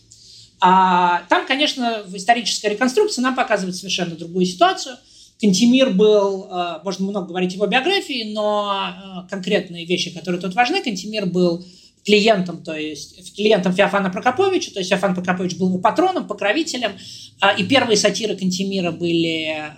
А 0.61 1.23
там, 1.27 1.45
конечно, 1.45 2.03
в 2.05 2.15
исторической 2.15 2.67
реконструкции 2.67 3.21
нам 3.21 3.35
показывает 3.35 3.75
совершенно 3.75 4.15
другую 4.15 4.45
ситуацию. 4.45 4.97
Кантемир 5.41 5.91
был, 5.91 6.47
э, 6.49 6.79
можно 6.83 7.05
много 7.05 7.27
говорить 7.27 7.53
его 7.53 7.65
биографии, 7.67 8.33
но 8.33 9.25
конкретные 9.29 9.85
вещи, 9.85 10.11
которые 10.11 10.41
тут 10.41 10.55
важны, 10.55 10.81
Кантемир 10.81 11.25
был 11.25 11.65
клиентом, 12.05 12.63
то 12.63 12.73
есть 12.73 13.35
клиентом 13.35 13.73
Феофана 13.73 14.09
Прокоповича, 14.09 14.73
то 14.73 14.79
есть 14.79 14.89
Феофан 14.89 15.15
Прокопович 15.15 15.57
был 15.57 15.69
его 15.69 15.79
патроном, 15.79 16.27
покровителем, 16.27 16.91
а, 17.39 17.51
и 17.51 17.63
первые 17.63 17.97
сатиры 17.97 18.35
Кантемира 18.35 18.91
были 18.91 19.73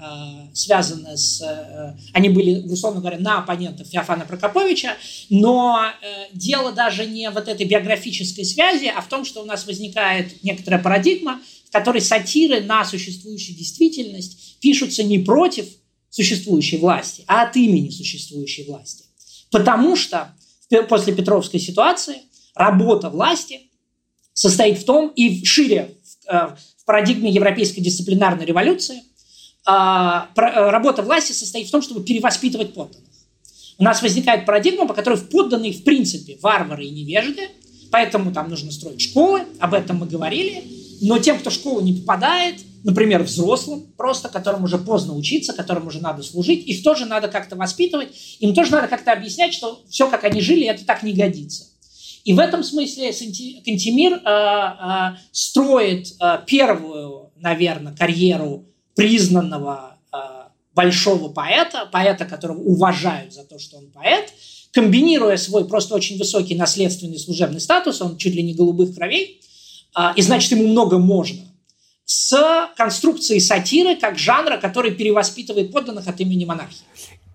связаны 0.55 1.17
с... 1.17 1.41
Э, 1.41 1.95
они 2.13 2.29
были, 2.29 2.61
условно 2.71 3.01
говоря, 3.01 3.19
на 3.19 3.39
оппонентов 3.39 3.87
Феофана 3.87 4.25
Прокоповича, 4.25 4.93
но 5.29 5.81
э, 6.01 6.05
дело 6.33 6.71
даже 6.71 7.05
не 7.05 7.29
вот 7.29 7.47
этой 7.47 7.65
биографической 7.65 8.45
связи, 8.45 8.85
а 8.85 9.01
в 9.01 9.07
том, 9.07 9.25
что 9.25 9.41
у 9.41 9.45
нас 9.45 9.67
возникает 9.67 10.43
некоторая 10.43 10.81
парадигма, 10.81 11.41
в 11.75 11.77
которой 11.77 11.99
сатиры 11.99 12.61
на 12.61 12.85
существующую 12.85 13.57
действительность 13.57 14.59
пишутся 14.61 15.03
не 15.03 15.19
против 15.19 15.65
существующей 16.09 16.77
власти, 16.77 17.25
а 17.27 17.43
от 17.43 17.57
имени 17.57 17.89
существующей 17.89 18.63
власти. 18.63 19.03
Потому 19.51 19.97
что 19.97 20.33
после 20.87 21.13
Петровской 21.13 21.59
ситуации 21.59 22.15
работа 22.55 23.09
власти 23.09 23.59
состоит 24.31 24.79
в 24.79 24.85
том, 24.85 25.09
и 25.09 25.43
шире 25.43 25.97
в 26.03 26.33
э, 26.33 26.55
парадигме 26.85 27.29
европейской 27.29 27.81
дисциплинарной 27.81 28.45
революции, 28.45 29.03
а, 29.65 30.29
э, 30.33 30.39
работа 30.39 31.01
власти 31.01 31.33
состоит 31.33 31.67
в 31.67 31.71
том, 31.71 31.81
чтобы 31.81 32.05
перевоспитывать 32.05 32.73
подданных. 32.73 33.09
У 33.77 33.83
нас 33.83 34.01
возникает 34.01 34.45
парадигма, 34.45 34.87
по 34.87 34.93
которой 34.93 35.17
подданные 35.17 35.73
в 35.73 35.83
принципе 35.83 36.37
варвары 36.41 36.85
и 36.85 36.89
невежды, 36.89 37.49
поэтому 37.91 38.31
там 38.31 38.49
нужно 38.49 38.71
строить 38.71 39.01
школы, 39.01 39.43
об 39.59 39.73
этом 39.73 39.97
мы 39.97 40.05
говорили, 40.05 40.84
но 41.01 41.19
тем, 41.19 41.39
кто 41.39 41.49
в 41.49 41.53
школу 41.53 41.81
не 41.81 41.93
попадает– 41.93 42.61
например, 42.85 43.23
взрослым, 43.23 43.81
просто 43.97 44.29
которым 44.29 44.63
уже 44.63 44.77
поздно 44.77 45.15
учиться, 45.15 45.53
которым 45.53 45.87
уже 45.87 45.99
надо 45.99 46.21
служить, 46.21 46.67
их 46.67 46.83
тоже 46.83 47.07
надо 47.07 47.27
как-то 47.27 47.55
воспитывать, 47.55 48.09
им 48.39 48.53
тоже 48.53 48.71
надо 48.71 48.87
как-то 48.87 49.11
объяснять, 49.11 49.55
что 49.55 49.81
все, 49.89 50.07
как 50.07 50.23
они 50.23 50.39
жили, 50.39 50.67
это 50.67 50.85
так 50.85 51.01
не 51.01 51.13
годится. 51.13 51.65
И 52.25 52.33
в 52.33 52.39
этом 52.39 52.63
смысле 52.63 53.11
Кантемир 53.11 54.13
э, 54.13 54.19
э, 54.23 55.17
строит 55.31 56.13
э, 56.21 56.39
первую, 56.45 57.31
наверное, 57.37 57.93
карьеру 57.93 58.65
признанного 58.95 59.97
большого 60.73 61.29
поэта, 61.29 61.87
поэта, 61.91 62.25
которого 62.25 62.59
уважают 62.59 63.33
за 63.33 63.43
то, 63.43 63.57
что 63.57 63.77
он 63.77 63.89
поэт, 63.91 64.31
комбинируя 64.71 65.37
свой 65.37 65.65
просто 65.65 65.95
очень 65.95 66.17
высокий 66.17 66.53
наследственный 66.53 67.17
служебный 67.17 67.61
статус, 67.61 68.01
он 68.01 68.17
чуть 68.17 68.35
ли 68.35 68.43
не 68.43 68.53
голубых 68.53 68.93
кровей, 68.93 69.41
и 70.15 70.21
значит, 70.21 70.51
ему 70.51 70.67
много 70.67 70.97
можно 70.97 71.41
с 72.05 72.69
конструкцией 72.77 73.41
сатиры 73.41 73.95
как 73.95 74.17
жанра, 74.17 74.57
который 74.57 74.91
перевоспитывает 74.91 75.71
подданных 75.71 76.07
от 76.07 76.19
имени 76.19 76.45
монархии. 76.45 76.85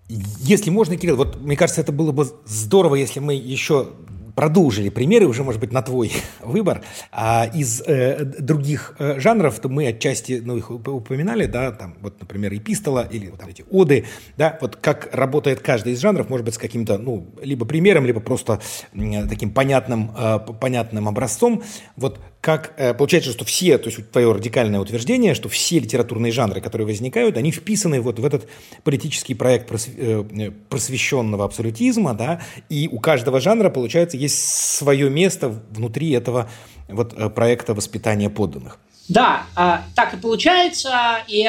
Если 0.07 0.69
можно, 0.69 0.97
Кирилл, 0.97 1.15
вот 1.15 1.41
мне 1.41 1.55
кажется, 1.55 1.81
это 1.81 1.91
было 1.91 2.11
бы 2.11 2.27
здорово, 2.45 2.95
если 2.95 3.19
мы 3.19 3.33
еще 3.33 3.89
продолжили 4.35 4.89
примеры, 4.89 5.27
уже, 5.27 5.43
может 5.43 5.59
быть, 5.59 5.71
на 5.71 5.81
твой 5.81 6.11
выбор, 6.41 6.83
а 7.11 7.49
из 7.53 7.81
э, 7.81 8.23
других 8.23 8.95
э, 8.97 9.19
жанров, 9.19 9.59
то 9.59 9.69
мы 9.69 9.87
отчасти, 9.87 10.41
ну, 10.43 10.57
их 10.57 10.71
упоминали, 10.71 11.45
да, 11.45 11.71
там, 11.71 11.95
вот, 12.01 12.19
например, 12.19 12.53
эпистола 12.53 13.07
или 13.09 13.27
вот 13.27 13.41
эти 13.47 13.65
оды, 13.69 14.05
да, 14.37 14.57
вот 14.61 14.77
как 14.77 15.09
работает 15.13 15.59
каждый 15.59 15.93
из 15.93 15.99
жанров, 15.99 16.29
может 16.29 16.45
быть, 16.45 16.55
с 16.55 16.57
каким-то, 16.57 16.97
ну, 16.97 17.27
либо 17.41 17.65
примером, 17.65 18.05
либо 18.05 18.19
просто 18.19 18.61
э, 18.93 19.27
таким 19.27 19.51
понятным, 19.51 20.11
э, 20.17 20.39
понятным 20.59 21.07
образцом, 21.07 21.63
вот 21.95 22.19
как 22.41 22.73
э, 22.77 22.95
получается, 22.95 23.31
что 23.31 23.45
все, 23.45 23.77
то 23.77 23.89
есть 23.89 24.11
твое 24.11 24.31
радикальное 24.31 24.79
утверждение, 24.79 25.35
что 25.35 25.47
все 25.47 25.79
литературные 25.79 26.31
жанры, 26.31 26.59
которые 26.59 26.87
возникают, 26.87 27.37
они 27.37 27.51
вписаны 27.51 28.01
вот 28.01 28.17
в 28.17 28.25
этот 28.25 28.49
политический 28.83 29.35
проект 29.35 29.71
э, 29.71 30.51
просвещенного 30.67 31.45
абсолютизма, 31.45 32.15
да, 32.15 32.41
и 32.67 32.89
у 32.91 32.99
каждого 32.99 33.39
жанра, 33.39 33.69
получается, 33.69 34.17
есть 34.17 34.39
свое 34.39 35.09
место 35.11 35.49
внутри 35.69 36.09
этого 36.11 36.49
вот 36.89 37.13
э, 37.13 37.29
проекта 37.29 37.75
воспитания 37.75 38.29
подданных. 38.29 38.79
Да, 39.07 39.43
а, 39.55 39.83
так 39.95 40.13
и 40.13 40.17
получается, 40.17 41.17
и 41.27 41.45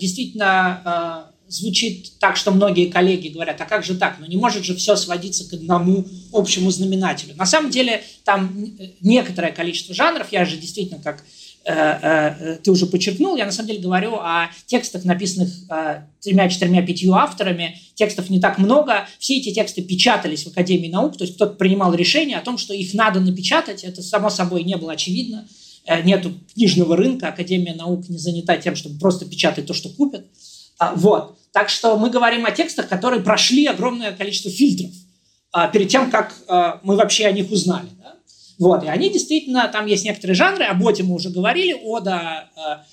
действительно 0.00 1.31
звучит 1.52 2.18
так, 2.18 2.36
что 2.36 2.50
многие 2.50 2.90
коллеги 2.90 3.28
говорят, 3.28 3.60
а 3.60 3.66
как 3.66 3.84
же 3.84 3.94
так? 3.94 4.16
Ну 4.18 4.26
не 4.26 4.36
может 4.36 4.64
же 4.64 4.74
все 4.74 4.96
сводиться 4.96 5.48
к 5.48 5.52
одному 5.52 6.06
общему 6.32 6.70
знаменателю. 6.70 7.34
На 7.36 7.46
самом 7.46 7.70
деле 7.70 8.02
там 8.24 8.70
некоторое 9.00 9.52
количество 9.52 9.94
жанров, 9.94 10.28
я 10.32 10.44
же 10.44 10.56
действительно 10.56 11.00
как 11.02 11.24
э, 11.64 11.72
э, 11.72 12.58
ты 12.62 12.70
уже 12.70 12.86
подчеркнул, 12.86 13.36
я 13.36 13.44
на 13.44 13.52
самом 13.52 13.68
деле 13.68 13.80
говорю 13.80 14.14
о 14.14 14.50
текстах, 14.66 15.04
написанных 15.04 15.50
э, 15.70 16.02
тремя, 16.20 16.48
четырьмя, 16.48 16.82
пятью 16.82 17.12
авторами. 17.14 17.78
Текстов 17.94 18.30
не 18.30 18.40
так 18.40 18.58
много. 18.58 19.06
Все 19.18 19.36
эти 19.36 19.52
тексты 19.52 19.82
печатались 19.82 20.44
в 20.44 20.48
Академии 20.48 20.88
наук, 20.88 21.18
то 21.18 21.24
есть 21.24 21.36
кто-то 21.36 21.54
принимал 21.54 21.94
решение 21.94 22.38
о 22.38 22.42
том, 22.42 22.56
что 22.56 22.72
их 22.72 22.94
надо 22.94 23.20
напечатать. 23.20 23.84
Это, 23.84 24.02
само 24.02 24.30
собой, 24.30 24.64
не 24.64 24.76
было 24.76 24.92
очевидно. 24.92 25.46
Нету 26.04 26.32
книжного 26.54 26.96
рынка, 26.96 27.28
Академия 27.28 27.74
наук 27.74 28.08
не 28.08 28.16
занята 28.16 28.56
тем, 28.56 28.76
чтобы 28.76 29.00
просто 29.00 29.24
печатать 29.24 29.66
то, 29.66 29.74
что 29.74 29.88
купят. 29.88 30.24
А, 30.82 30.94
вот. 30.96 31.38
Так 31.52 31.68
что 31.68 31.96
мы 31.96 32.10
говорим 32.10 32.44
о 32.44 32.50
текстах, 32.50 32.88
которые 32.88 33.22
прошли 33.22 33.66
огромное 33.66 34.12
количество 34.12 34.50
фильтров 34.50 34.90
а, 35.52 35.68
перед 35.68 35.88
тем, 35.88 36.10
как 36.10 36.34
а, 36.48 36.80
мы 36.82 36.96
вообще 36.96 37.26
о 37.26 37.32
них 37.32 37.52
узнали. 37.52 37.88
Да? 38.02 38.14
Вот, 38.58 38.82
и 38.82 38.88
они 38.88 39.10
действительно, 39.10 39.68
там 39.68 39.86
есть 39.86 40.04
некоторые 40.04 40.34
жанры, 40.34 40.64
о 40.64 40.74
боте 40.74 41.04
мы 41.04 41.14
уже 41.14 41.30
говорили, 41.30 41.72
Ода 41.84 42.48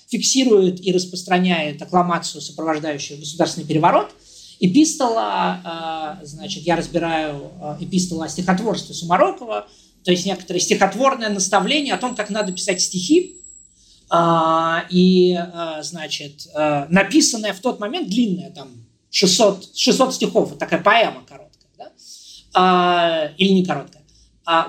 фиксирует 0.08 0.84
и 0.84 0.92
распространяет 0.92 1.82
аккламацию, 1.82 2.40
сопровождающую 2.40 3.18
государственный 3.18 3.66
переворот. 3.66 4.10
Эпистола, 4.58 6.18
значит, 6.22 6.64
я 6.64 6.76
разбираю 6.76 7.52
эпистола 7.80 8.24
о 8.24 8.28
стихотворстве 8.28 8.94
Сумарокова, 8.94 9.68
то 10.02 10.10
есть 10.10 10.26
некоторое 10.26 10.60
стихотворное 10.60 11.28
наставление 11.28 11.94
о 11.94 11.98
том, 11.98 12.16
как 12.16 12.30
надо 12.30 12.52
писать 12.52 12.80
стихи, 12.80 13.39
и, 14.90 15.34
а, 15.34 15.82
значит, 15.82 16.48
а, 16.54 16.86
написанная 16.88 17.52
в 17.52 17.60
тот 17.60 17.78
момент, 17.78 18.08
длинная, 18.08 18.50
там, 18.50 18.68
600, 19.10 19.76
600 19.76 20.14
стихов, 20.14 20.50
вот 20.50 20.58
такая 20.58 20.82
поэма 20.82 21.22
короткая, 21.28 21.92
да? 22.52 23.32
или 23.36 23.52
не 23.52 23.64
короткая. 23.64 24.02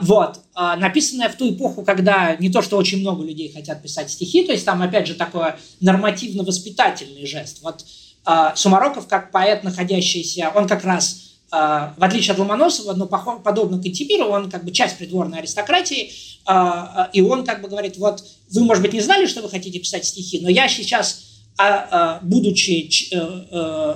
Вот, 0.02 0.39
написанная 0.56 1.30
в 1.30 1.36
ту 1.36 1.52
эпоху, 1.52 1.84
когда 1.84 2.36
не 2.36 2.52
то, 2.52 2.62
что 2.62 2.78
очень 2.78 3.00
много 3.00 3.24
людей 3.24 3.52
хотят 3.52 3.82
писать 3.82 4.12
стихи, 4.12 4.44
то 4.44 4.52
есть 4.52 4.64
там, 4.64 4.82
опять 4.82 5.08
же, 5.08 5.16
такой 5.16 5.54
нормативно-воспитательный 5.80 7.26
жест. 7.26 7.64
Вот 7.64 7.84
Сумароков, 8.56 9.08
как 9.08 9.32
поэт, 9.32 9.64
находящийся, 9.64 10.52
он 10.54 10.68
как 10.68 10.84
раз 10.84 11.31
в 11.52 11.95
отличие 11.99 12.32
от 12.32 12.39
Ломоносова, 12.39 12.93
но 12.93 13.08
подобно 13.08 13.82
Кантемиру, 13.82 14.26
он 14.30 14.49
как 14.49 14.64
бы 14.64 14.72
часть 14.72 14.97
придворной 14.97 15.39
аристократии, 15.39 16.12
и 17.14 17.22
он 17.22 17.43
как 17.43 17.62
бы 17.62 17.68
говорит, 17.68 17.97
вот 17.97 18.24
вы, 18.52 18.64
может 18.64 18.82
быть, 18.82 18.93
не 18.93 19.02
знали, 19.02 19.26
что 19.26 19.41
вы 19.41 19.49
хотите 19.49 19.78
писать 19.80 20.06
стихи, 20.06 20.39
но 20.41 20.49
я 20.49 20.70
сейчас, 20.70 21.41
будучи 22.22 23.14
э, 23.14 23.45
э, 23.52 23.95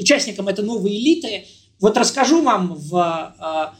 участником 0.00 0.48
этой 0.48 0.64
новой 0.64 0.96
элиты, 0.96 1.46
вот 1.78 1.96
расскажу 1.98 2.42
вам, 2.42 2.74
в, 2.74 3.74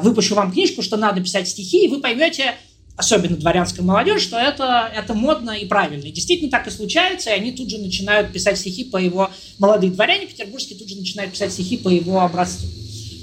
выпущу 0.00 0.36
вам 0.36 0.52
книжку, 0.52 0.82
что 0.82 0.96
надо 0.96 1.20
писать 1.20 1.48
стихи, 1.48 1.84
и 1.84 1.88
вы 1.88 2.00
поймете, 2.00 2.54
особенно 2.96 3.36
дворянская 3.36 3.84
молодежь, 3.84 4.22
что 4.22 4.38
это, 4.38 4.90
это 4.94 5.14
модно 5.14 5.52
и 5.52 5.66
правильно. 5.66 6.04
И 6.04 6.12
действительно 6.12 6.50
так 6.50 6.66
и 6.66 6.70
случается, 6.70 7.30
и 7.30 7.34
они 7.34 7.52
тут 7.52 7.70
же 7.70 7.78
начинают 7.78 8.32
писать 8.32 8.58
стихи 8.58 8.84
по 8.84 8.96
его... 8.96 9.30
Молодые 9.58 9.92
дворяне 9.92 10.26
петербургские 10.26 10.78
тут 10.78 10.88
же 10.88 10.96
начинают 10.96 11.32
писать 11.32 11.52
стихи 11.52 11.76
по 11.78 11.88
его 11.88 12.20
образцу. 12.20 12.66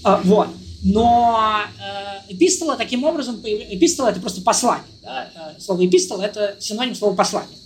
А, 0.03 0.21
вот. 0.23 0.49
Но 0.81 1.61
э, 1.77 2.33
эпистола 2.33 2.77
таким 2.77 3.03
образом... 3.03 3.41
Эпистола– 3.43 4.07
это 4.09 4.19
просто 4.19 4.41
послание. 4.41 4.85
Да? 5.03 5.29
Э, 5.35 5.61
слово 5.61 5.85
эпистола– 5.85 6.21
это 6.23 6.55
синоним 6.59 6.95
слова 6.95 7.15
послание. 7.15 7.57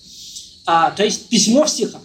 А, 0.65 0.91
то 0.91 1.03
есть 1.03 1.29
письмо 1.29 1.65
в 1.65 1.69
стихах. 1.69 2.01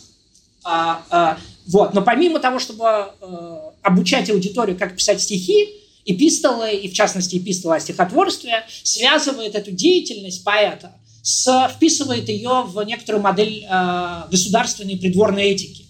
А, 0.64 1.02
а, 1.10 1.38
вот. 1.66 1.94
Но 1.94 2.02
помимо 2.02 2.40
того, 2.40 2.58
чтобы 2.58 2.84
э, 3.20 3.58
обучать 3.82 4.30
аудиторию, 4.30 4.76
как 4.78 4.96
писать 4.96 5.22
стихи, 5.22 5.74
эпистолы, 6.12 6.74
и 6.74 6.88
в 6.88 6.94
частности 6.94 7.36
эпистола 7.36 7.76
о 7.76 7.80
стихотворстве, 7.80 8.64
связывает 8.82 9.54
эту 9.54 9.70
деятельность 9.70 10.44
поэта, 10.44 10.92
с, 11.22 11.70
вписывает 11.74 12.28
ее 12.28 12.62
в 12.66 12.82
некоторую 12.82 13.22
модель 13.22 13.66
э, 13.68 14.22
государственной 14.30 14.96
придворной 14.96 15.50
этики. 15.50 15.84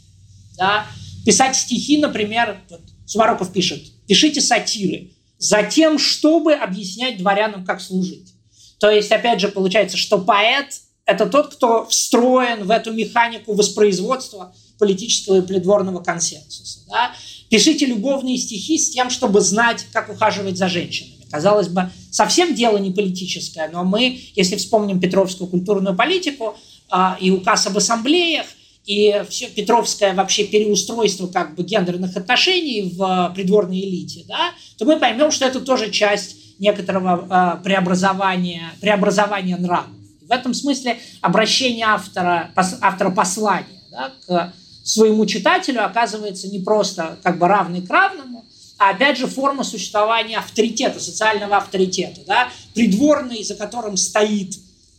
Да? 0.56 0.86
писать 1.28 1.56
стихи, 1.56 1.98
например, 1.98 2.58
вот 2.70 2.80
Сумароков 3.04 3.52
пишет, 3.52 3.82
пишите 4.06 4.40
сатиры, 4.40 5.10
за 5.36 5.62
тем, 5.62 5.98
чтобы 5.98 6.54
объяснять 6.54 7.18
дворянам, 7.18 7.66
как 7.66 7.82
служить. 7.82 8.32
То 8.80 8.90
есть, 8.90 9.12
опять 9.12 9.38
же, 9.38 9.48
получается, 9.48 9.98
что 9.98 10.18
поэт– 10.18 10.80
это 11.04 11.26
тот, 11.26 11.54
кто 11.54 11.84
встроен 11.84 12.64
в 12.64 12.70
эту 12.70 12.94
механику 12.94 13.52
воспроизводства 13.52 14.54
политического 14.78 15.38
и 15.38 15.46
придворного 15.46 16.02
консенсуса. 16.02 16.80
Да? 16.88 17.12
Пишите 17.50 17.86
любовные 17.86 18.36
стихи 18.36 18.78
с 18.78 18.90
тем, 18.90 19.10
чтобы 19.10 19.40
знать, 19.40 19.86
как 19.92 20.10
ухаживать 20.10 20.58
за 20.58 20.68
женщинами. 20.68 21.24
Казалось 21.30 21.68
бы, 21.68 21.90
совсем 22.10 22.54
дело 22.54 22.78
не 22.78 22.90
политическое, 22.90 23.68
но 23.72 23.84
мы, 23.84 24.20
если 24.34 24.56
вспомним 24.56 25.00
петровскую 25.00 25.48
культурную 25.48 25.94
политику 25.94 26.56
а, 26.90 27.16
и 27.20 27.30
указ 27.30 27.66
об 27.66 27.76
ассамблеях, 27.76 28.46
и 28.86 29.22
все 29.28 29.48
Петровское 29.48 30.14
вообще 30.14 30.44
переустройство 30.44 31.26
как 31.26 31.54
бы 31.54 31.62
гендерных 31.62 32.16
отношений 32.16 32.90
в 32.96 33.32
придворной 33.34 33.80
элите, 33.80 34.24
да, 34.26 34.52
то 34.78 34.86
мы 34.86 34.98
поймем, 34.98 35.30
что 35.30 35.44
это 35.44 35.60
тоже 35.60 35.90
часть 35.90 36.36
некоторого 36.58 37.58
э, 37.60 37.62
преобразования, 37.62 38.72
преобразования 38.80 39.58
нравов. 39.58 39.90
В 40.26 40.32
этом 40.32 40.54
смысле 40.54 40.96
обращение 41.20 41.84
автора, 41.84 42.50
автора 42.56 43.10
послания 43.10 43.82
да, 43.90 44.12
к 44.26 44.54
своему 44.88 45.26
читателю 45.26 45.84
оказывается 45.84 46.48
не 46.48 46.60
просто 46.60 47.18
как 47.22 47.38
бы 47.38 47.46
равный 47.46 47.82
к 47.82 47.90
равному, 47.90 48.46
а 48.78 48.90
опять 48.90 49.18
же 49.18 49.26
форма 49.26 49.64
существования 49.64 50.38
авторитета, 50.38 50.98
социального 50.98 51.56
авторитета, 51.58 52.20
да, 52.26 52.48
придворный, 52.74 53.44
за 53.44 53.54
которым 53.54 53.96
стоит 53.96 54.54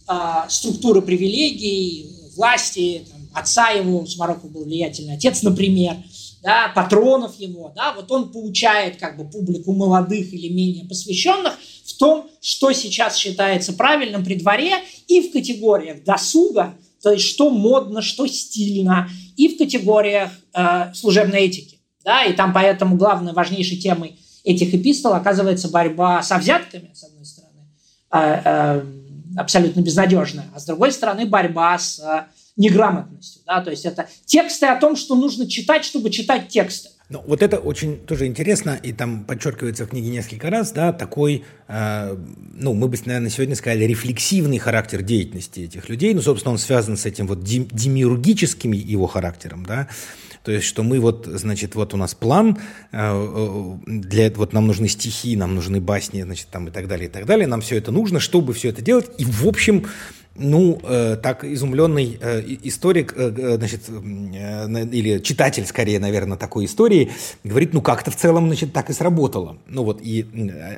э, 0.08 0.14
структура 0.50 1.02
привилегий, 1.02 2.12
власти, 2.36 3.06
там, 3.10 3.30
отца 3.34 3.70
его, 3.70 4.06
с 4.06 4.16
Марокко 4.18 4.48
был 4.48 4.66
влиятельный 4.66 5.16
отец, 5.16 5.42
например, 5.42 5.98
да, 6.44 6.72
патронов 6.76 7.40
его, 7.40 7.74
да, 7.76 7.94
вот 7.94 8.12
он 8.12 8.32
получает 8.32 8.98
как 8.98 9.18
бы 9.18 9.26
публику 9.26 9.74
молодых 9.74 10.32
или 10.34 10.50
менее 10.50 10.86
посвященных 10.86 11.54
в 11.86 11.98
том, 11.98 12.30
что 12.42 12.72
сейчас 12.74 13.16
считается 13.16 13.74
правильным 13.74 14.24
при 14.24 14.36
дворе 14.36 14.76
и 15.08 15.22
в 15.22 15.32
категориях 15.32 16.04
досуга, 16.04 16.76
то 17.02 17.12
есть 17.12 17.26
что 17.26 17.50
модно, 17.50 18.02
что 18.02 18.28
стильно, 18.28 19.10
и 19.40 19.48
в 19.48 19.58
категориях 19.58 20.32
э, 20.54 20.94
служебной 20.94 21.46
этики. 21.46 21.80
Да, 22.04 22.26
и 22.26 22.34
там 22.34 22.54
поэтому 22.54 22.98
главной, 22.98 23.32
важнейшей 23.32 23.78
темой 23.78 24.20
этих 24.44 24.74
эпистол 24.74 25.14
оказывается 25.14 25.70
борьба 25.70 26.22
со 26.24 26.38
взятками, 26.38 26.92
с 26.94 27.04
одной 27.06 27.26
стороны, 27.26 27.62
э, 28.12 28.42
э, 28.44 28.86
абсолютно 29.38 29.80
безнадежная, 29.80 30.46
а 30.54 30.60
с 30.60 30.66
другой 30.66 30.92
стороны 30.92 31.26
борьба 31.26 31.78
с 31.78 32.02
неграмотностью. 32.58 33.42
Да? 33.46 33.62
То 33.62 33.72
есть 33.72 33.86
это 33.86 34.10
тексты 34.26 34.66
о 34.66 34.76
том, 34.76 34.98
что 34.98 35.16
нужно 35.16 35.48
читать, 35.48 35.86
чтобы 35.86 36.10
читать 36.10 36.50
тексты. 36.50 36.90
Ну, 37.12 37.24
вот 37.26 37.42
это 37.42 37.58
очень 37.58 37.98
тоже 37.98 38.28
интересно, 38.28 38.80
и 38.84 38.94
там 38.94 39.24
подчеркивается 39.24 39.88
в 39.88 39.90
книге 39.90 40.10
несколько 40.10 40.52
раз, 40.52 40.72
да, 40.72 40.94
такой, 40.94 41.44
э, 41.68 42.16
ну, 42.54 42.76
мы 42.76 42.88
бы, 42.88 42.98
наверное, 43.04 43.32
сегодня 43.32 43.56
сказали, 43.56 43.86
рефлексивный 43.86 44.60
характер 44.60 45.02
деятельности 45.02 45.62
этих 45.62 45.90
людей, 45.90 46.14
ну, 46.14 46.22
собственно, 46.22 46.52
он 46.52 46.60
связан 46.60 46.98
с 46.98 47.08
этим 47.08 47.26
вот 47.26 47.44
демиургическим 47.44 48.74
его 48.74 49.08
характером, 49.08 49.66
да, 49.66 49.88
то 50.44 50.52
есть, 50.52 50.68
что 50.68 50.84
мы 50.84 51.00
вот, 51.00 51.26
значит, 51.26 51.74
вот 51.74 51.96
у 51.96 51.98
нас 51.98 52.14
план, 52.14 52.60
э, 52.92 52.98
э, 53.00 53.78
для 53.88 54.30
вот 54.30 54.54
нам 54.54 54.68
нужны 54.68 54.88
стихи, 54.88 55.36
нам 55.36 55.56
нужны 55.56 55.82
басни, 55.82 56.22
значит, 56.22 56.50
там 56.52 56.68
и 56.68 56.72
так 56.72 56.88
далее, 56.88 57.10
и 57.10 57.12
так 57.12 57.26
далее, 57.26 57.48
нам 57.48 57.62
все 57.62 57.78
это 57.78 57.92
нужно, 57.92 58.20
чтобы 58.20 58.54
все 58.54 58.70
это 58.70 58.84
делать, 58.84 59.10
и, 59.18 59.26
в 59.26 59.48
общем, 59.48 59.88
ну, 60.40 60.80
э, 60.84 61.18
так 61.22 61.44
изумленный 61.44 62.18
э, 62.20 62.42
историк, 62.64 63.14
э, 63.16 63.34
э 63.36 63.58
значит, 63.58 63.82
э, 63.90 64.86
или 64.92 65.20
читатель, 65.20 65.66
скорее, 65.66 66.00
наверное, 66.00 66.38
такой 66.38 66.66
истории, 66.66 67.12
говорит, 67.44 67.74
ну, 67.74 67.82
как-то 67.82 68.12
в 68.12 68.16
целом, 68.16 68.48
значит, 68.48 68.74
так 68.74 68.90
и 68.90 68.94
сработало. 68.94 69.58
Ну, 69.68 69.84
вот, 69.84 70.02
и 70.02 70.26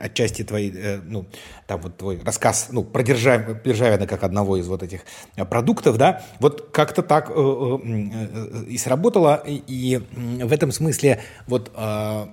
отчасти 0.01 0.43
твои, 0.43 0.71
э, 0.73 0.99
ну, 1.05 1.25
там 1.67 1.81
вот 1.81 1.97
твой 1.97 2.19
рассказ, 2.23 2.69
ну, 2.71 2.83
про 2.83 3.03
Державина, 3.03 3.59
Державина 3.63 4.07
как 4.07 4.23
одного 4.23 4.57
из 4.57 4.67
вот 4.67 4.83
этих 4.83 5.01
э, 5.35 5.45
продуктов, 5.45 5.97
да, 5.97 6.23
вот 6.39 6.69
как-то 6.71 7.03
так 7.03 7.29
э, 7.29 7.33
э, 7.33 8.63
и 8.67 8.77
сработало, 8.77 9.41
и, 9.45 9.61
и 9.67 9.97
в 10.43 10.51
этом 10.51 10.71
смысле 10.71 11.21
вот... 11.47 11.71
Э, 11.75 12.25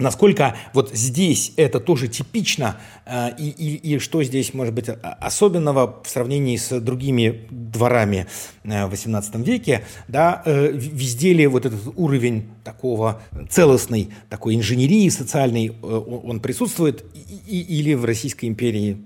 Насколько 0.00 0.56
вот 0.72 0.90
здесь 0.92 1.52
это 1.56 1.78
тоже 1.78 2.08
типично, 2.08 2.76
э, 3.04 3.36
и, 3.38 3.50
и, 3.50 3.94
и 3.94 3.98
что 3.98 4.22
здесь 4.22 4.54
может 4.54 4.74
быть 4.74 4.88
особенного 4.88 6.00
в 6.02 6.08
сравнении 6.08 6.56
с 6.56 6.80
другими 6.80 7.46
дворами 7.50 8.26
э, 8.64 8.86
в 8.86 8.92
XVIII 8.92 9.44
веке, 9.44 9.84
да, 10.08 10.42
э, 10.46 10.70
везде 10.72 11.34
ли 11.34 11.46
вот 11.46 11.66
этот 11.66 11.80
уровень 11.96 12.48
такого 12.64 13.20
целостной 13.50 14.08
такой 14.30 14.56
инженерии 14.56 15.08
социальной, 15.10 15.70
он 15.82 16.40
присутствует, 16.40 17.04
и, 17.46 17.60
или 17.60 17.92
в 17.94 18.04
Российской 18.04 18.46
империи 18.46 19.04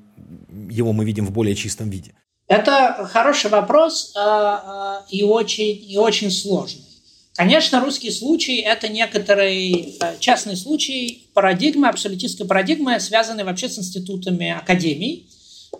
его 0.70 0.92
мы 0.92 1.04
видим 1.04 1.26
в 1.26 1.32
более 1.32 1.56
чистом 1.56 1.90
виде? 1.90 2.12
Это 2.46 3.08
хороший 3.10 3.50
вопрос 3.50 4.14
и 5.10 5.24
очень, 5.24 5.90
и 5.90 5.96
очень 5.96 6.30
сложный. 6.30 6.83
Конечно, 7.36 7.80
русский 7.80 8.12
случай– 8.12 8.58
это 8.60 8.88
некоторый 8.88 9.96
э, 10.00 10.18
частный 10.20 10.56
случай 10.56 11.26
парадигмы, 11.34 11.88
абсолютистской 11.88 12.46
парадигмы, 12.46 13.00
связанной 13.00 13.42
вообще 13.42 13.68
с 13.68 13.76
институтами 13.76 14.50
академий, 14.50 15.28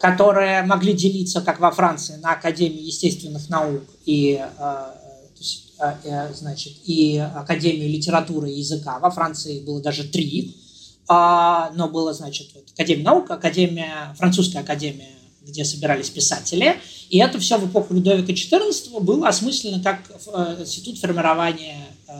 которые 0.01 0.63
могли 0.63 0.95
делиться, 0.95 1.41
как 1.43 1.61
во 1.61 1.71
Франции, 1.71 2.17
на 2.17 2.33
Академии 2.33 2.83
естественных 2.83 3.49
наук 3.49 3.83
и, 4.05 4.43
э, 4.59 4.85
э, 5.79 6.35
значит, 6.35 6.73
и 6.87 7.19
Академию 7.19 7.89
литературы 7.89 8.51
и 8.51 8.59
языка. 8.59 8.99
Во 8.99 9.11
Франции 9.11 9.61
было 9.61 9.81
даже 9.81 10.03
три, 10.03 10.57
а, 11.07 11.71
но 11.77 11.89
было, 11.89 12.13
значит, 12.15 12.49
вот, 12.55 12.65
Академия 12.75 13.05
наук, 13.05 13.31
Академия, 13.31 14.13
Французская 14.19 14.59
Академия 14.59 15.14
где 15.47 15.65
собирались 15.65 16.11
писатели. 16.11 16.77
И 17.11 17.19
это 17.19 17.39
все 17.39 17.59
в 17.59 17.69
эпоху 17.69 17.95
Людовика 17.95 18.33
XIV 18.33 19.01
было 19.01 19.29
осмысленно 19.29 19.83
как 19.83 20.01
э, 20.11 20.57
институт 20.61 20.99
формирования 20.99 21.87
э, 22.09 22.13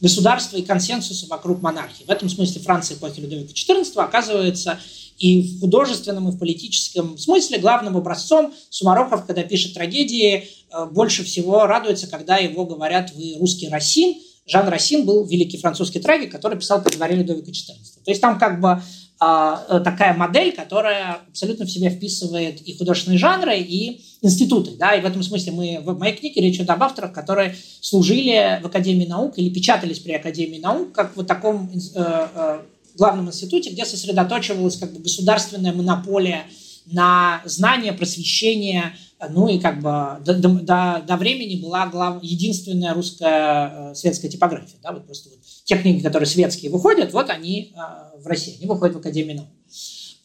государства 0.00 0.56
и 0.56 0.62
консенсуса 0.62 1.26
вокруг 1.26 1.62
монархии. 1.62 2.04
В 2.04 2.10
этом 2.10 2.28
смысле 2.28 2.60
Франция 2.60 2.96
эпохи 2.96 3.20
Людовика 3.20 3.52
XIV 3.52 3.92
оказывается 3.96 4.78
и 5.18 5.42
в 5.42 5.60
художественном, 5.60 6.28
и 6.28 6.32
в 6.32 6.38
политическом 6.38 7.16
смысле 7.16 7.58
главным 7.58 7.96
образцом 7.96 8.52
Сумароков, 8.68 9.24
когда 9.26 9.42
пишет 9.42 9.74
трагедии, 9.74 10.48
э, 10.70 10.86
больше 10.86 11.24
всего 11.24 11.66
радуется, 11.66 12.06
когда 12.06 12.36
его 12.36 12.66
говорят 12.66 13.12
«вы 13.14 13.36
русский 13.38 13.68
Рассин». 13.68 14.16
Жан 14.48 14.68
Рассин 14.68 15.04
был 15.04 15.24
великий 15.24 15.58
французский 15.58 15.98
трагик, 15.98 16.30
который 16.30 16.56
писал 16.56 16.80
при 16.80 16.94
дворе 16.94 17.16
Людовика 17.16 17.50
XIV. 17.50 18.04
То 18.04 18.10
есть 18.10 18.20
там 18.20 18.38
как 18.38 18.60
бы 18.60 18.80
такая 19.18 20.14
модель, 20.14 20.52
которая 20.52 21.20
абсолютно 21.28 21.64
в 21.64 21.70
себя 21.70 21.90
вписывает 21.90 22.60
и 22.60 22.76
художественные 22.76 23.18
жанры, 23.18 23.58
и 23.58 24.02
институты. 24.20 24.72
Да? 24.72 24.94
И 24.94 25.00
в 25.00 25.06
этом 25.06 25.22
смысле 25.22 25.52
мы 25.52 25.80
в 25.80 25.98
моей 25.98 26.14
книге 26.14 26.40
речь 26.40 26.56
идет 26.56 26.70
об 26.70 26.82
авторах, 26.82 27.12
которые 27.12 27.56
служили 27.80 28.60
в 28.62 28.66
Академии 28.66 29.06
наук 29.06 29.38
или 29.38 29.48
печатались 29.48 30.00
при 30.00 30.12
Академии 30.12 30.58
наук, 30.58 30.92
как 30.92 31.16
в 31.16 31.24
таком 31.24 31.70
э, 31.72 31.78
э, 31.94 32.60
главном 32.96 33.28
институте, 33.28 33.70
где 33.70 33.84
сосредоточивалась 33.84 34.76
как 34.76 34.92
бы 34.92 35.00
государственная 35.00 35.72
монополия 35.72 36.44
на 36.86 37.42
знания, 37.44 37.92
просвещение, 37.92 38.94
ну 39.30 39.48
и 39.48 39.58
как 39.58 39.80
бы 39.80 40.22
до, 40.24 40.34
до, 40.34 41.02
до 41.06 41.16
времени 41.16 41.60
была 41.60 41.86
глав, 41.86 42.22
единственная 42.22 42.92
русская 42.92 43.94
светская 43.94 44.30
типография. 44.30 44.76
Да? 44.82 44.92
Вот 44.92 45.06
просто 45.06 45.30
вот 45.30 45.38
те 45.64 45.76
книги, 45.78 46.02
которые 46.02 46.26
светские 46.26 46.70
выходят, 46.70 47.12
вот 47.12 47.30
они 47.30 47.72
э, 47.74 48.20
в 48.20 48.26
России, 48.26 48.56
они 48.58 48.66
выходят 48.66 48.94
в 48.94 48.98
Академии 48.98 49.34
наук. 49.34 49.48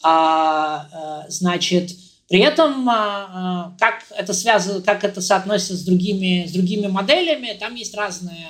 А, 0.03 1.23
э, 1.25 1.31
значит, 1.31 1.91
при 2.27 2.39
этом, 2.39 2.87
э, 2.89 3.71
как 3.79 4.03
это 4.11 4.33
связано, 4.33 4.81
как 4.81 5.03
это 5.03 5.21
соотносится 5.21 5.77
с 5.77 5.83
другими, 5.83 6.45
с 6.47 6.51
другими 6.51 6.87
моделями, 6.87 7.57
там 7.59 7.75
есть 7.75 7.95
разные, 7.95 8.47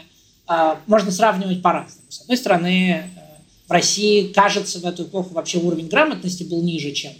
можно 0.85 1.11
сравнивать 1.11 1.61
по-разному. 1.61 2.07
С 2.09 2.21
одной 2.21 2.35
стороны, 2.35 3.03
в 3.67 3.71
России, 3.71 4.33
кажется, 4.33 4.79
в 4.79 4.85
эту 4.85 5.03
эпоху 5.03 5.33
вообще 5.33 5.59
уровень 5.59 5.87
грамотности 5.87 6.43
был 6.43 6.61
ниже, 6.61 6.91
чем, 6.91 7.13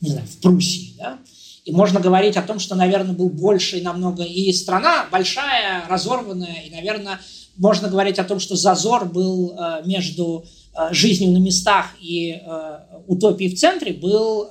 не 0.00 0.10
знаю, 0.10 0.26
в 0.26 0.38
Пруссии, 0.38 0.94
да? 0.98 1.20
И 1.64 1.72
можно 1.72 1.98
говорить 1.98 2.36
о 2.36 2.42
том, 2.42 2.58
что, 2.58 2.74
наверное, 2.74 3.14
был 3.14 3.30
больше 3.30 3.78
и 3.78 3.82
намного... 3.82 4.22
И 4.22 4.52
страна 4.52 5.06
большая, 5.10 5.86
разорванная, 5.88 6.62
и, 6.66 6.70
наверное, 6.70 7.20
можно 7.56 7.88
говорить 7.88 8.18
о 8.18 8.24
том, 8.24 8.38
что 8.38 8.56
зазор 8.56 9.06
был 9.06 9.56
э, 9.56 9.82
между 9.86 10.44
э, 10.76 10.92
жизнью 10.92 11.30
на 11.30 11.38
местах 11.38 11.86
и 12.00 12.32
э, 12.32 12.78
утопией 13.06 13.54
в 13.54 13.58
центре 13.58 13.92
был 13.92 14.50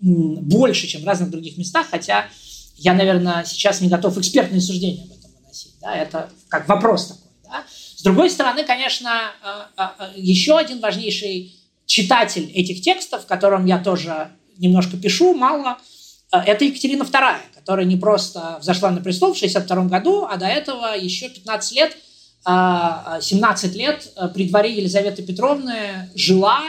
больше, 0.00 0.86
чем 0.86 1.02
в 1.02 1.04
разных 1.04 1.30
других 1.30 1.58
местах, 1.58 1.88
хотя 1.90 2.26
я, 2.76 2.94
наверное, 2.94 3.44
сейчас 3.44 3.80
не 3.80 3.88
готов 3.88 4.16
экспертные 4.16 4.60
суждения 4.60 5.02
об 5.02 5.10
этом 5.10 5.30
выносить. 5.40 5.74
Да? 5.80 5.92
Это 5.96 6.30
как 6.48 6.68
вопрос 6.68 7.08
такой. 7.08 7.32
Да? 7.42 7.64
С 7.96 8.02
другой 8.02 8.30
стороны, 8.30 8.62
конечно, 8.62 9.32
еще 10.14 10.56
один 10.56 10.78
важнейший 10.78 11.52
читатель 11.84 12.48
этих 12.52 12.80
текстов, 12.80 13.26
которым 13.26 13.66
я 13.66 13.78
тоже 13.80 14.30
немножко 14.56 14.96
пишу, 14.96 15.34
мало, 15.34 15.78
это 16.30 16.64
Екатерина 16.64 17.02
II, 17.02 17.36
которая 17.54 17.86
не 17.86 17.96
просто 17.96 18.58
взошла 18.60 18.90
на 18.90 19.00
престол 19.00 19.34
в 19.34 19.36
1962 19.36 19.84
году, 19.84 20.26
а 20.28 20.36
до 20.36 20.46
этого 20.46 20.96
еще 20.96 21.28
15 21.28 21.72
лет, 21.72 21.96
17 22.44 23.74
лет 23.74 24.12
при 24.34 24.48
дворе 24.48 24.74
Елизаветы 24.74 25.22
Петровны 25.22 26.10
жила, 26.14 26.62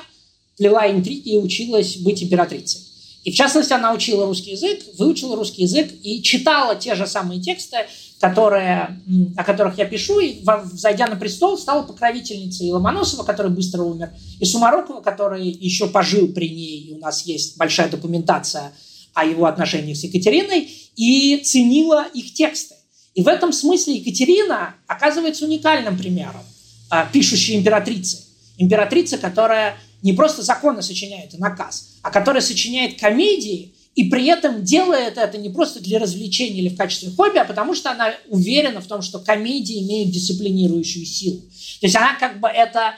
плела 0.57 0.89
интриги 0.91 1.30
и 1.30 1.38
училась 1.38 1.97
быть 1.97 2.22
императрицей. 2.24 2.82
И 3.24 3.32
в 3.32 3.36
частности, 3.36 3.74
она 3.74 3.93
учила 3.93 4.26
русский 4.26 4.51
язык, 4.51 4.80
выучила 4.97 5.36
русский 5.36 5.64
язык 5.64 5.91
и 6.03 6.22
читала 6.24 6.76
те 6.76 6.95
же 6.95 7.05
самые 7.05 7.41
тексты, 7.41 7.78
которые, 8.20 8.99
о 9.38 9.43
которых 9.43 9.78
я 9.78 9.86
пишу, 9.86 10.20
и, 10.20 10.41
зайдя 10.74 11.07
на 11.07 11.16
престол, 11.16 11.57
стала 11.57 11.84
покровительницей 11.84 12.72
Ломоносова, 12.72 13.24
который 13.24 13.51
быстро 13.51 13.84
умер, 13.84 14.12
и 14.39 14.45
Сумарокова, 14.45 15.01
который 15.01 15.47
еще 15.47 15.88
пожил 15.88 16.30
при 16.30 16.49
ней, 16.49 16.80
и 16.80 16.93
у 16.95 16.99
нас 16.99 17.26
есть 17.26 17.57
большая 17.57 17.89
документация 17.89 18.74
о 19.20 19.26
его 19.26 19.45
отношениях 19.45 19.97
с 19.97 20.03
Екатериной, 20.03 20.70
и 20.95 21.41
ценила 21.43 22.07
их 22.13 22.34
тексты. 22.34 22.76
И 23.15 23.22
в 23.22 23.28
этом 23.28 23.53
смысле 23.53 23.95
Екатерина 23.95 24.76
оказывается 24.88 25.45
уникальным 25.45 25.97
примером 25.97 26.43
а, 26.89 27.05
пишущей 27.05 27.55
императрицы. 27.55 28.20
Императрица, 28.57 29.17
которая 29.17 29.78
не 30.01 30.13
просто 30.13 30.41
законы 30.41 30.82
сочиняет 30.82 31.34
и 31.34 31.38
наказ, 31.38 31.97
а 32.01 32.11
которая 32.11 32.41
сочиняет 32.41 32.99
комедии, 32.99 33.74
и 33.95 34.05
при 34.05 34.28
этом 34.28 34.63
делает 34.63 35.17
это 35.17 35.38
не 35.38 35.49
просто 35.49 35.82
для 35.82 35.99
развлечения 35.99 36.59
или 36.59 36.70
в 36.70 36.78
качестве 36.78 37.09
хобби, 37.11 37.38
а 37.38 37.45
потому 37.45 37.74
что 37.74 37.91
она 37.91 38.13
уверена 38.30 38.82
в 38.82 38.88
том, 38.88 39.01
что 39.01 39.20
комедии 39.20 39.84
имеют 39.84 40.11
дисциплинирующую 40.11 41.05
силу. 41.05 41.39
То 41.82 41.86
есть 41.86 41.95
она 41.95 42.15
как 42.15 42.39
бы 42.39 42.47
это, 42.47 42.95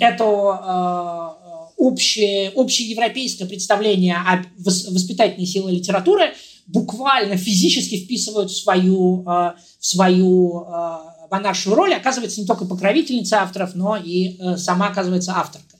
это 0.00 0.24
э, 0.24 1.35
общее, 1.76 2.50
общеевропейское 2.54 3.46
представление 3.46 4.16
о 4.16 4.44
воспитательной 4.58 5.46
силе 5.46 5.72
литературы 5.76 6.34
буквально 6.66 7.36
физически 7.36 7.96
вписывают 7.96 8.50
в 8.50 8.56
свою, 8.56 9.22
э, 9.22 9.52
в 9.78 9.86
свою 9.86 10.64
э, 10.64 10.98
монаршую 11.30 11.76
роль, 11.76 11.94
оказывается 11.94 12.40
не 12.40 12.46
только 12.46 12.64
покровительница 12.64 13.42
авторов, 13.42 13.74
но 13.74 13.96
и 13.96 14.38
сама 14.56 14.88
оказывается 14.88 15.32
авторкой. 15.36 15.78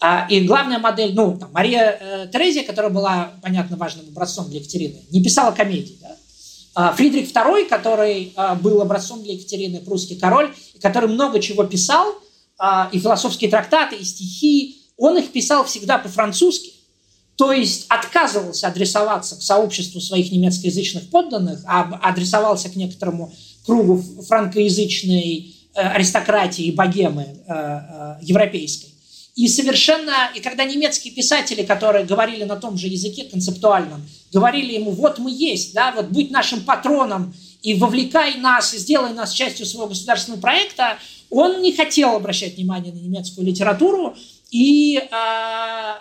А, 0.00 0.26
и 0.28 0.40
главная 0.40 0.78
модель, 0.78 1.14
ну, 1.14 1.36
там, 1.38 1.50
Мария 1.52 1.98
э, 1.98 2.28
Терезия, 2.32 2.64
которая 2.64 2.90
была, 2.90 3.32
понятно, 3.42 3.76
важным 3.76 4.06
образцом 4.08 4.50
для 4.50 4.60
Екатерины, 4.60 5.02
не 5.10 5.22
писала 5.22 5.52
комедий. 5.52 5.98
Да? 6.00 6.16
А 6.74 6.92
Фридрих 6.92 7.30
II, 7.30 7.68
который 7.68 8.34
был 8.60 8.80
образцом 8.82 9.22
для 9.22 9.34
Екатерины, 9.34 9.78
прусский 9.80 10.16
король, 10.16 10.52
который 10.80 11.08
много 11.08 11.40
чего 11.40 11.64
писал, 11.64 12.14
а, 12.58 12.88
и 12.92 12.98
философские 12.98 13.50
трактаты, 13.50 13.96
и 13.96 14.04
стихи, 14.04 14.83
он 14.96 15.18
их 15.18 15.32
писал 15.32 15.64
всегда 15.64 15.98
по-французски, 15.98 16.72
то 17.36 17.52
есть 17.52 17.86
отказывался 17.88 18.68
адресоваться 18.68 19.36
к 19.36 19.42
сообществу 19.42 20.00
своих 20.00 20.30
немецкоязычных 20.30 21.10
подданных, 21.10 21.60
а 21.66 21.98
адресовался 22.02 22.68
к 22.68 22.76
некоторому 22.76 23.32
кругу 23.66 24.02
франкоязычной 24.28 25.54
э, 25.74 25.80
аристократии 25.80 26.70
богемы 26.70 27.22
э, 27.22 27.52
э, 27.52 28.16
европейской. 28.22 28.94
И 29.34 29.48
совершенно, 29.48 30.30
и 30.32 30.40
когда 30.40 30.64
немецкие 30.64 31.12
писатели, 31.12 31.64
которые 31.64 32.04
говорили 32.04 32.44
на 32.44 32.54
том 32.54 32.78
же 32.78 32.86
языке 32.86 33.24
концептуальном, 33.24 34.08
говорили 34.32 34.74
ему, 34.74 34.92
вот 34.92 35.18
мы 35.18 35.32
есть, 35.32 35.74
да, 35.74 35.90
вот 35.90 36.10
будь 36.10 36.30
нашим 36.30 36.60
патроном 36.60 37.34
и 37.62 37.74
вовлекай 37.74 38.36
нас, 38.36 38.74
и 38.74 38.78
сделай 38.78 39.12
нас 39.12 39.32
частью 39.32 39.66
своего 39.66 39.88
государственного 39.88 40.40
проекта, 40.40 40.98
он 41.30 41.62
не 41.62 41.72
хотел 41.72 42.14
обращать 42.14 42.54
внимание 42.54 42.92
на 42.92 42.98
немецкую 42.98 43.44
литературу 43.44 44.14
и 44.54 44.98
э, 44.98 45.94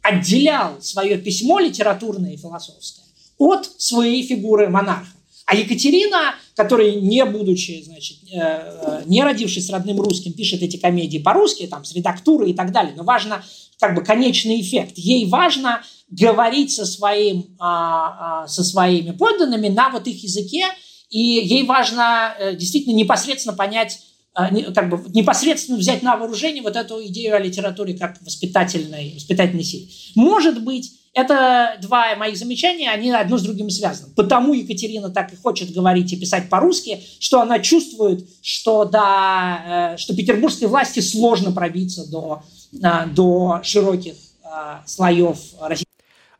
отделял 0.00 0.80
свое 0.80 1.18
письмо 1.18 1.58
литературное 1.58 2.32
и 2.32 2.38
философское 2.38 3.04
от 3.36 3.70
своей 3.76 4.26
фигуры 4.26 4.70
монарха. 4.70 5.12
А 5.44 5.54
Екатерина, 5.54 6.34
которая, 6.56 6.94
не 6.94 7.22
будучи, 7.26 7.82
значит, 7.84 8.16
э, 8.32 8.38
э, 8.38 9.02
не 9.04 9.22
родившись 9.22 9.68
родным 9.68 10.00
русским, 10.00 10.32
пишет 10.32 10.62
эти 10.62 10.78
комедии 10.78 11.18
по-русски, 11.18 11.66
там, 11.66 11.84
с 11.84 11.92
редактурой 11.94 12.52
и 12.52 12.54
так 12.54 12.72
далее, 12.72 12.94
но 12.96 13.04
важно 13.04 13.44
как 13.78 13.94
бы 13.94 14.02
конечный 14.02 14.62
эффект. 14.62 14.96
Ей 14.96 15.26
важно 15.26 15.82
говорить 16.08 16.72
со, 16.72 16.86
своим, 16.86 17.54
а, 17.58 18.46
со 18.46 18.64
своими 18.64 19.10
подданными 19.10 19.68
на 19.68 19.90
вот 19.90 20.06
их 20.06 20.22
языке, 20.22 20.64
и 21.10 21.18
ей 21.18 21.64
важно 21.64 22.34
э, 22.38 22.56
действительно 22.56 22.94
непосредственно 22.94 23.54
понять, 23.54 23.98
как 24.34 24.88
бы 24.88 25.02
непосредственно 25.12 25.78
взять 25.78 26.02
на 26.02 26.16
вооружение 26.16 26.62
вот 26.62 26.76
эту 26.76 27.04
идею 27.06 27.36
о 27.36 27.40
литературе 27.40 27.94
как 27.94 28.20
воспитательной, 28.22 29.14
воспитательной 29.16 29.64
силе. 29.64 29.88
Может 30.14 30.62
быть, 30.62 30.92
это 31.12 31.76
два 31.82 32.14
моих 32.14 32.36
замечания, 32.36 32.90
они 32.90 33.10
одно 33.10 33.36
с 33.36 33.42
другим 33.42 33.68
связаны. 33.68 34.14
Потому 34.14 34.54
Екатерина 34.54 35.10
так 35.10 35.32
и 35.32 35.36
хочет 35.36 35.72
говорить 35.72 36.12
и 36.12 36.16
писать 36.16 36.48
по-русски, 36.48 37.00
что 37.18 37.40
она 37.40 37.58
чувствует, 37.58 38.28
что, 38.42 38.84
до, 38.84 39.94
э, 39.94 39.96
что 39.96 40.14
петербургской 40.14 40.68
власти 40.68 41.00
сложно 41.00 41.50
пробиться 41.50 42.08
до, 42.08 42.44
э, 42.72 43.06
до 43.06 43.60
широких 43.64 44.14
э, 44.44 44.48
слоев 44.86 45.38
России. 45.60 45.86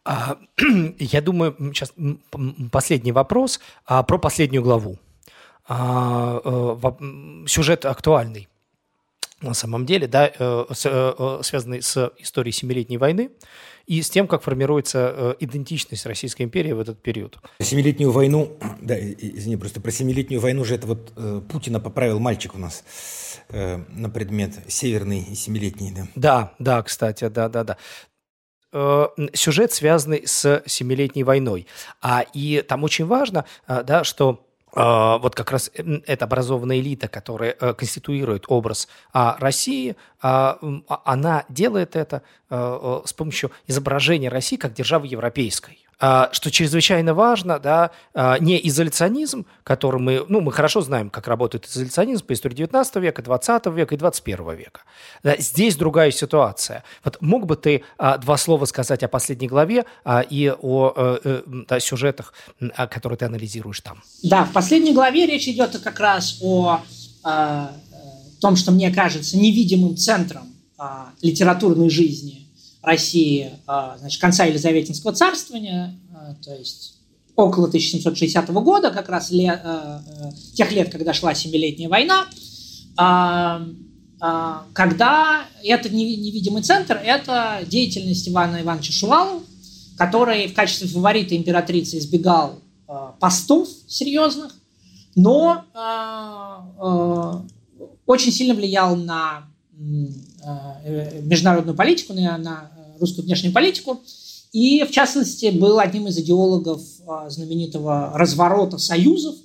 А, 0.05 0.37
я 0.99 1.21
думаю, 1.21 1.57
сейчас 1.75 1.93
последний 2.71 3.13
вопрос 3.13 3.61
а, 3.87 4.03
про 4.03 4.19
последнюю 4.19 4.63
главу. 4.63 4.97
А, 5.73 6.77
сюжет 7.47 7.85
актуальный 7.85 8.49
на 9.41 9.55
самом 9.55 9.87
деле, 9.87 10.07
да, 10.07 10.31
связанный 10.75 11.81
с 11.81 12.13
историей 12.19 12.53
Семилетней 12.53 12.99
войны 12.99 13.31
и 13.87 14.03
с 14.03 14.11
тем, 14.11 14.29
как 14.29 14.43
формируется 14.43 15.15
э, 15.17 15.35
идентичность 15.41 16.07
Российской 16.07 16.43
империи 16.43 16.73
в 16.73 16.79
этот 16.81 17.03
период. 17.03 17.39
Семилетнюю 17.61 18.13
войну, 18.13 18.57
да, 18.81 18.99
извини, 18.99 19.57
просто 19.57 19.81
про 19.81 19.91
Семилетнюю 19.91 20.41
войну 20.41 20.65
же 20.65 20.75
это 20.75 20.87
вот 20.87 21.13
э, 21.17 21.41
Путина 21.51 21.81
поправил 21.81 22.21
мальчик 22.21 22.55
у 22.55 22.59
нас 22.59 22.85
э, 23.49 23.79
на 23.89 24.11
предмет 24.11 24.53
северный 24.69 25.23
и 25.23 25.35
семилетний, 25.35 25.93
да. 25.93 26.07
Да, 26.15 26.55
да, 26.59 26.83
кстати, 26.83 27.29
да, 27.29 27.49
да, 27.49 27.65
да 27.65 27.77
э, 28.73 29.07
сюжет, 29.33 29.73
связанный 29.73 30.23
с 30.27 30.63
Семилетней 30.67 31.23
войной. 31.23 31.67
А, 32.01 32.25
и 32.35 32.63
там 32.63 32.85
очень 32.85 33.07
важно, 33.07 33.45
э, 33.67 33.83
да, 33.83 34.05
что 34.05 34.47
вот 34.73 35.35
как 35.35 35.51
раз 35.51 35.71
эта 35.75 36.25
образованная 36.25 36.79
элита, 36.79 37.09
которая 37.09 37.57
э, 37.59 37.75
конституирует 37.75 38.45
образ 38.49 38.89
а, 39.13 39.37
России, 39.41 39.97
а, 40.23 40.59
она 41.05 41.45
делает 41.49 41.97
это 41.97 42.23
э, 42.51 43.01
с 43.05 43.13
помощью 43.13 43.51
изображения 43.67 44.29
России 44.29 44.57
как 44.57 44.73
державы 44.73 45.07
европейской. 45.07 45.79
А, 46.03 46.31
что 46.33 46.51
чрезвычайно 46.51 47.13
важно, 47.13 47.59
да, 47.59 47.91
а, 48.15 48.39
не 48.39 48.59
изоляционизм, 48.69 49.45
который 49.65 50.01
мы, 50.01 50.25
ну, 50.29 50.41
мы 50.41 50.51
хорошо 50.51 50.81
знаем, 50.81 51.11
как 51.11 51.29
работает 51.29 51.67
изоляционизм 51.67 52.25
по 52.25 52.33
истории 52.33 52.55
19 52.55 52.97
века, 52.97 53.23
20 53.23 53.67
века 53.67 53.95
и 53.95 53.99
21 53.99 54.57
века. 54.57 54.81
Да, 55.23 55.37
здесь 55.39 55.77
другая 55.77 56.11
ситуация. 56.11 56.85
Вот 57.05 57.19
мог 57.21 57.45
бы 57.45 57.55
ты 57.55 57.85
а, 57.99 58.17
два 58.17 58.39
слова 58.39 58.65
сказать 58.65 59.03
о 59.03 59.09
последней 59.09 59.47
главе 59.47 59.85
и 60.31 60.53
о 60.61 60.93
э, 60.97 61.19
э, 61.23 61.43
да, 61.69 61.81
сюжетах, 61.81 62.33
которые 62.91 63.19
ты 63.19 63.27
анализируешь 63.27 63.81
там? 63.81 64.03
Да, 64.23 64.45
в 64.45 64.53
последней 64.53 64.95
главе 64.95 65.27
речь 65.27 65.49
идет 65.49 65.79
как 65.79 66.01
раз 66.01 66.39
о, 66.41 66.81
о 67.23 67.69
том, 68.41 68.57
что 68.57 68.73
мне 68.73 68.91
кажется 68.91 69.37
невидимым 69.37 69.97
центром 69.97 70.55
литературной 71.21 71.91
жизни 71.91 72.40
России 72.83 73.51
а, 73.67 73.99
значит, 73.99 74.21
конца 74.21 74.45
Елизаветинского 74.45 75.13
царствования, 75.13 75.99
а, 76.15 76.35
то 76.43 76.55
есть 76.55 76.97
около 77.37 77.67
1760 77.67 78.49
года, 78.49 78.91
как 78.91 79.09
раз 79.09 79.31
лет, 79.31 79.61
а, 79.65 80.03
тех 80.55 80.73
лет, 80.73 80.91
когда 80.91 81.13
шла 81.13 81.35
Семилетняя 81.35 81.89
война, 81.89 82.27
когда 84.75 85.47
этот 85.63 85.93
невидимый 85.93 86.63
центр– 86.63 87.01
это 87.05 87.61
деятельность 87.67 88.29
Ивана 88.29 88.61
Ивановича 88.61 88.93
Шувалова, 88.93 89.43
который 89.97 90.49
в 90.49 90.55
качестве 90.55 90.87
фаворита 90.87 91.35
императрицы 91.35 91.97
избегал 91.97 92.61
постов 93.19 93.69
серьезных, 93.89 94.55
но 95.15 95.65
очень 98.05 98.33
сильно 98.33 98.53
влиял 98.53 98.97
на 98.97 99.45
международную 101.23 101.77
политику, 101.77 102.13
на 102.15 102.71
русскую 102.99 103.25
внешнюю 103.25 103.53
политику. 103.53 104.01
И, 104.53 104.85
в 104.85 104.91
частности, 104.91 105.47
был 105.51 105.79
одним 105.79 106.09
из 106.09 106.19
идеологов 106.19 106.83
э, 106.83 107.31
знаменитого 107.31 108.13
разворота 108.15 108.79
союзов, 108.79 109.37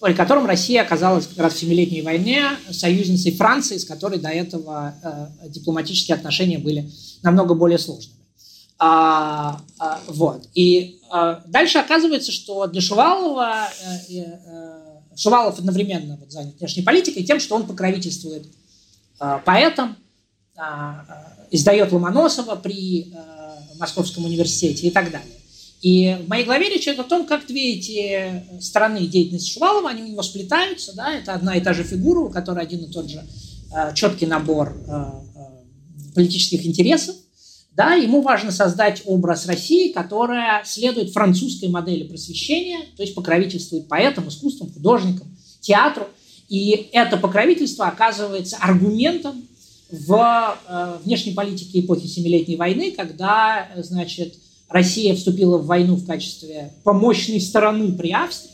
при 0.00 0.14
котором 0.14 0.46
Россия 0.46 0.82
оказалась 0.82 1.26
как 1.26 1.38
раз 1.38 1.54
в 1.54 1.58
Семилетней 1.58 2.00
войне 2.00 2.44
союзницей 2.70 3.32
Франции, 3.32 3.76
с 3.76 3.84
которой 3.84 4.18
до 4.18 4.30
этого 4.30 4.94
э, 5.02 5.48
дипломатические 5.50 6.16
отношения 6.16 6.58
были 6.58 6.90
намного 7.22 7.54
более 7.54 7.78
сложными. 7.78 8.16
А, 8.78 9.60
а, 9.78 10.00
вот. 10.08 10.48
И 10.54 10.98
а, 11.10 11.42
дальше 11.46 11.78
оказывается, 11.78 12.32
что 12.32 12.66
для 12.66 12.80
Шувалова 12.80 13.68
э, 14.10 14.18
э, 14.18 14.82
Шувалов 15.14 15.58
одновременно 15.58 16.16
вот 16.16 16.32
занят 16.32 16.58
внешней 16.58 16.82
политикой 16.82 17.22
тем, 17.22 17.38
что 17.38 17.54
он 17.54 17.66
покровительствует 17.66 18.46
э, 19.20 19.38
поэтам, 19.44 19.96
издает 21.50 21.92
Ломоносова 21.92 22.56
при 22.56 23.12
э, 23.12 23.78
Московском 23.78 24.24
университете 24.24 24.88
и 24.88 24.90
так 24.90 25.10
далее. 25.10 25.36
И 25.82 26.16
в 26.24 26.28
моей 26.28 26.44
главе 26.44 26.68
речь 26.68 26.86
идет 26.86 27.00
о 27.00 27.04
том, 27.04 27.26
как 27.26 27.46
две 27.46 27.74
эти 27.74 28.44
стороны 28.60 29.00
деятельности 29.06 29.52
Шувалова, 29.52 29.90
они 29.90 30.02
у 30.02 30.06
него 30.06 30.22
сплетаются, 30.22 30.94
да, 30.94 31.12
это 31.12 31.34
одна 31.34 31.56
и 31.56 31.60
та 31.60 31.74
же 31.74 31.82
фигура, 31.82 32.20
у 32.20 32.30
которой 32.30 32.62
один 32.62 32.84
и 32.84 32.92
тот 32.92 33.10
же 33.10 33.22
э, 33.74 33.92
четкий 33.94 34.26
набор 34.26 34.76
э, 34.86 35.04
политических 36.14 36.64
интересов, 36.64 37.16
да, 37.74 37.94
ему 37.94 38.20
важно 38.20 38.52
создать 38.52 39.02
образ 39.06 39.46
России, 39.46 39.92
которая 39.92 40.62
следует 40.64 41.12
французской 41.12 41.68
модели 41.68 42.04
просвещения, 42.04 42.80
то 42.96 43.02
есть 43.02 43.14
покровительствует 43.14 43.88
поэтам, 43.88 44.28
искусствам, 44.28 44.70
художникам, 44.72 45.26
театру. 45.60 46.06
И 46.48 46.90
это 46.92 47.16
покровительство 47.16 47.86
оказывается 47.88 48.58
аргументом 48.60 49.42
в 49.92 50.58
э, 50.68 50.98
внешней 51.04 51.34
политике 51.34 51.80
эпохи 51.80 52.06
Семилетней 52.06 52.56
войны, 52.56 52.92
когда, 52.92 53.68
значит, 53.76 54.34
Россия 54.70 55.14
вступила 55.14 55.58
в 55.58 55.66
войну 55.66 55.96
в 55.96 56.06
качестве 56.06 56.72
помощной 56.82 57.40
стороны 57.40 57.92
при 57.92 58.10
Австрии, 58.10 58.52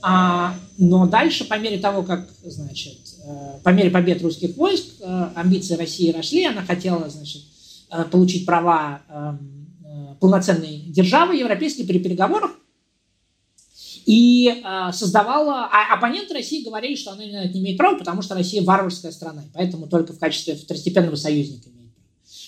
а, 0.00 0.54
но 0.78 1.06
дальше, 1.06 1.44
по 1.44 1.58
мере 1.58 1.78
того, 1.78 2.02
как, 2.02 2.28
значит, 2.44 2.98
э, 3.26 3.58
по 3.64 3.70
мере 3.70 3.90
побед 3.90 4.22
русских 4.22 4.56
войск, 4.56 4.84
э, 5.00 5.28
амбиции 5.34 5.74
России 5.74 6.12
росли, 6.12 6.44
она 6.44 6.62
хотела, 6.62 7.08
значит, 7.08 7.42
э, 7.90 8.04
получить 8.04 8.46
права 8.46 9.00
эм, 9.08 9.66
э, 9.84 10.14
полноценной 10.20 10.84
державы 10.86 11.36
европейской 11.36 11.84
при 11.84 11.98
переговорах, 11.98 12.52
и 14.06 14.62
э, 14.62 14.92
создавала... 14.92 15.68
А 15.72 15.94
оппоненты 15.94 16.34
России 16.34 16.64
говорили, 16.64 16.94
что 16.94 17.12
она 17.12 17.24
не 17.24 17.60
имеет 17.60 17.78
права, 17.78 17.98
потому 17.98 18.22
что 18.22 18.34
Россия 18.34 18.62
варварская 18.62 19.12
страна, 19.12 19.44
поэтому 19.54 19.86
только 19.86 20.12
в 20.12 20.18
качестве 20.18 20.54
второстепенного 20.54 21.16
союзника 21.16 21.68
имеет. 21.70 21.92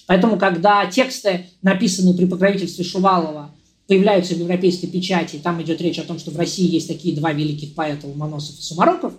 Поэтому, 0.07 0.38
когда 0.38 0.86
тексты, 0.86 1.46
написанные 1.62 2.14
при 2.14 2.26
покровительстве 2.26 2.84
Шувалова, 2.84 3.50
появляются 3.86 4.34
в 4.34 4.38
европейской 4.38 4.86
печати, 4.86 5.40
там 5.42 5.62
идет 5.62 5.80
речь 5.80 5.98
о 5.98 6.04
том, 6.04 6.18
что 6.18 6.30
в 6.30 6.36
России 6.36 6.68
есть 6.68 6.88
такие 6.88 7.14
два 7.14 7.32
великих 7.32 7.74
поэта, 7.74 8.07
Ломоносов 8.07 8.59
и 8.59 8.62
Сумароков, 8.62 9.14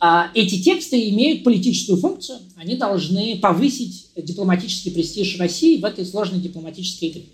э, 0.00 0.22
эти 0.34 0.62
тексты 0.62 1.08
имеют 1.10 1.44
политическую 1.44 1.98
функцию, 1.98 2.38
они 2.56 2.76
должны 2.76 3.38
повысить 3.38 4.08
дипломатический 4.16 4.90
престиж 4.90 5.38
России 5.38 5.80
в 5.80 5.84
этой 5.84 6.04
сложной 6.04 6.40
дипломатической 6.40 7.08
игре. 7.08 7.24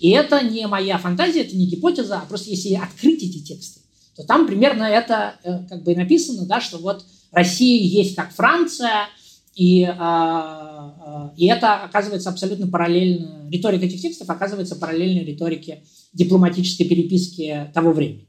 И 0.00 0.10
это 0.10 0.42
не 0.42 0.66
моя 0.66 0.96
фантазия, 0.96 1.42
это 1.42 1.54
не 1.54 1.66
гипотеза, 1.66 2.16
а 2.16 2.26
просто 2.26 2.50
если 2.50 2.74
открыть 2.74 3.22
эти 3.22 3.44
тексты, 3.44 3.80
то 4.16 4.24
там 4.24 4.46
примерно 4.46 4.84
это 4.84 5.34
э, 5.44 5.66
как 5.68 5.84
бы 5.84 5.94
написано, 5.94 6.46
да, 6.46 6.60
что 6.60 6.78
вот 6.78 7.04
Россия 7.30 7.80
есть 7.82 8.16
как 8.16 8.32
Франция, 8.32 9.08
и, 9.54 9.82
э, 9.82 9.90
э, 9.90 11.28
и 11.36 11.46
это 11.46 11.84
оказывается 11.84 12.30
абсолютно 12.30 12.66
параллельно, 12.66 13.46
риторика 13.50 13.84
этих 13.84 14.00
текстов 14.00 14.30
оказывается 14.30 14.74
параллельной 14.74 15.24
риторике 15.24 15.84
дипломатической 16.14 16.84
переписки 16.84 17.70
того 17.74 17.92
времени. 17.92 18.26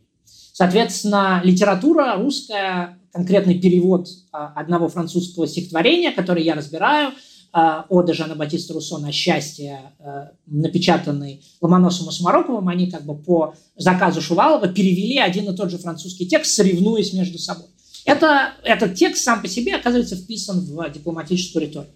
Соответственно, 0.52 1.40
литература 1.42 2.18
русская, 2.18 3.00
конкретный 3.14 3.58
перевод 3.58 4.10
одного 4.32 4.90
французского 4.90 5.48
стихотворения, 5.48 6.12
который 6.12 6.44
я 6.44 6.54
разбираю– 6.54 7.14
а, 7.54 7.86
оды 7.90 8.14
Жана 8.14 8.36
Батиста 8.36 8.74
Руссо 8.74 8.98
на 8.98 9.12
счастье, 9.12 9.92
э, 10.00 10.28
напечатанный 10.46 11.44
Ломоносовым 11.60 12.10
и 12.10 12.16
Сумароковым, 12.16 12.70
они 12.70 12.90
как 12.90 13.04
бы 13.04 13.14
по 13.14 13.56
заказу 13.76 14.22
Шувалова 14.22 14.70
перевели 14.70 15.18
один 15.18 15.50
и 15.50 15.56
тот 15.56 15.70
же 15.70 15.78
французский 15.78 16.26
текст, 16.26 16.54
соревнуясь 16.54 17.12
между 17.12 17.40
собой. 17.40 17.66
Это, 18.06 18.54
этот 18.64 18.96
текст 18.96 19.26
сам 19.26 19.42
по 19.42 19.50
себе 19.50 19.76
оказывается 19.76 20.16
вписан 20.16 20.62
в 20.62 20.90
дипломатическую 20.92 21.68
риторику. 21.68 21.92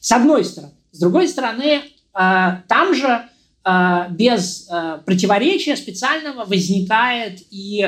С 0.00 0.12
одной 0.12 0.44
стороны. 0.44 0.74
С 0.92 0.98
другой 0.98 1.28
стороны, 1.28 1.80
э, 1.80 1.80
там 2.12 2.94
же 2.94 3.22
э, 3.64 4.06
без 4.10 4.68
противоречия 5.06 5.78
специального 5.78 6.44
возникает 6.44 7.40
и 7.50 7.80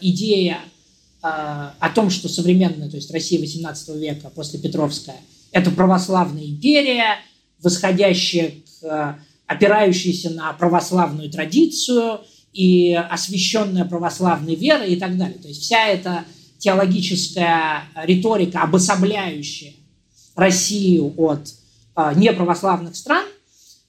идея 0.00 0.58
о 1.22 1.88
том, 1.94 2.10
что 2.10 2.28
современная, 2.28 2.90
то 2.90 2.96
есть 2.96 3.10
Россия 3.10 3.40
XVIII 3.40 3.98
века, 3.98 4.30
после 4.34 4.58
Петровская– 4.58 5.16
это 5.54 5.70
православная 5.70 6.44
империя, 6.44 7.18
восходящая 7.62 8.54
к, 8.80 9.18
опирающаяся 9.46 10.30
на 10.30 10.52
православную 10.52 11.30
традицию 11.30 12.20
и 12.52 12.92
освященная 12.92 13.84
православной 13.84 14.56
верой 14.56 14.94
и 14.94 14.96
так 14.96 15.16
далее. 15.16 15.38
То 15.38 15.46
есть 15.46 15.62
вся 15.62 15.86
эта 15.86 16.24
теологическая 16.58 17.84
риторика, 18.02 18.62
обособляющая 18.62 19.74
Россию 20.34 21.14
от 21.16 21.54
а, 21.94 22.14
неправославных 22.14 22.96
стран, 22.96 23.24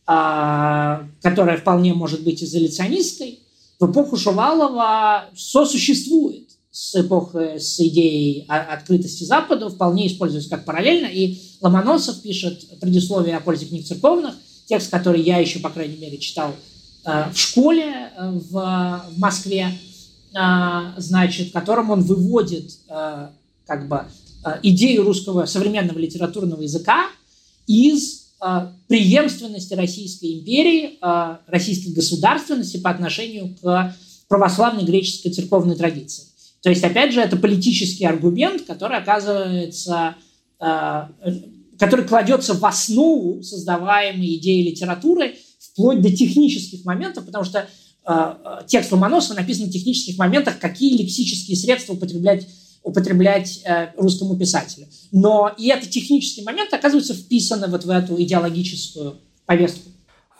а, 0.05 1.07
которая 1.23 1.57
вполне 1.57 1.95
может 1.95 2.21
быть 2.23 2.43
изоляционистской, 2.43 3.39
в 3.79 3.91
эпоху 3.91 4.17
Шувалова 4.17 5.29
сосуществует 5.35 6.44
с 6.75 6.93
эпохи, 6.93 7.57
с 7.57 7.79
идеей 7.79 8.45
открытости 8.49 9.23
Запада 9.23 9.69
вполне 9.69 10.07
используется 10.07 10.49
как 10.49 10.65
параллельно. 10.65 11.05
И 11.05 11.39
Ломоносов 11.61 12.21
пишет 12.21 12.65
предисловие 12.81 13.37
о 13.37 13.39
пользе 13.39 13.65
книг 13.65 13.85
церковных, 13.85 14.35
текст, 14.65 14.91
который 14.91 15.21
я 15.21 15.37
еще, 15.37 15.59
по 15.59 15.69
крайней 15.69 15.95
мере, 15.95 16.17
читал 16.17 16.53
э, 17.05 17.31
в 17.31 17.37
школе 17.37 18.11
э, 18.17 18.39
в, 18.51 19.05
Москве, 19.15 19.69
э, 20.33 20.39
значит, 20.97 21.47
в 21.47 21.51
котором 21.53 21.91
он 21.91 22.01
выводит 22.01 22.71
как 23.65 23.87
бы 23.87 24.03
идею 24.61 25.05
русского 25.05 25.45
современного 25.45 25.97
литературного 25.97 26.61
языка 26.61 27.07
из 27.67 28.33
преемственности 28.87 29.73
Российской 29.73 30.39
империи, 30.39 30.99
российской 31.47 31.93
государственности 31.93 32.77
по 32.77 32.91
отношению 32.91 33.55
к 33.59 33.95
православной 34.27 34.83
греческой 34.83 35.31
церковной 35.31 35.75
традиции. 35.75 36.34
То 36.65 36.71
есть, 36.71 36.83
опять 36.83 37.13
же, 37.13 37.21
это 37.21 37.37
политический 37.37 38.05
аргумент, 38.05 38.63
который 38.63 38.97
оказывается, 38.97 40.15
э, 40.59 41.01
который 41.77 42.07
кладется 42.07 42.55
в 42.55 42.65
основу 42.65 43.43
создаваемой 43.43 44.37
идеи 44.37 44.71
литературы 44.71 45.35
вплоть 45.59 46.01
до 46.01 46.11
технических 46.11 46.83
моментов, 46.83 47.23
потому 47.23 47.43
что 47.43 47.69
э, 48.07 48.35
текст 48.65 48.91
Ломоносова 48.91 49.37
написан 49.37 49.67
в 49.67 49.69
технических 49.69 50.17
моментах, 50.17 50.57
какие 50.57 50.97
лексические 50.97 51.55
средства 51.55 51.93
употреблять 51.93 52.47
употреблять 52.81 53.61
э, 53.63 53.89
русскому 53.95 54.35
писателю. 54.35 54.87
Но 55.11 55.53
и 55.59 55.67
этот 55.67 55.91
технический 55.91 56.41
момент 56.41 56.73
оказывается 56.73 57.13
вписан 57.13 57.63
вот 57.69 57.85
в 57.85 57.89
эту 57.91 58.19
идеологическую 58.19 59.19
повестку. 59.45 59.91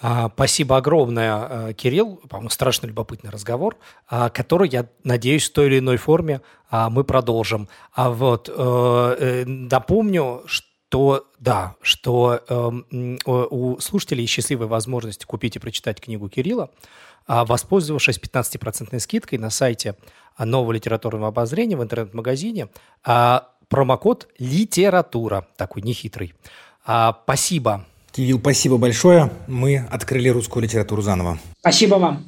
А, 0.07 0.29
спасибо 0.29 0.77
огромное, 0.77 1.47
э, 1.49 1.73
Кирилл. 1.73 2.17
По-моему, 2.29 2.51
страшно 2.51 2.85
любопытный 2.85 3.31
разговор, 3.31 3.75
а, 4.07 4.29
который, 4.29 4.69
я 4.69 4.85
надеюсь, 5.03 5.49
в 5.49 5.53
той 5.53 5.65
или 5.65 5.79
иной 5.79 5.97
форме 5.97 6.41
а, 6.69 6.91
мы 6.91 7.03
продолжим. 7.03 7.67
А 7.91 8.11
вот 8.11 8.47
э, 8.47 8.53
э, 8.55 9.45
напомню, 9.47 10.43
что 10.45 11.25
да, 11.39 11.75
что 11.81 12.39
эм, 12.47 13.17
у 13.25 13.79
слушателей 13.79 14.27
счастливая 14.27 14.67
возможность 14.67 15.25
купить 15.25 15.55
и 15.55 15.59
прочитать 15.59 15.99
книгу 15.99 16.29
Кирилла, 16.29 16.69
воспользовавшись 17.27 18.19
15% 18.19 18.99
скидкой 18.99 19.39
на 19.39 19.49
сайте 19.49 19.95
нового 20.37 20.71
литературного 20.71 21.29
обозрения 21.29 21.75
в 21.75 21.83
интернет-магазине. 21.83 22.69
Промокод 23.03 24.29
«Литература», 24.37 25.47
такой 25.57 25.81
нехитрый. 25.81 26.33
Спасибо 26.83 27.85
Кирилл, 28.15 28.39
спасибо 28.39 28.77
большое. 28.77 29.29
Мы 29.47 29.77
открыли 29.77 30.29
русскую 30.29 30.63
литературу 30.63 31.01
заново. 31.01 31.37
Спасибо 31.59 31.95
вам. 31.95 32.25